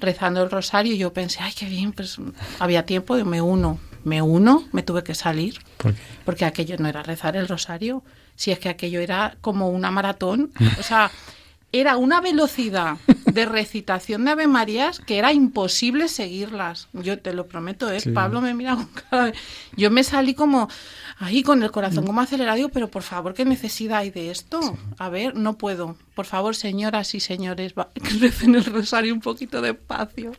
rezando 0.00 0.42
el 0.42 0.50
rosario 0.50 0.94
y 0.94 0.98
yo 0.98 1.12
pensé, 1.12 1.38
ay, 1.42 1.52
qué 1.56 1.66
bien, 1.66 1.92
pues 1.92 2.18
había 2.58 2.84
tiempo, 2.84 3.14
me 3.24 3.40
uno, 3.40 3.78
me 4.04 4.20
uno, 4.20 4.64
me 4.72 4.82
tuve 4.82 5.02
que 5.02 5.14
salir 5.14 5.58
¿Por 5.78 5.94
qué? 5.94 6.00
porque 6.24 6.44
aquello 6.44 6.76
no 6.78 6.88
era 6.88 7.02
rezar 7.02 7.36
el 7.36 7.48
rosario, 7.48 8.02
si 8.34 8.50
es 8.50 8.58
que 8.58 8.68
aquello 8.68 9.00
era 9.00 9.36
como 9.40 9.70
una 9.70 9.90
maratón, 9.90 10.52
o 10.78 10.82
sea, 10.82 11.10
era 11.72 11.96
una 11.96 12.20
velocidad 12.20 12.96
de 13.26 13.44
recitación 13.44 14.24
de 14.24 14.30
Ave 14.30 14.46
Marías 14.46 15.00
que 15.00 15.18
era 15.18 15.32
imposible 15.32 16.08
seguirlas. 16.08 16.88
Yo 16.92 17.18
te 17.18 17.34
lo 17.34 17.46
prometo, 17.46 17.90
¿eh? 17.90 18.00
Sí. 18.00 18.10
Pablo 18.12 18.40
me 18.40 18.54
mira 18.54 18.76
con 18.76 18.86
cara. 18.86 19.32
Yo 19.76 19.90
me 19.90 20.04
salí 20.04 20.34
como 20.34 20.68
ahí 21.18 21.42
con 21.42 21.62
el 21.62 21.70
corazón 21.70 22.04
como 22.04 22.20
acelerado, 22.20 22.56
digo, 22.56 22.68
pero 22.68 22.88
por 22.88 23.02
favor, 23.02 23.32
¿qué 23.34 23.44
necesidad 23.44 23.98
hay 23.98 24.10
de 24.10 24.30
esto? 24.30 24.76
A 24.98 25.08
ver, 25.08 25.34
no 25.34 25.56
puedo. 25.56 25.96
Por 26.14 26.26
favor, 26.26 26.54
señoras 26.56 27.14
y 27.14 27.20
señores, 27.20 27.74
va- 27.78 27.90
que 27.94 28.10
recen 28.18 28.54
el 28.54 28.64
rosario 28.64 29.12
un 29.14 29.20
poquito 29.20 29.60
despacio, 29.60 30.32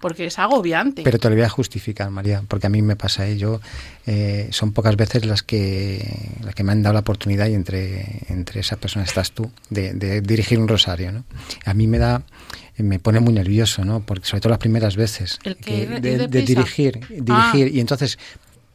porque 0.00 0.26
es 0.26 0.38
agobiante. 0.38 1.02
Pero 1.02 1.18
te 1.18 1.28
lo 1.28 1.36
voy 1.36 1.44
a 1.44 1.48
justificar, 1.48 2.10
María, 2.10 2.42
porque 2.48 2.66
a 2.66 2.70
mí 2.70 2.82
me 2.82 2.96
pasa 2.96 3.26
ello. 3.26 3.60
Eh, 4.06 4.48
son 4.50 4.72
pocas 4.72 4.96
veces 4.96 5.24
las 5.24 5.42
que, 5.42 6.36
las 6.42 6.54
que 6.54 6.62
me 6.64 6.72
han 6.72 6.82
dado 6.82 6.94
la 6.94 7.00
oportunidad, 7.00 7.46
y 7.48 7.54
entre, 7.54 8.22
entre 8.28 8.60
esas 8.60 8.78
personas 8.78 9.08
estás 9.08 9.32
tú, 9.32 9.50
de, 9.70 9.94
de 9.94 10.20
dirigir 10.20 10.58
un 10.58 10.68
rosario. 10.68 11.12
¿no? 11.12 11.24
A 11.64 11.74
mí 11.74 11.86
me 11.86 11.98
da 11.98 12.22
me 12.76 12.98
pone 12.98 13.20
muy 13.20 13.32
nervioso, 13.32 13.84
¿no? 13.84 14.00
Porque 14.00 14.26
sobre 14.26 14.40
todo 14.40 14.50
las 14.50 14.58
primeras 14.58 14.96
veces 14.96 15.38
que 15.64 15.82
¿Ir 15.84 15.88
de, 15.90 16.00
de 16.00 16.18
deprisa? 16.26 16.44
dirigir, 16.44 16.98
dirigir 17.08 17.26
Ah. 17.30 17.52
y 17.72 17.78
entonces 17.78 18.18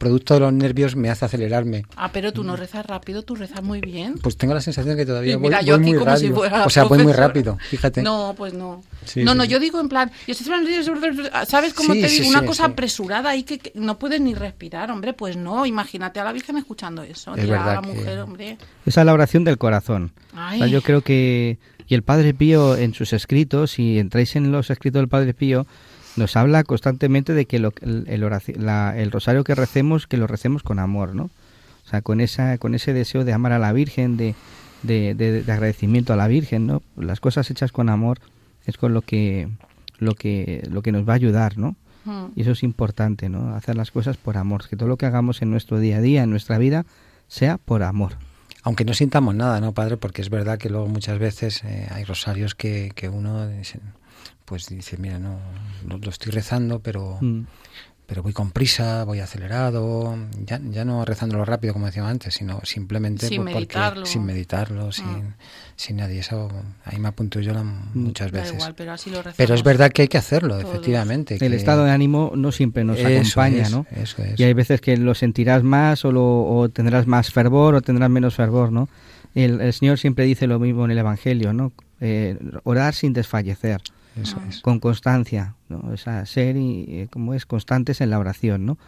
producto 0.00 0.32
de 0.34 0.40
los 0.40 0.52
nervios 0.52 0.96
me 0.96 1.10
hace 1.10 1.26
acelerarme. 1.26 1.84
Ah, 1.94 2.10
pero 2.10 2.32
tú 2.32 2.42
no 2.42 2.56
rezas 2.56 2.86
rápido, 2.86 3.22
tú 3.22 3.34
rezas 3.36 3.62
muy 3.62 3.82
bien. 3.82 4.14
Pues 4.22 4.36
tengo 4.38 4.54
la 4.54 4.62
sensación 4.62 4.96
que 4.96 5.04
todavía 5.04 5.36
mira, 5.38 5.58
voy, 5.58 5.66
yo 5.66 5.74
voy 5.76 5.82
aquí 5.84 5.90
muy 5.92 5.98
como 6.00 6.16
si 6.16 6.22
rápido. 6.26 6.36
fuera 6.36 6.64
o 6.64 6.70
sea, 6.70 6.84
voy 6.84 6.98
muy 7.02 7.12
rápido, 7.12 7.58
fíjate. 7.68 8.02
No, 8.02 8.34
pues 8.36 8.54
no. 8.54 8.82
Sí, 9.04 9.22
no, 9.22 9.32
sí, 9.32 9.36
no, 9.38 9.44
sí. 9.44 9.50
yo 9.50 9.60
digo 9.60 9.78
en 9.78 9.88
plan, 9.90 10.10
yo 10.26 10.32
estoy- 10.32 11.30
¿sabes 11.46 11.74
cómo 11.74 11.92
Sí, 11.92 12.00
te 12.00 12.08
sí, 12.08 12.18
digo? 12.20 12.30
Una 12.30 12.40
sí, 12.40 12.46
cosa 12.46 12.64
sí. 12.64 12.72
apresurada 12.72 13.30
ahí 13.30 13.42
que, 13.42 13.58
que 13.58 13.72
no 13.74 13.98
puedes 13.98 14.20
ni 14.22 14.34
respirar, 14.34 14.90
hombre, 14.90 15.12
pues 15.12 15.36
no, 15.36 15.66
imagínate 15.66 16.18
a 16.18 16.24
la 16.24 16.32
Virgen 16.32 16.56
escuchando 16.56 17.02
eso, 17.02 17.34
Es 17.36 17.46
verdad 17.46 17.74
la 17.76 17.80
que- 17.82 17.86
mujer, 17.94 18.18
hombre. 18.20 18.58
Esa 18.86 19.00
es 19.02 19.06
la 19.06 19.12
oración 19.12 19.44
del 19.44 19.58
corazón. 19.58 20.12
O 20.34 20.56
sea, 20.56 20.66
yo 20.66 20.80
creo 20.82 21.02
que 21.02 21.58
y 21.86 21.94
el 21.94 22.02
Padre 22.02 22.32
Pío 22.34 22.76
en 22.76 22.94
sus 22.94 23.12
escritos, 23.12 23.72
si 23.72 23.98
entráis 23.98 24.34
en 24.36 24.52
los 24.52 24.70
escritos 24.70 25.00
del 25.00 25.08
Padre 25.08 25.34
Pío, 25.34 25.66
nos 26.16 26.36
habla 26.36 26.64
constantemente 26.64 27.32
de 27.34 27.46
que 27.46 27.58
lo- 27.58 27.72
el, 27.82 28.04
el 28.08 28.64
la- 28.64 28.96
el 28.96 29.10
rosario 29.10 29.44
que 29.44 29.54
recemos, 29.54 30.06
que 30.06 30.16
lo 30.16 30.26
recemos 30.26 30.62
con 30.62 30.78
amor, 30.78 31.14
¿no? 31.14 31.24
O 31.24 31.88
sea, 31.90 32.02
con 32.02 32.20
esa, 32.20 32.58
con 32.58 32.74
ese 32.74 32.92
deseo 32.92 33.24
de 33.24 33.32
amar 33.32 33.52
a 33.52 33.58
la 33.58 33.72
Virgen, 33.72 34.16
de, 34.16 34.34
de, 34.82 35.14
de- 35.14 35.42
de 35.42 35.52
agradecimiento 35.52 36.12
a 36.12 36.16
la 36.16 36.28
Virgen, 36.28 36.66
¿no? 36.66 36.82
Las 36.96 37.20
cosas 37.20 37.50
hechas 37.50 37.72
con 37.72 37.88
amor 37.88 38.18
es 38.66 38.76
con 38.76 38.94
lo 38.94 39.02
que, 39.02 39.48
lo 39.98 40.14
que, 40.14 40.66
lo 40.70 40.82
que 40.82 40.92
nos 40.92 41.08
va 41.08 41.12
a 41.14 41.16
ayudar, 41.16 41.58
¿no? 41.58 41.76
Mm. 42.04 42.26
Y 42.36 42.42
eso 42.42 42.52
es 42.52 42.62
importante, 42.62 43.28
¿no? 43.28 43.54
Hacer 43.54 43.76
las 43.76 43.90
cosas 43.90 44.16
por 44.16 44.36
amor, 44.36 44.68
que 44.68 44.76
todo 44.76 44.88
lo 44.88 44.96
que 44.96 45.06
hagamos 45.06 45.42
en 45.42 45.50
nuestro 45.50 45.78
día 45.80 45.98
a 45.98 46.00
día, 46.00 46.22
en 46.22 46.30
nuestra 46.30 46.58
vida, 46.58 46.86
sea 47.28 47.58
por 47.58 47.82
amor. 47.82 48.14
Aunque 48.62 48.84
no 48.84 48.92
sintamos 48.94 49.34
nada, 49.34 49.60
¿no, 49.60 49.72
padre? 49.72 49.96
Porque 49.96 50.20
es 50.22 50.28
verdad 50.30 50.58
que 50.58 50.68
luego 50.70 50.86
muchas 50.86 51.18
veces 51.18 51.62
eh, 51.64 51.88
hay 51.90 52.04
rosarios 52.04 52.54
que, 52.54 52.92
que 52.94 53.08
uno 53.08 53.48
dice, 53.48 53.80
pues 54.44 54.66
dice, 54.68 54.96
mira, 54.96 55.18
no, 55.18 55.38
lo, 55.86 55.98
lo 55.98 56.10
estoy 56.10 56.32
rezando, 56.32 56.80
pero, 56.80 57.18
Mm. 57.20 57.42
pero 58.06 58.24
voy 58.24 58.32
con 58.32 58.50
prisa, 58.50 59.04
voy 59.04 59.20
acelerado, 59.20 60.16
ya, 60.44 60.60
ya 60.70 60.84
no 60.84 61.04
rezándolo 61.04 61.44
rápido 61.44 61.72
como 61.72 61.86
decíamos 61.86 62.10
antes, 62.10 62.34
sino 62.34 62.60
simplemente 62.64 63.28
Sin 63.28 63.42
porque- 63.42 63.54
meditarlo. 63.54 64.04
sin 64.06 64.24
meditarlo, 64.24 64.90
sin, 64.90 65.34
sin 65.76 65.98
nadie. 65.98 66.18
Eso 66.18 66.48
ahí 66.84 66.98
me 66.98 67.06
apunto 67.06 67.38
yo 67.38 67.54
la- 67.54 67.62
muchas 67.62 68.32
Da 68.32 68.40
veces. 68.40 68.54
igual, 68.56 68.74
pero 68.74 68.90
así 68.92 69.10
lo 69.10 69.18
rezamos. 69.18 69.36
Pero 69.36 69.54
es 69.54 69.62
verdad 69.62 69.92
que 69.92 70.02
hay 70.02 70.08
que 70.08 70.18
hacerlo, 70.18 70.58
todos. 70.58 70.68
efectivamente. 70.68 71.34
El 71.34 71.38
que- 71.52 71.54
estado 71.56 71.84
de 71.84 71.92
ánimo 71.92 72.32
no 72.34 72.50
siempre 72.50 72.82
nos 72.82 72.98
Eso 72.98 73.06
acompaña, 73.06 73.62
es, 73.62 73.70
¿no? 73.70 73.86
eso 73.92 74.22
es. 74.24 74.40
Y 74.40 74.42
hay 74.42 74.52
veces 74.54 74.80
que 74.80 74.96
lo 74.96 75.14
sentirás 75.14 75.62
más 75.62 76.04
o, 76.04 76.10
lo- 76.10 76.42
o 76.48 76.68
tendrás 76.68 77.06
más 77.06 77.30
fervor 77.30 77.76
o 77.76 77.80
tendrás 77.82 78.10
menos 78.10 78.34
fervor, 78.34 78.72
¿no? 78.72 78.88
El, 79.36 79.60
el 79.60 79.72
Señor 79.72 79.98
siempre 80.00 80.24
dice 80.24 80.48
lo 80.48 80.58
mismo 80.58 80.84
en 80.84 80.90
el 80.90 80.98
Evangelio, 80.98 81.52
¿no? 81.52 81.70
Eh, 82.00 82.36
orar 82.64 82.94
sin 82.94 83.12
desfallecer, 83.12 83.80
Eso 84.22 84.38
Ah. 84.40 84.46
es. 84.48 84.60
con 84.60 84.80
constancia, 84.80 85.54
¿no? 85.68 85.78
O 85.92 85.96
sea, 85.96 86.26
ser 86.26 86.56
y 86.56 86.84
eh, 86.88 87.08
como 87.10 87.34
es 87.34 87.46
constantes 87.46 88.00
en 88.00 88.10
la 88.10 88.18
oración, 88.18 88.66
¿no? 88.66 88.78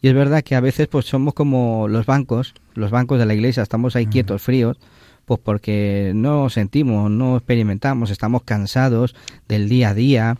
Y 0.00 0.08
es 0.08 0.14
verdad 0.14 0.42
que 0.42 0.54
a 0.56 0.60
veces 0.60 0.88
pues 0.88 1.06
somos 1.06 1.34
como 1.34 1.86
los 1.88 2.06
bancos, 2.06 2.54
los 2.74 2.90
bancos 2.90 3.18
de 3.18 3.26
la 3.26 3.34
iglesia, 3.34 3.62
estamos 3.62 3.94
ahí 3.96 4.06
quietos, 4.06 4.42
fríos, 4.42 4.78
pues 5.26 5.38
porque 5.42 6.12
no 6.14 6.50
sentimos, 6.50 7.10
no 7.10 7.36
experimentamos, 7.36 8.10
estamos 8.10 8.42
cansados 8.42 9.14
del 9.48 9.68
día 9.68 9.90
a 9.90 9.94
día, 9.94 10.36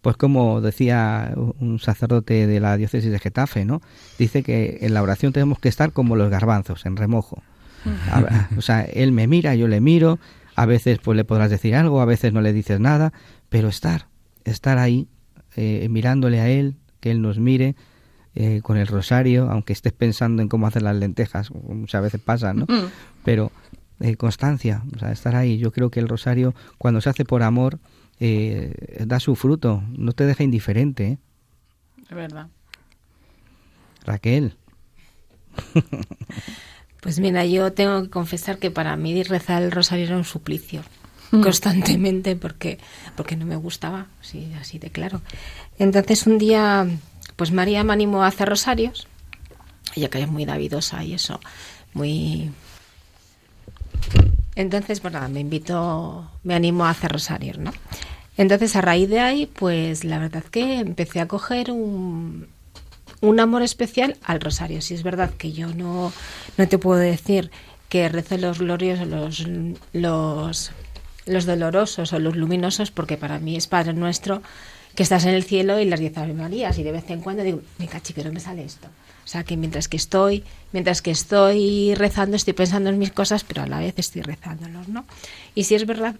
pues 0.00 0.16
como 0.16 0.60
decía 0.62 1.32
un 1.60 1.78
sacerdote 1.78 2.46
de 2.46 2.58
la 2.58 2.76
diócesis 2.78 3.10
de 3.12 3.18
Getafe, 3.18 3.64
¿no? 3.66 3.82
Dice 4.18 4.42
que 4.42 4.78
en 4.80 4.94
la 4.94 5.02
oración 5.02 5.32
tenemos 5.34 5.58
que 5.58 5.68
estar 5.68 5.92
como 5.92 6.16
los 6.16 6.30
garbanzos, 6.30 6.86
en 6.86 6.96
remojo. 6.96 7.42
A- 8.10 8.48
O 8.56 8.62
sea, 8.62 8.82
él 8.82 9.12
me 9.12 9.26
mira, 9.26 9.54
yo 9.54 9.68
le 9.68 9.80
miro, 9.80 10.18
a 10.56 10.64
veces 10.66 10.98
pues 11.02 11.16
le 11.16 11.24
podrás 11.24 11.50
decir 11.50 11.74
algo, 11.74 12.00
a 12.00 12.04
veces 12.06 12.32
no 12.32 12.40
le 12.40 12.52
dices 12.54 12.80
nada, 12.80 13.12
pero 13.52 13.68
estar, 13.68 14.06
estar 14.44 14.78
ahí, 14.78 15.08
eh, 15.56 15.86
mirándole 15.90 16.40
a 16.40 16.48
él, 16.48 16.76
que 17.00 17.10
él 17.10 17.20
nos 17.20 17.38
mire, 17.38 17.76
eh, 18.34 18.60
con 18.62 18.78
el 18.78 18.86
rosario, 18.86 19.50
aunque 19.50 19.74
estés 19.74 19.92
pensando 19.92 20.40
en 20.40 20.48
cómo 20.48 20.66
hacer 20.66 20.80
las 20.80 20.96
lentejas, 20.96 21.50
muchas 21.50 22.02
veces 22.02 22.18
pasa, 22.18 22.54
¿no? 22.54 22.64
Mm. 22.64 22.86
Pero 23.26 23.52
eh, 24.00 24.16
constancia, 24.16 24.82
o 24.96 24.98
sea, 24.98 25.12
estar 25.12 25.36
ahí. 25.36 25.58
Yo 25.58 25.70
creo 25.70 25.90
que 25.90 26.00
el 26.00 26.08
rosario, 26.08 26.54
cuando 26.78 27.02
se 27.02 27.10
hace 27.10 27.26
por 27.26 27.42
amor, 27.42 27.78
eh, 28.20 29.04
da 29.06 29.20
su 29.20 29.36
fruto, 29.36 29.84
no 29.90 30.12
te 30.12 30.24
deja 30.24 30.42
indiferente, 30.42 31.06
¿eh? 31.06 31.18
Es 32.08 32.16
verdad. 32.16 32.48
Raquel. 34.06 34.56
Pues 37.02 37.18
mira, 37.18 37.44
yo 37.44 37.72
tengo 37.72 38.04
que 38.04 38.10
confesar 38.10 38.58
que 38.58 38.70
para 38.70 38.96
mí 38.96 39.20
rezar 39.24 39.64
el 39.64 39.72
rosario 39.72 40.06
era 40.06 40.16
un 40.16 40.22
suplicio. 40.22 40.82
Constantemente 41.40 42.36
porque 42.36 42.78
porque 43.16 43.36
no 43.36 43.46
me 43.46 43.56
gustaba, 43.56 44.06
sí, 44.20 44.52
así 44.60 44.78
de 44.78 44.90
claro. 44.90 45.20
Entonces 45.78 46.26
un 46.26 46.38
día, 46.38 46.86
pues 47.36 47.52
María 47.52 47.84
me 47.84 47.92
animó 47.92 48.22
a 48.22 48.26
hacer 48.26 48.48
rosarios. 48.48 49.06
Ella 49.94 50.08
que 50.08 50.20
es 50.20 50.28
muy 50.28 50.44
davidosa 50.44 51.02
y 51.04 51.14
eso, 51.14 51.40
muy. 51.94 52.50
Entonces, 54.54 55.00
pues 55.00 55.14
nada, 55.14 55.28
me 55.28 55.40
invitó, 55.40 56.30
me 56.44 56.54
animó 56.54 56.84
a 56.84 56.90
hacer 56.90 57.10
rosarios, 57.10 57.56
¿no? 57.56 57.72
Entonces, 58.36 58.76
a 58.76 58.80
raíz 58.80 59.08
de 59.08 59.20
ahí, 59.20 59.46
pues 59.46 60.04
la 60.04 60.18
verdad 60.18 60.44
que 60.44 60.80
empecé 60.80 61.20
a 61.20 61.28
coger 61.28 61.70
un, 61.70 62.48
un 63.22 63.40
amor 63.40 63.62
especial 63.62 64.16
al 64.24 64.40
rosario. 64.40 64.82
Si 64.82 64.94
es 64.94 65.02
verdad 65.02 65.30
que 65.30 65.52
yo 65.52 65.68
no, 65.74 66.12
no 66.58 66.68
te 66.68 66.78
puedo 66.78 67.00
decir 67.00 67.50
que 67.88 68.08
rezo 68.08 68.36
los 68.38 68.58
gloriosos, 68.58 69.06
los, 69.06 69.46
los, 69.92 70.72
los 71.26 71.46
dolorosos 71.46 72.12
o 72.12 72.18
los 72.18 72.36
luminosos, 72.36 72.90
porque 72.90 73.16
para 73.16 73.38
mí 73.38 73.56
es 73.56 73.66
Padre 73.66 73.94
Nuestro 73.94 74.42
que 74.94 75.02
estás 75.02 75.24
en 75.24 75.34
el 75.34 75.44
cielo 75.44 75.80
y 75.80 75.86
las 75.86 76.00
diez 76.00 76.16
Ave 76.18 76.34
Marías. 76.34 76.78
Y 76.78 76.82
de 76.82 76.92
vez 76.92 77.08
en 77.10 77.20
cuando 77.20 77.42
digo, 77.42 77.62
me 77.78 77.88
cachi, 77.88 78.12
pero 78.12 78.32
me 78.32 78.40
sale 78.40 78.64
esto. 78.64 78.88
O 79.24 79.28
sea 79.28 79.44
que 79.44 79.56
mientras 79.56 79.88
que 79.88 79.96
estoy, 79.96 80.44
mientras 80.72 81.00
que 81.00 81.10
estoy 81.10 81.94
rezando, 81.94 82.36
estoy 82.36 82.52
pensando 82.52 82.90
en 82.90 82.98
mis 82.98 83.12
cosas, 83.12 83.44
pero 83.44 83.62
a 83.62 83.66
la 83.66 83.78
vez 83.78 83.94
estoy 83.96 84.22
rezándolos, 84.22 84.88
¿no? 84.88 85.04
Y 85.54 85.64
si 85.64 85.74
es 85.74 85.86
verdad 85.86 86.16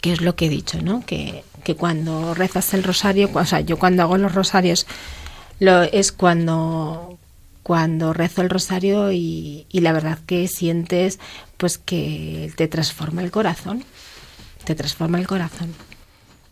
que 0.00 0.12
es 0.12 0.20
lo 0.20 0.34
que 0.34 0.46
he 0.46 0.48
dicho, 0.48 0.80
¿no? 0.80 1.04
Que, 1.04 1.44
que 1.64 1.76
cuando 1.76 2.34
rezas 2.34 2.72
el 2.74 2.82
rosario, 2.82 3.30
o 3.32 3.44
sea, 3.44 3.60
yo 3.60 3.78
cuando 3.78 4.02
hago 4.02 4.16
los 4.16 4.34
rosarios, 4.34 4.86
lo, 5.60 5.82
es 5.82 6.12
cuando, 6.12 7.18
cuando 7.62 8.12
rezo 8.12 8.42
el 8.42 8.50
rosario 8.50 9.12
y, 9.12 9.66
y 9.70 9.80
la 9.80 9.92
verdad 9.92 10.18
que 10.26 10.48
sientes 10.48 11.18
pues 11.56 11.76
que 11.76 12.52
te 12.56 12.68
transforma 12.68 13.22
el 13.22 13.30
corazón, 13.30 13.84
te 14.64 14.74
transforma 14.74 15.18
el 15.18 15.26
corazón. 15.26 15.74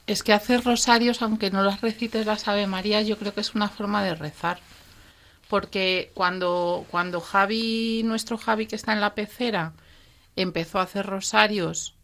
Es 0.07 0.23
que 0.23 0.33
hacer 0.33 0.65
rosarios, 0.65 1.23
aunque 1.23 1.51
no 1.51 1.63
las 1.63 1.81
recites 1.81 2.27
las 2.27 2.47
Ave 2.47 2.67
Marías, 2.67 3.07
yo 3.07 3.19
creo 3.19 3.35
que 3.35 3.41
es 3.41 3.55
una 3.55 3.69
forma 3.69 4.05
de 4.05 4.15
rezar. 4.15 4.59
Porque 5.49 6.11
cuando, 6.15 6.87
cuando 6.91 7.21
Javi, 7.21 8.03
nuestro 8.05 8.39
Javi 8.39 8.67
que 8.67 8.77
está 8.77 8.93
en 8.93 9.01
la 9.01 9.15
pecera, 9.15 9.73
empezó 10.37 10.79
a 10.79 10.83
hacer 10.83 11.07
rosarios 11.07 11.97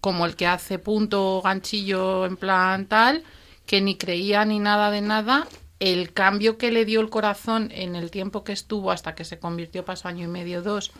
como 0.00 0.24
el 0.26 0.34
que 0.36 0.46
hace 0.46 0.78
punto, 0.78 1.40
ganchillo, 1.42 2.26
en 2.26 2.36
plan 2.36 2.86
tal, 2.86 3.22
que 3.66 3.80
ni 3.80 3.96
creía 3.96 4.44
ni 4.44 4.58
nada 4.58 4.90
de 4.90 5.02
nada, 5.02 5.46
el 5.78 6.12
cambio 6.12 6.58
que 6.58 6.70
le 6.70 6.84
dio 6.84 7.00
el 7.00 7.10
corazón 7.10 7.70
en 7.72 7.96
el 7.96 8.10
tiempo 8.10 8.44
que 8.44 8.52
estuvo 8.52 8.90
hasta 8.90 9.14
que 9.14 9.24
se 9.24 9.38
convirtió, 9.38 9.84
pasó 9.84 10.08
año 10.08 10.24
y 10.24 10.28
medio, 10.28 10.62
dos, 10.62 10.92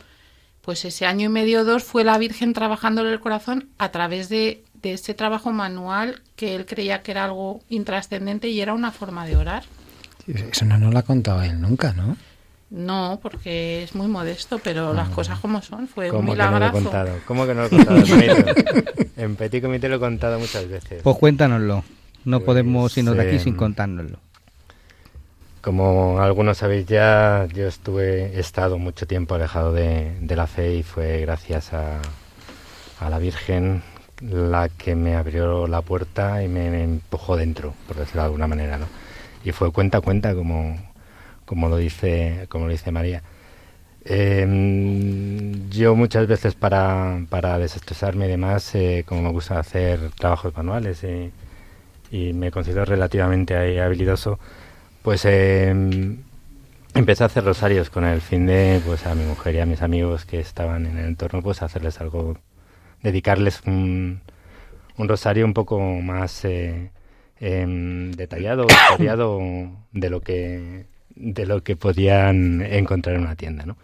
pues 0.61 0.85
ese 0.85 1.05
año 1.05 1.25
y 1.25 1.29
medio, 1.29 1.65
dos, 1.65 1.83
fue 1.83 2.03
la 2.03 2.17
Virgen 2.17 2.53
trabajándole 2.53 3.11
el 3.11 3.19
corazón 3.19 3.69
a 3.77 3.89
través 3.89 4.29
de, 4.29 4.63
de 4.81 4.93
ese 4.93 5.13
trabajo 5.13 5.51
manual 5.51 6.21
que 6.35 6.55
él 6.55 6.65
creía 6.65 7.01
que 7.01 7.11
era 7.11 7.25
algo 7.25 7.61
intrascendente 7.69 8.47
y 8.49 8.61
era 8.61 8.73
una 8.73 8.91
forma 8.91 9.25
de 9.25 9.37
orar. 9.37 9.63
Eso 10.27 10.65
no 10.65 10.77
nos 10.77 10.93
lo 10.93 10.99
ha 10.99 11.03
contado 11.03 11.41
él 11.41 11.59
nunca, 11.59 11.93
¿no? 11.93 12.15
No, 12.69 13.19
porque 13.21 13.83
es 13.83 13.95
muy 13.95 14.07
modesto, 14.07 14.59
pero 14.59 14.93
las 14.93 15.09
cosas 15.09 15.39
como 15.39 15.61
son, 15.61 15.87
fue 15.89 16.09
un 16.09 16.17
¿Cómo 16.17 16.31
que 16.33 16.37
no 16.37 16.43
lo 16.45 16.49
he 16.49 16.53
milagrazo. 16.53 16.83
contado? 16.83 17.19
¿Cómo 17.25 17.45
que 17.45 17.53
no 17.53 17.61
lo 17.61 17.67
he 17.67 17.69
contado? 17.69 18.03
En 19.17 19.35
Petit 19.35 19.61
Comité 19.61 19.89
lo 19.89 19.97
he 19.97 19.99
contado 19.99 20.39
muchas 20.39 20.69
veces. 20.69 21.01
Pues 21.03 21.17
cuéntanoslo. 21.17 21.83
No 22.23 22.39
Pues, 22.39 22.45
podemos 22.45 22.97
irnos 22.97 23.17
de 23.17 23.27
aquí 23.27 23.39
sin 23.39 23.53
em, 23.53 23.57
contárnoslo. 23.59 24.19
Como 25.61 26.19
algunos 26.19 26.57
sabéis 26.57 26.87
ya, 26.87 27.47
yo 27.53 27.67
estuve, 27.67 28.35
he 28.35 28.39
estado 28.39 28.79
mucho 28.79 29.05
tiempo 29.05 29.35
alejado 29.35 29.71
de, 29.73 30.15
la 30.27 30.47
fe 30.47 30.73
y 30.77 30.83
fue 30.83 31.21
gracias 31.21 31.71
a, 31.73 32.01
la 33.07 33.19
Virgen 33.19 33.83
la 34.21 34.69
que 34.69 34.95
me 34.95 35.15
abrió 35.15 35.67
la 35.67 35.81
puerta 35.83 36.43
y 36.43 36.47
me, 36.47 36.83
empujó 36.83 37.37
dentro, 37.37 37.75
por 37.87 37.97
decirlo 37.97 38.21
de 38.23 38.25
alguna 38.25 38.47
manera, 38.47 38.77
¿no? 38.79 38.87
Y 39.43 39.51
fue 39.51 39.71
cuenta 39.71 39.99
a 39.99 40.01
cuenta, 40.01 40.33
como, 40.33 40.79
lo 41.69 41.77
dice, 41.77 42.47
como 42.49 42.65
lo 42.65 42.71
dice 42.71 42.91
María. 42.91 43.21
Em, 44.05 45.69
yo 45.69 45.95
muchas 45.95 46.27
veces 46.27 46.55
para, 46.55 47.19
desestresarme 47.59 48.25
y 48.25 48.29
demás, 48.29 48.73
eh, 48.75 49.03
como 49.07 49.21
me 49.21 49.29
gusta 49.31 49.59
hacer 49.59 50.11
trabajos 50.19 50.55
manuales 50.57 51.03
eh, 51.03 51.31
y 52.11 52.33
me 52.33 52.51
considero 52.51 52.85
relativamente 52.85 53.81
habilidoso, 53.81 54.39
pues 55.01 55.25
em, 55.25 56.17
empecé 56.93 57.23
a 57.23 57.27
hacer 57.27 57.43
rosarios 57.43 57.89
con 57.89 58.05
el 58.05 58.21
fin 58.21 58.45
de 58.45 58.81
pues 58.85 59.05
a 59.05 59.15
mi 59.15 59.25
mujer 59.25 59.55
y 59.55 59.59
a 59.59 59.65
mis 59.65 59.81
amigos 59.81 60.25
que 60.25 60.39
estaban 60.39 60.85
en 60.85 60.97
el 60.97 61.05
entorno 61.05 61.41
pues 61.41 61.61
hacerles 61.61 61.99
algo 62.01 62.37
dedicarles 63.01 63.61
un, 63.65 64.21
un 64.97 65.07
rosario 65.07 65.45
un 65.45 65.53
poco 65.53 65.79
más 65.79 66.45
eh, 66.45 66.91
em, 67.39 68.11
detallado 68.11 68.67
historiado 68.91 69.39
de 69.91 70.09
lo 70.09 70.21
que 70.21 70.85
de 71.15 71.45
lo 71.45 71.63
que 71.63 71.75
podían 71.75 72.61
encontrar 72.61 73.15
en 73.15 73.23
una 73.23 73.35
tienda, 73.35 73.65
¿no? 73.65 73.77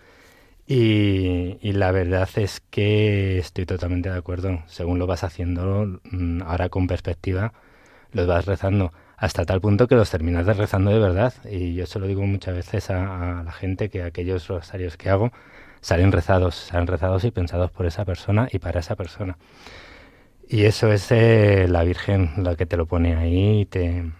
Y, 0.65 1.57
y, 1.61 1.73
la 1.73 1.91
verdad 1.91 2.27
es 2.35 2.61
que 2.69 3.37
estoy 3.37 3.65
totalmente 3.65 4.09
de 4.09 4.17
acuerdo. 4.17 4.63
Según 4.67 4.99
lo 4.99 5.07
vas 5.07 5.23
haciendo, 5.23 5.99
mm, 6.03 6.41
ahora 6.41 6.67
con 6.69 6.87
perspectiva, 6.87 7.53
los 8.11 8.27
vas 8.27 8.45
rezando 8.45 8.91
hasta 9.17 9.45
tal 9.45 9.61
punto 9.61 9.87
que 9.87 9.95
los 9.95 10.09
terminas 10.11 10.45
rezando 10.57 10.91
de 10.91 10.99
verdad. 10.99 11.33
Y 11.49 11.73
yo 11.75 11.85
se 11.87 11.99
lo 11.99 12.07
digo 12.07 12.21
muchas 12.25 12.55
veces 12.55 12.89
a, 12.91 13.43
la 13.43 13.51
gente 13.51 13.89
que 13.89 14.03
aquellos 14.03 14.47
rosarios 14.47 14.95
que 14.97 15.09
hago 15.09 15.31
salen 15.81 16.11
rezados, 16.11 16.55
salen 16.55 16.87
rezados 16.87 17.23
y 17.25 17.31
pensados 17.31 17.71
por 17.71 17.85
esa 17.87 18.05
persona 18.05 18.47
y 18.51 18.59
para 18.59 18.79
esa 18.79 18.95
persona. 18.95 19.37
Y 20.47 20.65
eso 20.65 20.91
es 20.93 21.11
eh, 21.11 21.67
la 21.67 21.83
Virgen 21.83 22.31
la 22.37 22.55
que 22.55 22.65
te 22.65 22.77
lo 22.77 22.85
pone 22.85 23.15
ahí 23.15 23.61
y 23.61 23.65
te, 23.65 24.11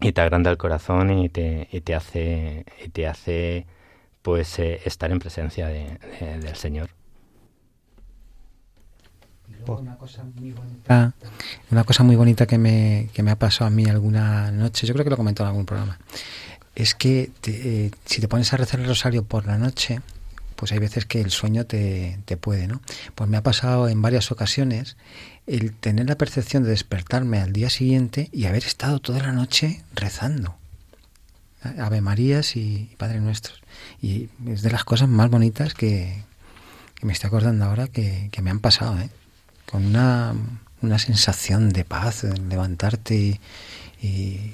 y 0.00 0.12
te 0.12 0.20
agranda 0.20 0.50
el 0.50 0.58
corazón 0.58 1.10
y 1.18 1.28
te, 1.28 1.68
y 1.72 1.80
te 1.80 1.94
hace 1.94 2.64
y 2.84 2.88
te 2.90 3.06
hace 3.08 3.66
pues 4.22 4.58
eh, 4.58 4.80
estar 4.84 5.10
en 5.12 5.18
presencia 5.18 5.68
de, 5.68 5.98
de, 6.20 6.38
del 6.40 6.56
Señor. 6.56 6.95
Una 9.74 9.96
cosa 9.96 10.22
muy 10.24 10.52
bonita, 10.52 11.12
una 11.70 11.84
cosa 11.84 12.02
muy 12.04 12.16
bonita 12.16 12.46
que 12.46 12.58
me, 12.58 13.10
que 13.12 13.22
me 13.22 13.30
ha 13.30 13.38
pasado 13.38 13.66
a 13.66 13.70
mí 13.70 13.86
alguna 13.86 14.50
noche, 14.50 14.86
yo 14.86 14.94
creo 14.94 15.04
que 15.04 15.10
lo 15.10 15.14
he 15.14 15.18
comentado 15.18 15.48
en 15.48 15.50
algún 15.50 15.66
programa, 15.66 15.98
es 16.74 16.94
que 16.94 17.30
te, 17.40 17.86
eh, 17.86 17.90
si 18.04 18.20
te 18.20 18.28
pones 18.28 18.52
a 18.52 18.56
rezar 18.56 18.80
el 18.80 18.86
rosario 18.86 19.24
por 19.24 19.46
la 19.46 19.58
noche, 19.58 20.00
pues 20.56 20.72
hay 20.72 20.78
veces 20.78 21.04
que 21.04 21.20
el 21.20 21.30
sueño 21.30 21.66
te, 21.66 22.18
te 22.24 22.36
puede, 22.36 22.66
¿no? 22.66 22.80
Pues 23.14 23.28
me 23.28 23.36
ha 23.36 23.42
pasado 23.42 23.88
en 23.88 24.00
varias 24.00 24.32
ocasiones 24.32 24.96
el 25.46 25.72
tener 25.72 26.08
la 26.08 26.16
percepción 26.16 26.64
de 26.64 26.70
despertarme 26.70 27.40
al 27.40 27.52
día 27.52 27.70
siguiente 27.70 28.28
y 28.32 28.46
haber 28.46 28.64
estado 28.64 28.98
toda 29.00 29.20
la 29.20 29.32
noche 29.32 29.82
rezando. 29.94 30.56
Ave 31.78 32.00
Marías 32.00 32.56
y 32.56 32.94
Padre 32.96 33.20
Nuestros. 33.20 33.60
Y 34.00 34.28
es 34.46 34.62
de 34.62 34.70
las 34.70 34.84
cosas 34.84 35.08
más 35.08 35.30
bonitas 35.30 35.74
que, 35.74 36.22
que 36.94 37.06
me 37.06 37.12
estoy 37.12 37.28
acordando 37.28 37.64
ahora 37.64 37.88
que, 37.88 38.28
que 38.32 38.42
me 38.42 38.50
han 38.50 38.60
pasado, 38.60 38.98
¿eh? 38.98 39.10
Con 39.70 39.86
una, 39.86 40.34
una 40.82 40.98
sensación 40.98 41.70
de 41.70 41.84
paz, 41.84 42.24
levantarte 42.48 43.14
y, 43.14 43.40
y, 44.00 44.52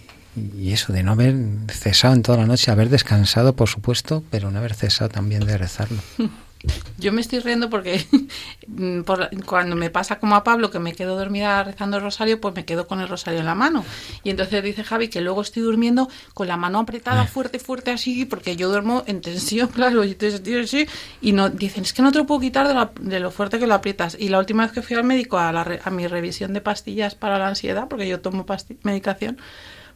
y 0.57 0.73
eso, 0.73 0.93
de 0.93 1.03
no 1.03 1.13
haber 1.13 1.35
cesado 1.69 2.15
en 2.15 2.23
toda 2.23 2.39
la 2.39 2.47
noche, 2.47 2.71
haber 2.71 2.89
descansado, 2.89 3.55
por 3.55 3.69
supuesto, 3.69 4.25
pero 4.31 4.51
no 4.51 4.59
haber 4.59 4.75
cesado 4.75 5.11
también 5.11 5.45
de 5.47 5.59
rezarlo. 5.59 6.01
Yo 6.99 7.13
me 7.13 7.21
estoy 7.21 7.41
riendo 7.41 7.69
porque 7.69 8.07
por, 9.07 9.29
cuando 9.45 9.75
me 9.77 9.91
pasa 9.91 10.19
como 10.19 10.37
a 10.37 10.45
Pablo, 10.45 10.71
que 10.71 10.79
me 10.79 10.95
quedo 10.95 11.17
dormida 11.17 11.65
rezando 11.65 11.97
el 11.97 12.03
rosario, 12.03 12.41
pues 12.41 12.55
me 12.55 12.65
quedo 12.65 12.87
con 12.87 13.01
el 13.01 13.09
rosario 13.09 13.41
en 13.41 13.47
la 13.47 13.55
mano. 13.55 13.85
Y 14.23 14.31
entonces 14.31 14.63
dice 14.63 14.85
Javi 14.85 15.09
que 15.09 15.21
luego 15.21 15.43
estoy 15.43 15.63
durmiendo 15.63 16.09
con 16.35 16.49
la 16.49 16.57
mano 16.57 16.81
apretada 16.81 17.27
fuerte, 17.27 17.59
fuerte 17.59 17.91
así, 17.91 18.25
porque 18.25 18.57
yo 18.57 18.69
duermo 18.69 19.03
en 19.07 19.21
tensión, 19.21 19.69
claro, 19.75 20.05
y 20.05 20.17
así, 20.63 20.87
y 21.21 21.33
no, 21.33 21.51
dicen, 21.51 21.83
es 21.83 21.93
que 21.93 22.03
no 22.03 22.13
te 22.13 22.19
lo 22.19 22.27
puedo 22.27 22.41
quitar 22.41 22.69
de, 22.69 22.75
la, 22.75 22.93
de, 23.01 23.21
lo 23.21 23.31
fuerte 23.31 23.59
que 23.59 23.67
lo 23.67 23.75
aprietas. 23.75 24.17
Y 24.19 24.29
la 24.29 24.39
última 24.39 24.65
vez 24.65 24.73
que 24.73 24.83
fui 24.83 24.97
al 24.97 25.05
médico 25.05 25.39
a, 25.39 25.53
la, 25.53 25.81
a 25.85 25.91
mi 25.91 26.07
revisión 26.07 26.53
de 26.53 26.61
pastillas 26.61 27.15
para 27.15 27.39
la 27.39 27.49
ansiedad, 27.49 27.89
porque 27.89 28.07
yo 28.07 28.21
tomo 28.21 28.47
medicación, 28.83 29.39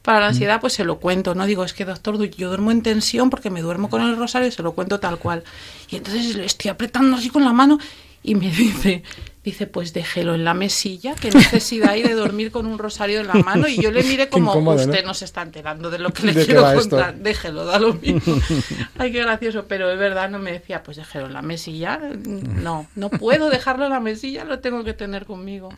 para 0.06 0.20
la 0.20 0.28
ansiedad, 0.28 0.60
pues 0.60 0.72
se 0.74 0.84
lo 0.84 1.00
cuento, 1.00 1.34
¿no? 1.34 1.46
Digo, 1.46 1.64
es 1.64 1.72
que 1.72 1.84
doctor, 1.84 2.16
yo 2.30 2.46
duermo 2.46 2.70
en 2.70 2.80
tensión 2.80 3.28
porque 3.28 3.50
me 3.50 3.60
duermo 3.60 3.90
con 3.90 4.02
el 4.02 4.16
rosario 4.16 4.46
y 4.46 4.52
se 4.52 4.62
lo 4.62 4.70
cuento 4.70 5.00
tal 5.00 5.18
cual. 5.18 5.42
Y 5.90 5.96
entonces 5.96 6.36
le 6.36 6.44
estoy 6.44 6.70
apretando 6.70 7.16
así 7.16 7.28
con 7.28 7.42
la 7.42 7.52
mano 7.52 7.76
y 8.22 8.36
me 8.36 8.48
dice, 8.52 9.02
dice, 9.42 9.66
pues 9.66 9.92
déjelo 9.92 10.36
en 10.36 10.44
la 10.44 10.54
mesilla, 10.54 11.16
qué 11.16 11.32
necesidad 11.32 11.90
hay 11.90 12.04
de 12.04 12.14
dormir 12.14 12.52
con 12.52 12.66
un 12.66 12.78
rosario 12.78 13.18
en 13.18 13.26
la 13.26 13.34
mano. 13.34 13.66
Y 13.66 13.82
yo 13.82 13.90
le 13.90 14.04
miré 14.04 14.28
como, 14.30 14.52
incómodo, 14.52 14.76
usted 14.76 15.02
¿no? 15.02 15.08
no 15.08 15.14
se 15.14 15.24
está 15.24 15.42
enterando 15.42 15.90
de 15.90 15.98
lo 15.98 16.12
que 16.12 16.26
le 16.28 16.32
¿De 16.34 16.46
quiero 16.46 16.62
contar, 16.62 17.10
esto? 17.10 17.22
déjelo, 17.24 17.64
da 17.64 17.80
lo 17.80 17.94
mismo. 17.94 18.40
Ay, 18.98 19.10
qué 19.10 19.22
gracioso, 19.22 19.64
pero 19.66 19.90
es 19.90 19.98
verdad, 19.98 20.30
no 20.30 20.38
me 20.38 20.52
decía, 20.52 20.84
pues 20.84 20.98
déjelo 20.98 21.26
en 21.26 21.32
la 21.32 21.42
mesilla. 21.42 21.98
No, 22.14 22.86
no 22.94 23.10
puedo 23.10 23.50
dejarlo 23.50 23.86
en 23.86 23.90
la 23.90 23.98
mesilla, 23.98 24.44
lo 24.44 24.60
tengo 24.60 24.84
que 24.84 24.92
tener 24.92 25.26
conmigo. 25.26 25.70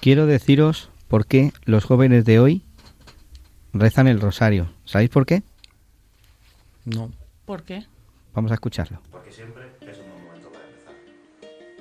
Quiero 0.00 0.26
deciros 0.26 0.88
por 1.06 1.26
qué 1.26 1.52
los 1.64 1.84
jóvenes 1.84 2.24
de 2.24 2.40
hoy 2.40 2.64
rezan 3.72 4.08
el 4.08 4.20
rosario. 4.20 4.72
¿Sabéis 4.84 5.10
por 5.10 5.26
qué? 5.26 5.42
No. 6.84 7.10
¿Por 7.44 7.62
qué? 7.62 7.86
Vamos 8.34 8.50
a 8.50 8.54
escucharlo. 8.54 9.00
Porque 9.10 9.32
siempre 9.32 9.64
es 9.80 9.98
un 9.98 10.10
buen 10.10 10.24
momento 10.24 10.50
para 10.50 10.64
empezar. 10.64 10.94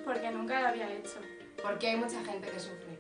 Porque 0.03 0.31
nunca 0.31 0.61
lo 0.61 0.67
había 0.67 0.91
hecho. 0.93 1.19
Porque 1.61 1.88
hay 1.88 1.97
mucha 1.97 2.23
gente 2.23 2.49
que 2.49 2.59
sufre. 2.59 2.97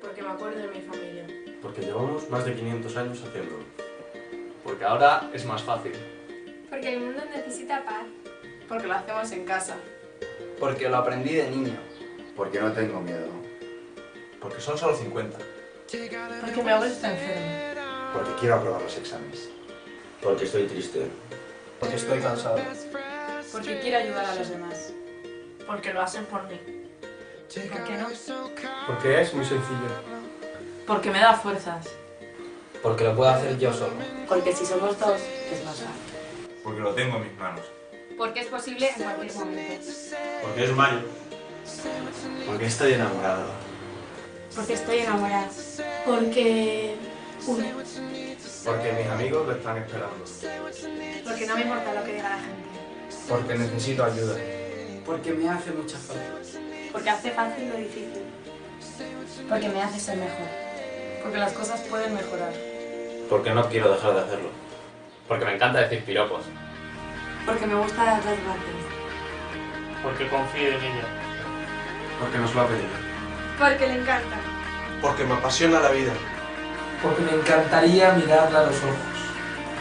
Porque 0.00 0.22
me 0.22 0.28
acuerdo 0.28 0.58
de 0.58 0.68
mi 0.68 0.80
familia. 0.80 1.26
Porque 1.62 1.82
llevamos 1.82 2.28
más 2.30 2.44
de 2.44 2.54
500 2.54 2.96
años 2.96 3.22
haciéndolo. 3.22 3.64
Porque 4.62 4.84
ahora 4.84 5.30
es 5.32 5.44
más 5.44 5.62
fácil. 5.62 5.92
Porque 6.68 6.94
el 6.94 7.00
mundo 7.00 7.22
necesita 7.34 7.84
paz. 7.84 8.06
Porque 8.68 8.86
lo 8.86 8.94
hacemos 8.94 9.30
en 9.32 9.44
casa. 9.44 9.76
Porque 10.58 10.88
lo 10.88 10.96
aprendí 10.96 11.34
de 11.34 11.50
niño. 11.50 11.78
Porque 12.36 12.60
no 12.60 12.72
tengo 12.72 13.00
miedo. 13.00 13.28
Porque 14.40 14.60
son 14.60 14.76
solo 14.76 14.96
50. 14.96 15.38
Porque 15.38 16.62
mi 16.62 16.70
abuelo 16.70 16.92
está 16.92 17.12
enfermo. 17.12 17.75
Porque 18.12 18.30
quiero 18.40 18.56
aprobar 18.56 18.82
los 18.82 18.96
exámenes. 18.96 19.48
Porque 20.22 20.44
estoy 20.44 20.66
triste. 20.66 21.06
Porque 21.80 21.96
estoy 21.96 22.20
cansado. 22.20 22.58
Porque 23.52 23.80
quiero 23.80 23.98
ayudar 23.98 24.24
a 24.24 24.34
los 24.34 24.48
demás. 24.48 24.92
Porque 25.66 25.92
lo 25.92 26.00
hacen 26.00 26.24
por 26.26 26.44
mí. 26.44 26.60
¿Por 27.70 27.84
qué 27.84 27.96
no? 27.96 28.08
Porque 28.86 29.20
es 29.20 29.34
muy 29.34 29.44
sencillo. 29.44 29.88
Porque 30.86 31.10
me 31.10 31.20
da 31.20 31.34
fuerzas. 31.34 31.86
Porque 32.82 33.04
lo 33.04 33.16
puedo 33.16 33.30
hacer 33.30 33.58
yo 33.58 33.72
solo. 33.72 33.94
Porque 34.28 34.54
si 34.54 34.64
somos 34.64 34.98
dos, 34.98 35.20
es 35.52 35.64
más 35.64 35.76
fácil. 35.76 36.58
Porque 36.62 36.80
lo 36.80 36.94
tengo 36.94 37.16
en 37.16 37.24
mis 37.24 37.38
manos. 37.38 37.64
Porque 38.16 38.40
es 38.40 38.46
posible 38.46 38.88
en 38.88 39.02
cualquier 39.02 39.34
momento. 39.34 39.86
Porque 40.42 40.64
es 40.64 40.72
mayo. 40.72 41.00
Porque 42.46 42.66
estoy 42.66 42.92
enamorado. 42.94 43.44
Porque 44.54 44.72
estoy 44.72 44.98
enamorada. 44.98 45.48
Porque 46.04 46.96
une. 47.46 47.74
Porque 48.64 48.92
mis 48.92 49.06
amigos 49.06 49.46
lo 49.46 49.52
están 49.52 49.76
esperando. 49.78 50.24
Porque 51.24 51.46
no 51.46 51.54
me 51.54 51.62
importa 51.62 51.94
lo 51.94 52.04
que 52.04 52.12
diga 52.12 52.28
la 52.28 52.38
gente. 52.38 52.68
Porque 53.28 53.54
necesito 53.54 54.04
ayuda. 54.04 54.36
Porque 55.04 55.32
me 55.32 55.48
hace 55.48 55.70
mucha 55.70 55.96
falta. 55.98 56.22
Porque 56.92 57.10
hace 57.10 57.30
fácil 57.30 57.68
lo 57.68 57.76
difícil. 57.76 58.22
Porque 59.48 59.68
me 59.68 59.82
hace 59.82 60.00
ser 60.00 60.16
mejor. 60.16 60.48
Porque 61.22 61.38
las 61.38 61.52
cosas 61.52 61.80
pueden 61.82 62.14
mejorar. 62.14 62.52
Porque 63.28 63.50
no 63.50 63.68
quiero 63.68 63.92
dejar 63.92 64.14
de 64.14 64.20
hacerlo. 64.20 64.50
Porque 65.28 65.44
me 65.44 65.54
encanta 65.54 65.80
decir 65.80 66.04
piropos. 66.04 66.44
Porque 67.44 67.66
me 67.66 67.74
gusta 67.74 68.04
dar 68.04 68.16
las 68.16 68.24
gracias. 68.24 68.76
Porque 70.02 70.28
confío 70.28 70.68
en 70.68 70.84
ella. 70.84 71.04
Porque 72.20 72.38
nos 72.38 72.54
lo 72.54 72.60
ha 72.62 72.68
pedido. 72.68 72.88
Porque 73.58 73.86
le 73.86 74.00
encanta. 74.00 74.36
Porque 75.00 75.24
me 75.24 75.34
apasiona 75.34 75.80
la 75.80 75.90
vida. 75.90 76.12
Porque 77.06 77.22
me 77.22 77.40
encantaría 77.40 78.12
mirarla 78.14 78.58
a 78.58 78.62
los 78.64 78.76
ojos. 78.78 78.96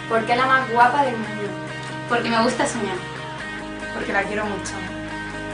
Porque 0.08 0.34
es 0.34 0.38
la 0.38 0.46
más 0.46 0.70
guapa 0.70 1.04
del 1.06 1.18
mundo. 1.18 1.50
Porque 2.08 2.30
me 2.30 2.44
gusta 2.44 2.68
soñar. 2.68 2.98
Porque 3.96 4.14
la 4.14 4.22
quiero 4.22 4.46
mucho. 4.46 4.74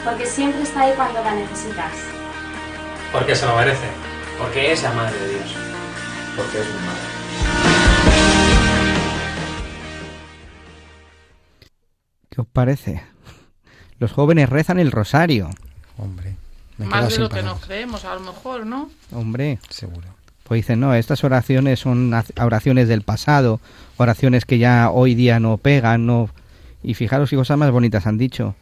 Porque 0.03 0.25
siempre 0.25 0.63
está 0.63 0.81
ahí 0.81 0.93
cuando 0.97 1.23
la 1.23 1.33
necesitas. 1.33 1.93
Porque 3.13 3.33
se 3.33 3.45
lo 3.45 3.55
merece. 3.55 3.87
Porque 4.37 4.73
es 4.73 4.83
la 4.83 4.91
madre 4.91 5.17
de 5.17 5.29
Dios. 5.29 5.55
Porque 6.35 6.59
es 6.59 6.67
mi 6.67 6.73
madre. 6.73 7.01
¿Qué 12.29 12.41
os 12.41 12.47
parece? 12.47 13.01
Los 13.97 14.11
jóvenes 14.11 14.49
rezan 14.49 14.77
el 14.77 14.91
rosario. 14.91 15.49
Hombre. 15.97 16.35
Más 16.79 17.07
de 17.07 17.19
lo 17.19 17.29
que 17.29 17.43
nos 17.43 17.65
creemos, 17.65 18.03
a 18.03 18.15
lo 18.15 18.19
mejor, 18.19 18.65
¿no? 18.65 18.91
Hombre. 19.13 19.59
Seguro. 19.69 20.20
Pues 20.51 20.63
dicen, 20.63 20.81
no, 20.81 20.93
estas 20.93 21.23
oraciones 21.23 21.79
son 21.79 22.13
oraciones 22.37 22.89
del 22.89 23.03
pasado, 23.03 23.61
oraciones 23.95 24.43
que 24.43 24.57
ya 24.57 24.89
hoy 24.91 25.15
día 25.15 25.39
no 25.39 25.55
pegan, 25.55 26.05
no... 26.05 26.29
Y 26.83 26.93
fijaros 26.93 27.29
qué 27.29 27.37
cosas 27.37 27.57
más 27.57 27.71
bonitas 27.71 28.05
han 28.05 28.17
dicho. 28.17 28.53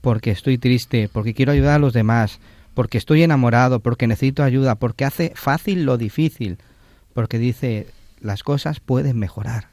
Porque 0.00 0.32
estoy 0.32 0.58
triste, 0.58 1.08
porque 1.08 1.34
quiero 1.34 1.52
ayudar 1.52 1.76
a 1.76 1.78
los 1.78 1.92
demás, 1.92 2.40
porque 2.74 2.98
estoy 2.98 3.22
enamorado, 3.22 3.78
porque 3.78 4.08
necesito 4.08 4.42
ayuda, 4.42 4.74
porque 4.74 5.04
hace 5.04 5.30
fácil 5.36 5.84
lo 5.84 5.96
difícil, 5.96 6.58
porque 7.14 7.38
dice, 7.38 7.86
las 8.20 8.42
cosas 8.42 8.80
pueden 8.80 9.16
mejorar. 9.16 9.68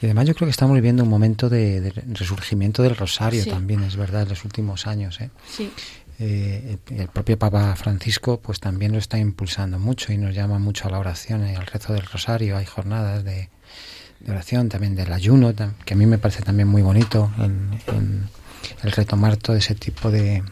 Y 0.00 0.06
además 0.06 0.28
yo 0.28 0.34
creo 0.34 0.46
que 0.46 0.52
estamos 0.52 0.76
viviendo 0.76 1.02
un 1.02 1.10
momento 1.10 1.50
de, 1.50 1.82
de 1.82 1.90
resurgimiento 1.90 2.82
del 2.82 2.96
rosario 2.96 3.42
sí. 3.44 3.50
también, 3.50 3.82
es 3.82 3.96
verdad, 3.96 4.22
en 4.22 4.30
los 4.30 4.46
últimos 4.46 4.86
años. 4.86 5.20
¿eh? 5.20 5.28
Sí. 5.46 5.70
Eh, 6.18 6.78
el 6.90 7.08
propio 7.08 7.38
Papa 7.38 7.76
Francisco 7.76 8.40
pues 8.40 8.58
también 8.58 8.92
lo 8.92 8.98
está 8.98 9.18
impulsando 9.18 9.78
mucho 9.78 10.12
y 10.12 10.16
nos 10.16 10.34
llama 10.34 10.58
mucho 10.58 10.88
a 10.88 10.90
la 10.90 10.98
oración 10.98 11.46
y 11.46 11.54
al 11.54 11.66
rezo 11.66 11.92
del 11.92 12.06
rosario. 12.06 12.56
Hay 12.56 12.64
jornadas 12.64 13.22
de, 13.24 13.50
oración, 14.26 14.68
también 14.68 14.96
del 14.96 15.12
ayuno, 15.12 15.52
que 15.84 15.94
a 15.94 15.96
mí 15.96 16.06
me 16.06 16.18
parece 16.18 16.42
también 16.42 16.68
muy 16.68 16.82
bonito 16.82 17.30
en, 17.38 18.28
el 18.82 18.92
retomar 18.92 19.36
todo 19.36 19.56
ese 19.56 19.74
tipo 19.74 20.10
de, 20.10 20.42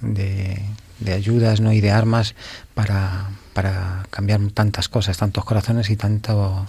de, 0.00 1.12
ayudas 1.12 1.60
¿no? 1.60 1.72
y 1.72 1.80
de 1.80 1.90
armas 1.90 2.34
para, 2.74 3.30
para 3.54 4.04
cambiar 4.10 4.40
tantas 4.52 4.88
cosas, 4.88 5.16
tantos 5.16 5.44
corazones 5.44 5.88
y 5.90 5.96
tanto 5.96 6.66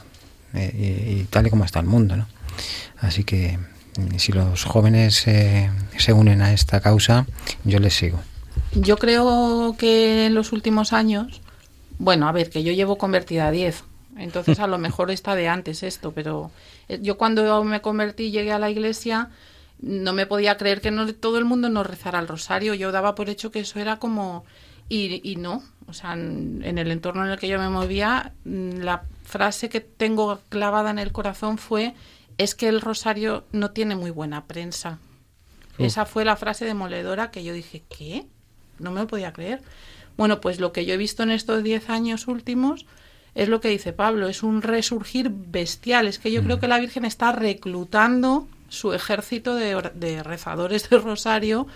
eh, 0.53 1.15
y, 1.17 1.21
y, 1.21 1.23
tal 1.25 1.47
y 1.47 1.49
como 1.49 1.65
está 1.65 1.79
el 1.79 1.87
mundo. 1.87 2.15
¿no? 2.15 2.27
Así 2.99 3.23
que 3.23 3.57
mm, 3.97 4.17
si 4.17 4.31
los 4.31 4.63
jóvenes 4.63 5.27
eh, 5.27 5.69
se 5.97 6.13
unen 6.13 6.41
a 6.41 6.53
esta 6.53 6.79
causa, 6.81 7.25
yo 7.63 7.79
les 7.79 7.95
sigo. 7.95 8.19
Yo 8.76 8.97
creo 8.97 9.76
que 9.78 10.26
en 10.26 10.34
los 10.36 10.51
últimos 10.51 10.93
años, 10.93 11.41
bueno, 11.99 12.28
a 12.28 12.32
ver, 12.32 12.49
que 12.49 12.63
yo 12.63 12.74
llevo 12.74 12.97
convertida 12.97 13.47
a 13.47 13.51
10, 13.51 13.84
entonces 14.17 14.59
a 14.59 14.67
lo 14.67 14.78
mejor 14.80 15.11
está 15.11 15.36
de 15.36 15.47
antes 15.47 15.84
esto, 15.84 16.11
pero 16.11 16.51
eh, 16.89 16.99
yo 17.01 17.17
cuando 17.17 17.63
me 17.63 17.82
convertí 17.82 18.26
y 18.26 18.32
llegué 18.32 18.51
a 18.51 18.59
la 18.59 18.69
iglesia 18.69 19.30
no 19.80 20.13
me 20.13 20.26
podía 20.26 20.57
creer 20.57 20.80
que 20.80 20.91
no 20.91 21.13
todo 21.13 21.38
el 21.38 21.45
mundo 21.45 21.69
no 21.69 21.84
rezara 21.84 22.19
el 22.19 22.28
rosario. 22.28 22.74
Yo 22.74 22.93
daba 22.93 23.15
por 23.15 23.30
hecho 23.30 23.51
que 23.51 23.59
eso 23.59 23.80
era 23.80 23.99
como 23.99 24.45
y, 24.88 25.19
y 25.30 25.36
no, 25.36 25.61
o 25.88 25.93
sea, 25.93 26.13
en, 26.13 26.61
en, 26.63 26.78
el 26.78 26.91
entorno 26.91 27.26
en 27.26 27.32
el 27.32 27.39
que 27.39 27.47
yo 27.47 27.59
me 27.59 27.69
movía, 27.69 28.34
mm, 28.45 28.78
la 28.80 29.03
frase 29.24 29.69
que 29.69 29.82
tengo 29.82 30.39
clavada 30.49 30.91
en 30.91 30.99
el 30.99 31.11
corazón 31.11 31.57
fue 31.57 31.93
es 32.38 32.55
que 32.55 32.67
el 32.67 32.82
rosario 32.82 33.45
no 33.51 33.71
tiene 33.71 33.95
muy 33.95 34.11
buena 34.11 34.45
prensa. 34.45 34.99
Uh. 35.78 35.86
Esa 35.86 36.05
fue 36.05 36.26
la 36.26 36.36
frase 36.36 36.65
demoledora 36.65 37.32
que 37.32 37.43
yo 37.43 37.53
dije, 37.53 37.84
¿qué? 37.89 38.28
No 38.80 38.91
me 38.91 39.01
lo 39.01 39.07
podía 39.07 39.34
creer. 39.34 39.61
Bueno, 40.17 40.41
pues 40.41 40.59
lo 40.59 40.71
que 40.74 40.86
yo 40.86 40.93
he 40.93 40.97
visto 40.97 41.24
en 41.24 41.32
estos 41.32 41.63
diez 41.63 41.89
años 41.89 42.28
últimos 42.28 42.86
es 43.36 43.49
lo 43.49 43.61
que 43.61 43.69
dice 43.69 43.93
Pablo, 43.93 44.28
es 44.28 44.43
un 44.43 44.61
resurgir 44.61 45.32
bestial. 45.32 46.07
Es 46.07 46.19
que 46.19 46.32
yo 46.32 46.43
creo 46.43 46.59
que 46.59 46.67
la 46.67 46.80
Virgen 46.80 47.05
está 47.05 47.32
reclutando 47.32 48.47
su 48.69 48.93
ejército 48.93 49.55
de, 49.55 49.91
de 49.95 50.24
rezadores 50.24 50.89
de 50.89 50.99
rosario 50.99 51.67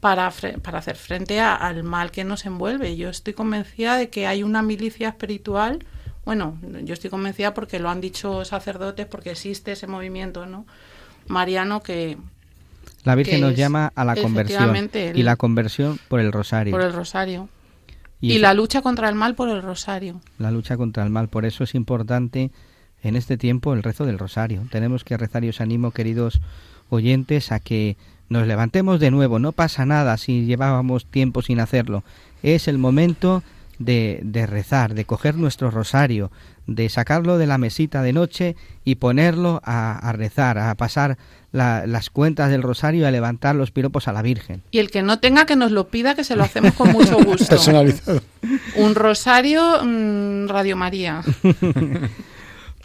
para, 0.00 0.30
para 0.62 0.78
hacer 0.78 0.96
frente 0.96 1.40
a, 1.40 1.54
al 1.54 1.82
mal 1.82 2.10
que 2.10 2.24
nos 2.24 2.44
envuelve. 2.44 2.96
Yo 2.96 3.08
estoy 3.08 3.32
convencida 3.32 3.96
de 3.96 4.10
que 4.10 4.26
hay 4.26 4.42
una 4.42 4.62
milicia 4.62 5.08
espiritual. 5.08 5.84
Bueno, 6.24 6.58
yo 6.82 6.92
estoy 6.92 7.08
convencida 7.08 7.54
porque 7.54 7.78
lo 7.78 7.88
han 7.88 8.00
dicho 8.00 8.44
sacerdotes, 8.44 9.06
porque 9.06 9.30
existe 9.30 9.72
ese 9.72 9.86
movimiento, 9.86 10.44
¿no? 10.44 10.66
Mariano 11.28 11.82
que, 11.82 12.18
la 13.06 13.14
Virgen 13.14 13.40
nos 13.40 13.54
llama 13.54 13.92
a 13.94 14.04
la 14.04 14.16
conversión 14.16 14.90
y 15.14 15.22
la 15.22 15.36
conversión 15.36 15.98
por 16.08 16.18
el 16.18 16.32
rosario. 16.32 16.72
Por 16.72 16.82
el 16.82 16.92
rosario. 16.92 17.48
Y, 18.20 18.32
y 18.32 18.38
la 18.38 18.52
lucha 18.52 18.82
contra 18.82 19.08
el 19.08 19.14
mal 19.14 19.36
por 19.36 19.48
el 19.48 19.62
rosario. 19.62 20.20
La 20.38 20.50
lucha 20.50 20.76
contra 20.76 21.04
el 21.04 21.10
mal. 21.10 21.28
Por 21.28 21.44
eso 21.44 21.62
es 21.62 21.76
importante 21.76 22.50
en 23.04 23.14
este 23.14 23.36
tiempo 23.36 23.74
el 23.74 23.84
rezo 23.84 24.06
del 24.06 24.18
rosario. 24.18 24.66
Tenemos 24.72 25.04
que 25.04 25.16
rezar 25.16 25.44
y 25.44 25.50
os 25.50 25.60
animo, 25.60 25.92
queridos 25.92 26.40
oyentes, 26.88 27.52
a 27.52 27.60
que 27.60 27.96
nos 28.28 28.48
levantemos 28.48 28.98
de 28.98 29.12
nuevo. 29.12 29.38
No 29.38 29.52
pasa 29.52 29.86
nada 29.86 30.16
si 30.16 30.44
llevábamos 30.44 31.06
tiempo 31.06 31.42
sin 31.42 31.60
hacerlo. 31.60 32.02
Es 32.42 32.66
el 32.66 32.78
momento 32.78 33.44
de, 33.78 34.20
de 34.22 34.46
rezar, 34.46 34.94
de 34.94 35.04
coger 35.04 35.36
nuestro 35.36 35.70
rosario, 35.70 36.30
de 36.66 36.88
sacarlo 36.88 37.38
de 37.38 37.46
la 37.46 37.58
mesita 37.58 38.02
de 38.02 38.12
noche 38.12 38.56
y 38.84 38.96
ponerlo 38.96 39.60
a, 39.64 39.96
a 39.98 40.12
rezar, 40.12 40.58
a 40.58 40.74
pasar 40.74 41.16
la, 41.52 41.86
las 41.86 42.10
cuentas 42.10 42.50
del 42.50 42.62
rosario 42.62 43.02
y 43.02 43.04
a 43.04 43.10
levantar 43.10 43.54
los 43.54 43.70
piropos 43.70 44.08
a 44.08 44.12
la 44.12 44.22
Virgen. 44.22 44.62
Y 44.70 44.78
el 44.78 44.90
que 44.90 45.02
no 45.02 45.20
tenga 45.20 45.46
que 45.46 45.56
nos 45.56 45.70
lo 45.70 45.88
pida, 45.88 46.14
que 46.14 46.24
se 46.24 46.36
lo 46.36 46.44
hacemos 46.44 46.74
con 46.74 46.92
mucho 46.92 47.16
gusto. 47.24 47.46
Personalizado. 47.48 48.20
Un 48.76 48.94
rosario 48.94 49.82
mmm, 49.84 50.48
Radio 50.48 50.76
María. 50.76 51.22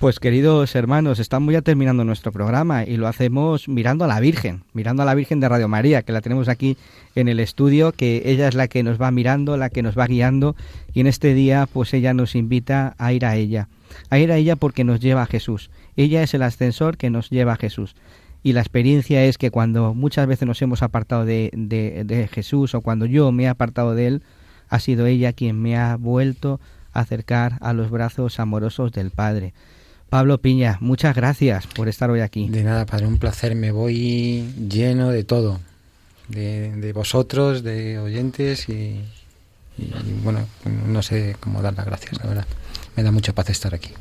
Pues 0.01 0.19
queridos 0.19 0.73
hermanos, 0.73 1.19
estamos 1.19 1.53
ya 1.53 1.61
terminando 1.61 2.03
nuestro 2.03 2.31
programa 2.31 2.85
y 2.85 2.97
lo 2.97 3.07
hacemos 3.07 3.67
mirando 3.67 4.03
a 4.03 4.07
la 4.07 4.19
Virgen, 4.19 4.63
mirando 4.73 5.03
a 5.03 5.05
la 5.05 5.13
Virgen 5.13 5.39
de 5.39 5.47
Radio 5.47 5.67
María, 5.67 6.01
que 6.01 6.11
la 6.11 6.21
tenemos 6.21 6.49
aquí 6.49 6.75
en 7.13 7.27
el 7.27 7.39
estudio, 7.39 7.91
que 7.91 8.23
ella 8.25 8.47
es 8.47 8.55
la 8.55 8.67
que 8.67 8.81
nos 8.81 8.99
va 8.99 9.11
mirando, 9.11 9.57
la 9.57 9.69
que 9.69 9.83
nos 9.83 9.95
va 9.95 10.07
guiando 10.07 10.55
y 10.91 11.01
en 11.01 11.05
este 11.05 11.35
día 11.35 11.69
pues 11.71 11.93
ella 11.93 12.15
nos 12.15 12.33
invita 12.33 12.95
a 12.97 13.13
ir 13.13 13.27
a 13.27 13.35
ella, 13.35 13.67
a 14.09 14.17
ir 14.17 14.31
a 14.31 14.37
ella 14.37 14.55
porque 14.55 14.83
nos 14.83 15.01
lleva 15.01 15.21
a 15.21 15.27
Jesús. 15.27 15.69
Ella 15.95 16.23
es 16.23 16.33
el 16.33 16.41
ascensor 16.41 16.97
que 16.97 17.11
nos 17.11 17.29
lleva 17.29 17.53
a 17.53 17.57
Jesús. 17.57 17.95
Y 18.41 18.53
la 18.53 18.61
experiencia 18.61 19.23
es 19.23 19.37
que 19.37 19.51
cuando 19.51 19.93
muchas 19.93 20.25
veces 20.25 20.47
nos 20.47 20.59
hemos 20.63 20.81
apartado 20.81 21.25
de, 21.25 21.51
de, 21.53 22.27
Jesús 22.27 22.73
o 22.73 22.81
cuando 22.81 23.05
yo 23.05 23.31
me 23.31 23.43
he 23.43 23.47
apartado 23.47 23.93
de 23.93 24.07
Él, 24.07 24.23
ha 24.67 24.79
sido 24.79 25.05
ella 25.05 25.31
quien 25.31 25.61
me 25.61 25.77
ha 25.77 25.95
vuelto 25.95 26.59
a 26.91 27.01
acercar 27.01 27.59
a 27.61 27.73
los 27.73 27.91
brazos 27.91 28.39
amorosos 28.39 28.91
del 28.93 29.11
Padre. 29.11 29.53
Pablo 30.12 30.41
Piña, 30.41 30.78
muchas 30.82 31.16
gracias 31.16 31.68
por 31.68 31.88
estar 31.88 32.09
hoy 32.09 32.20
aquí. 32.20 32.49
De 32.49 32.66
nada, 32.66 32.86
padre, 32.86 33.07
un 33.07 33.18
placer. 33.18 33.55
Me 33.55 33.72
voy 33.72 34.43
lleno 34.70 35.09
de 35.09 35.24
todo, 35.24 35.62
de, 36.28 36.76
de 36.76 36.91
vosotros, 36.91 37.64
de 37.64 37.97
oyentes 37.97 38.68
y, 38.68 39.05
y, 39.78 39.84
y, 39.84 40.20
bueno, 40.22 40.45
no 40.86 41.01
sé 41.01 41.38
cómo 41.39 41.62
dar 41.62 41.76
las 41.76 41.86
gracias, 41.86 42.18
la 42.22 42.28
verdad. 42.28 42.45
Me 42.97 43.03
da 43.03 43.12
mucha 43.14 43.32
paz 43.32 43.51
estar 43.51 43.74
aquí. 43.74 43.91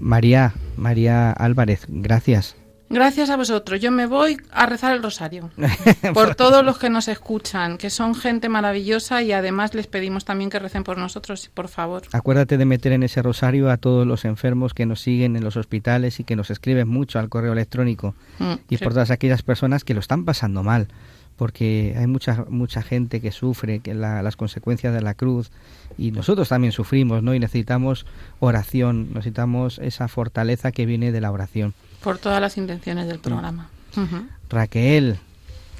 María, 0.00 0.54
María 0.78 1.30
Álvarez, 1.30 1.84
gracias. 1.88 2.56
Gracias 2.88 3.30
a 3.30 3.36
vosotros. 3.36 3.80
Yo 3.80 3.90
me 3.90 4.06
voy 4.06 4.36
a 4.52 4.66
rezar 4.66 4.94
el 4.94 5.02
rosario 5.02 5.50
por 6.14 6.34
todos 6.34 6.64
los 6.64 6.78
que 6.78 6.88
nos 6.88 7.08
escuchan, 7.08 7.78
que 7.78 7.90
son 7.90 8.14
gente 8.14 8.48
maravillosa 8.48 9.22
y 9.22 9.32
además 9.32 9.74
les 9.74 9.86
pedimos 9.86 10.24
también 10.24 10.50
que 10.50 10.58
recen 10.58 10.84
por 10.84 10.96
nosotros, 10.96 11.50
por 11.52 11.68
favor. 11.68 12.02
Acuérdate 12.12 12.58
de 12.58 12.64
meter 12.64 12.92
en 12.92 13.02
ese 13.02 13.22
rosario 13.22 13.70
a 13.70 13.76
todos 13.76 14.06
los 14.06 14.24
enfermos 14.24 14.72
que 14.72 14.86
nos 14.86 15.00
siguen 15.00 15.36
en 15.36 15.42
los 15.42 15.56
hospitales 15.56 16.20
y 16.20 16.24
que 16.24 16.36
nos 16.36 16.50
escriben 16.50 16.88
mucho 16.88 17.18
al 17.18 17.28
correo 17.28 17.52
electrónico 17.52 18.14
mm, 18.38 18.52
y 18.68 18.76
sí. 18.76 18.84
por 18.84 18.92
todas 18.92 19.10
aquellas 19.10 19.42
personas 19.42 19.84
que 19.84 19.94
lo 19.94 20.00
están 20.00 20.24
pasando 20.24 20.62
mal 20.62 20.88
porque 21.36 21.94
hay 21.98 22.06
mucha 22.06 22.46
mucha 22.48 22.82
gente 22.82 23.20
que 23.20 23.30
sufre 23.30 23.80
que 23.80 23.94
la, 23.94 24.22
las 24.22 24.36
consecuencias 24.36 24.94
de 24.94 25.02
la 25.02 25.14
cruz 25.14 25.50
y 25.98 26.10
nosotros 26.10 26.48
también 26.48 26.72
sufrimos, 26.72 27.22
¿no? 27.22 27.34
Y 27.34 27.38
necesitamos 27.38 28.06
oración, 28.40 29.08
necesitamos 29.12 29.78
esa 29.78 30.08
fortaleza 30.08 30.72
que 30.72 30.86
viene 30.86 31.12
de 31.12 31.20
la 31.20 31.30
oración. 31.30 31.74
Por 32.06 32.18
todas 32.18 32.40
las 32.40 32.56
intenciones 32.56 33.08
del 33.08 33.18
programa. 33.18 33.68
Uh 33.96 34.00
-huh. 34.02 34.28
Raquel, 34.48 35.18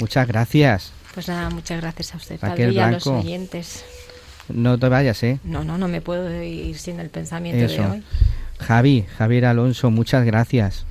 muchas 0.01 0.27
gracias. 0.27 0.93
Pues 1.15 1.29
nada, 1.29 1.51
muchas 1.51 1.81
gracias 1.81 2.15
a 2.15 2.17
usted, 2.17 2.41
Raquel 2.41 2.71
Padre, 2.71 2.73
y 2.73 2.79
a 2.81 2.91
los 2.91 3.07
oyentes. 3.07 3.85
No 4.49 4.77
te 4.77 4.89
vayas, 4.89 5.23
¿eh? 5.23 5.39
No, 5.45 5.63
no, 5.63 5.79
no 5.79 5.87
me 5.87 6.01
puedo 6.01 6.43
ir 6.43 6.77
sin 6.79 6.99
el 6.99 7.11
pensamiento 7.11 7.67
Eso. 7.67 7.81
de 7.81 7.89
hoy. 7.89 8.03
Javi, 8.59 9.07
Javier 9.17 9.45
Alonso, 9.45 9.93
muchas 9.93 10.25
gracias. 10.25 10.85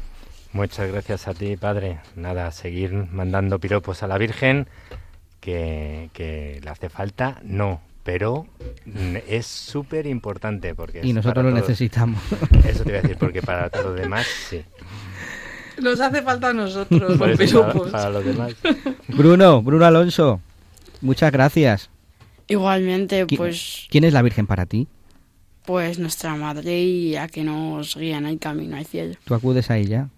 Muchas 0.53 0.89
gracias 0.89 1.27
a 1.27 1.33
ti, 1.33 1.57
padre. 1.57 1.99
Nada, 2.15 2.49
seguir 2.51 2.93
mandando 2.93 3.59
piropos 3.59 4.03
a 4.03 4.07
la 4.07 4.17
Virgen, 4.17 4.69
que, 5.41 6.11
que 6.13 6.61
le 6.63 6.69
hace 6.69 6.87
falta, 6.87 7.41
no, 7.43 7.81
pero 8.05 8.45
es 9.27 9.47
súper 9.47 10.05
importante 10.05 10.75
porque 10.75 11.01
y 11.03 11.11
nosotros 11.11 11.43
lo 11.43 11.49
todos, 11.49 11.61
necesitamos. 11.67 12.21
Eso 12.63 12.83
te 12.83 12.89
iba 12.89 12.99
a 12.99 13.01
decir 13.01 13.17
porque 13.17 13.41
para 13.41 13.71
todos 13.71 13.87
los 13.87 13.95
demás 13.95 14.27
sí. 14.47 14.61
Nos 15.81 15.99
hace 15.99 16.21
falta 16.21 16.49
a 16.49 16.53
nosotros 16.53 17.01
los. 17.01 17.17
Para, 17.17 17.91
para, 17.91 18.09
los 18.11 18.23
demás. 18.23 18.53
Bruno 19.07 19.63
Bruno 19.63 19.85
Alonso 19.85 20.39
muchas 21.01 21.31
gracias. 21.31 21.89
Igualmente 22.47 23.25
¿Qui 23.25 23.37
pues 23.37 23.87
quién 23.89 24.03
es 24.03 24.13
la 24.13 24.21
Virgen 24.21 24.45
para 24.45 24.67
ti 24.67 24.87
pues 25.65 25.97
nuestra 25.97 26.35
madre 26.35 26.79
y 26.83 27.15
a 27.15 27.27
que 27.27 27.43
nos 27.43 27.97
guían 27.97 28.27
el 28.27 28.37
camino 28.37 28.77
al 28.77 28.85
cielo 28.85 29.15
tú 29.25 29.33
acudes 29.33 29.71
a 29.71 29.79
ella 29.79 30.09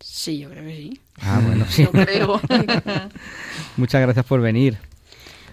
sí 0.00 0.40
yo 0.40 0.50
creo 0.50 0.64
que 0.64 0.76
sí. 0.76 1.00
Ah 1.20 1.40
bueno 1.46 1.64
sí. 1.68 1.84
yo 1.84 1.92
creo. 1.92 2.40
Muchas 3.76 4.02
gracias 4.02 4.26
por 4.26 4.40
venir. 4.40 4.78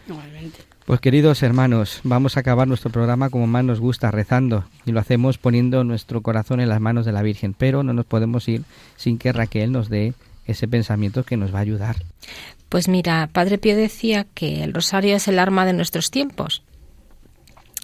Igualmente 0.07 0.72
pues 0.85 0.99
queridos 0.99 1.43
hermanos, 1.43 2.01
vamos 2.03 2.35
a 2.35 2.41
acabar 2.41 2.67
nuestro 2.67 2.91
programa 2.91 3.29
como 3.29 3.47
más 3.47 3.63
nos 3.63 3.79
gusta, 3.79 4.11
rezando, 4.11 4.65
y 4.85 4.91
lo 4.91 4.99
hacemos 4.99 5.37
poniendo 5.37 5.83
nuestro 5.83 6.21
corazón 6.21 6.59
en 6.59 6.69
las 6.69 6.81
manos 6.81 7.05
de 7.05 7.11
la 7.11 7.21
Virgen, 7.21 7.53
pero 7.53 7.83
no 7.83 7.93
nos 7.93 8.05
podemos 8.05 8.47
ir 8.47 8.63
sin 8.97 9.17
que 9.17 9.31
Raquel 9.31 9.71
nos 9.71 9.89
dé 9.89 10.13
ese 10.45 10.67
pensamiento 10.67 11.23
que 11.23 11.37
nos 11.37 11.53
va 11.53 11.59
a 11.59 11.61
ayudar. 11.61 11.97
Pues 12.69 12.87
mira, 12.87 13.29
Padre 13.31 13.57
Pío 13.57 13.75
decía 13.77 14.25
que 14.33 14.63
el 14.63 14.73
rosario 14.73 15.15
es 15.15 15.27
el 15.27 15.39
arma 15.39 15.65
de 15.65 15.73
nuestros 15.73 16.11
tiempos. 16.11 16.63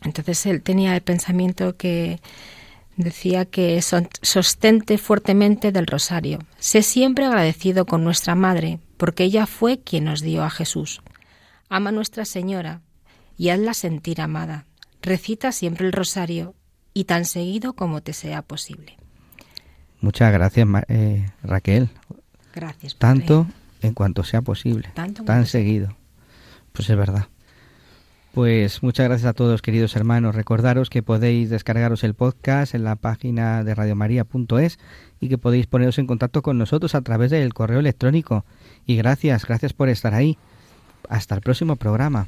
Entonces 0.04 0.46
él 0.46 0.62
tenía 0.62 0.96
el 0.96 1.02
pensamiento 1.02 1.76
que 1.78 2.20
decía 2.96 3.46
que 3.46 3.82
sostente 3.82 4.98
fuertemente 4.98 5.72
del 5.72 5.88
rosario. 5.88 6.40
Sé 6.58 6.82
siempre 6.82 7.26
agradecido 7.26 7.86
con 7.86 8.04
nuestra 8.04 8.36
Madre, 8.36 8.80
porque 8.98 9.24
ella 9.24 9.46
fue 9.46 9.80
quien 9.80 10.06
nos 10.06 10.22
dio 10.22 10.44
a 10.44 10.50
Jesús. 10.50 11.02
Ama 11.70 11.92
Nuestra 11.92 12.26
Señora, 12.26 12.82
y 13.40 13.50
hazla 13.50 13.74
sentir 13.74 14.22
amada. 14.22 14.66
Recita 15.02 15.54
siempre 15.54 15.88
el 15.88 15.94
rosario 15.94 16.54
y 16.94 17.06
tan 17.06 17.24
seguido 17.24 17.74
como 17.74 18.02
te 18.02 18.12
sea 18.12 18.42
posible. 18.42 18.98
Muchas 20.02 20.32
gracias, 20.34 20.68
eh, 20.90 21.32
Raquel. 21.42 21.90
Gracias. 22.54 22.96
Padre. 22.96 23.20
Tanto 23.20 23.48
en 23.82 23.94
cuanto 23.94 24.24
sea 24.26 24.42
posible, 24.42 24.90
Tanto 24.94 25.24
tan 25.24 25.46
seguido. 25.46 25.96
Pues 26.74 26.90
es 26.90 26.98
verdad. 26.98 27.28
Pues 28.34 28.84
muchas 28.84 29.08
gracias 29.08 29.30
a 29.30 29.34
todos, 29.34 29.62
queridos 29.62 29.96
hermanos. 29.96 30.36
Recordaros 30.36 30.90
que 30.90 31.02
podéis 31.02 31.50
descargaros 31.50 32.04
el 32.04 32.16
podcast 32.16 32.76
en 32.76 32.84
la 32.84 32.98
página 32.98 33.64
de 33.64 33.74
radiomaria.es 33.74 34.80
y 35.22 35.30
que 35.30 35.38
podéis 35.38 35.66
poneros 35.66 35.98
en 35.98 36.08
contacto 36.08 36.42
con 36.42 36.58
nosotros 36.58 36.94
a 36.94 37.02
través 37.02 37.32
del 37.32 37.54
correo 37.54 37.80
electrónico. 37.80 38.46
Y 38.86 38.98
gracias, 38.98 39.46
gracias 39.46 39.72
por 39.72 39.88
estar 39.88 40.14
ahí. 40.14 40.38
Hasta 41.08 41.36
el 41.36 41.42
próximo 41.42 41.78
programa. 41.78 42.28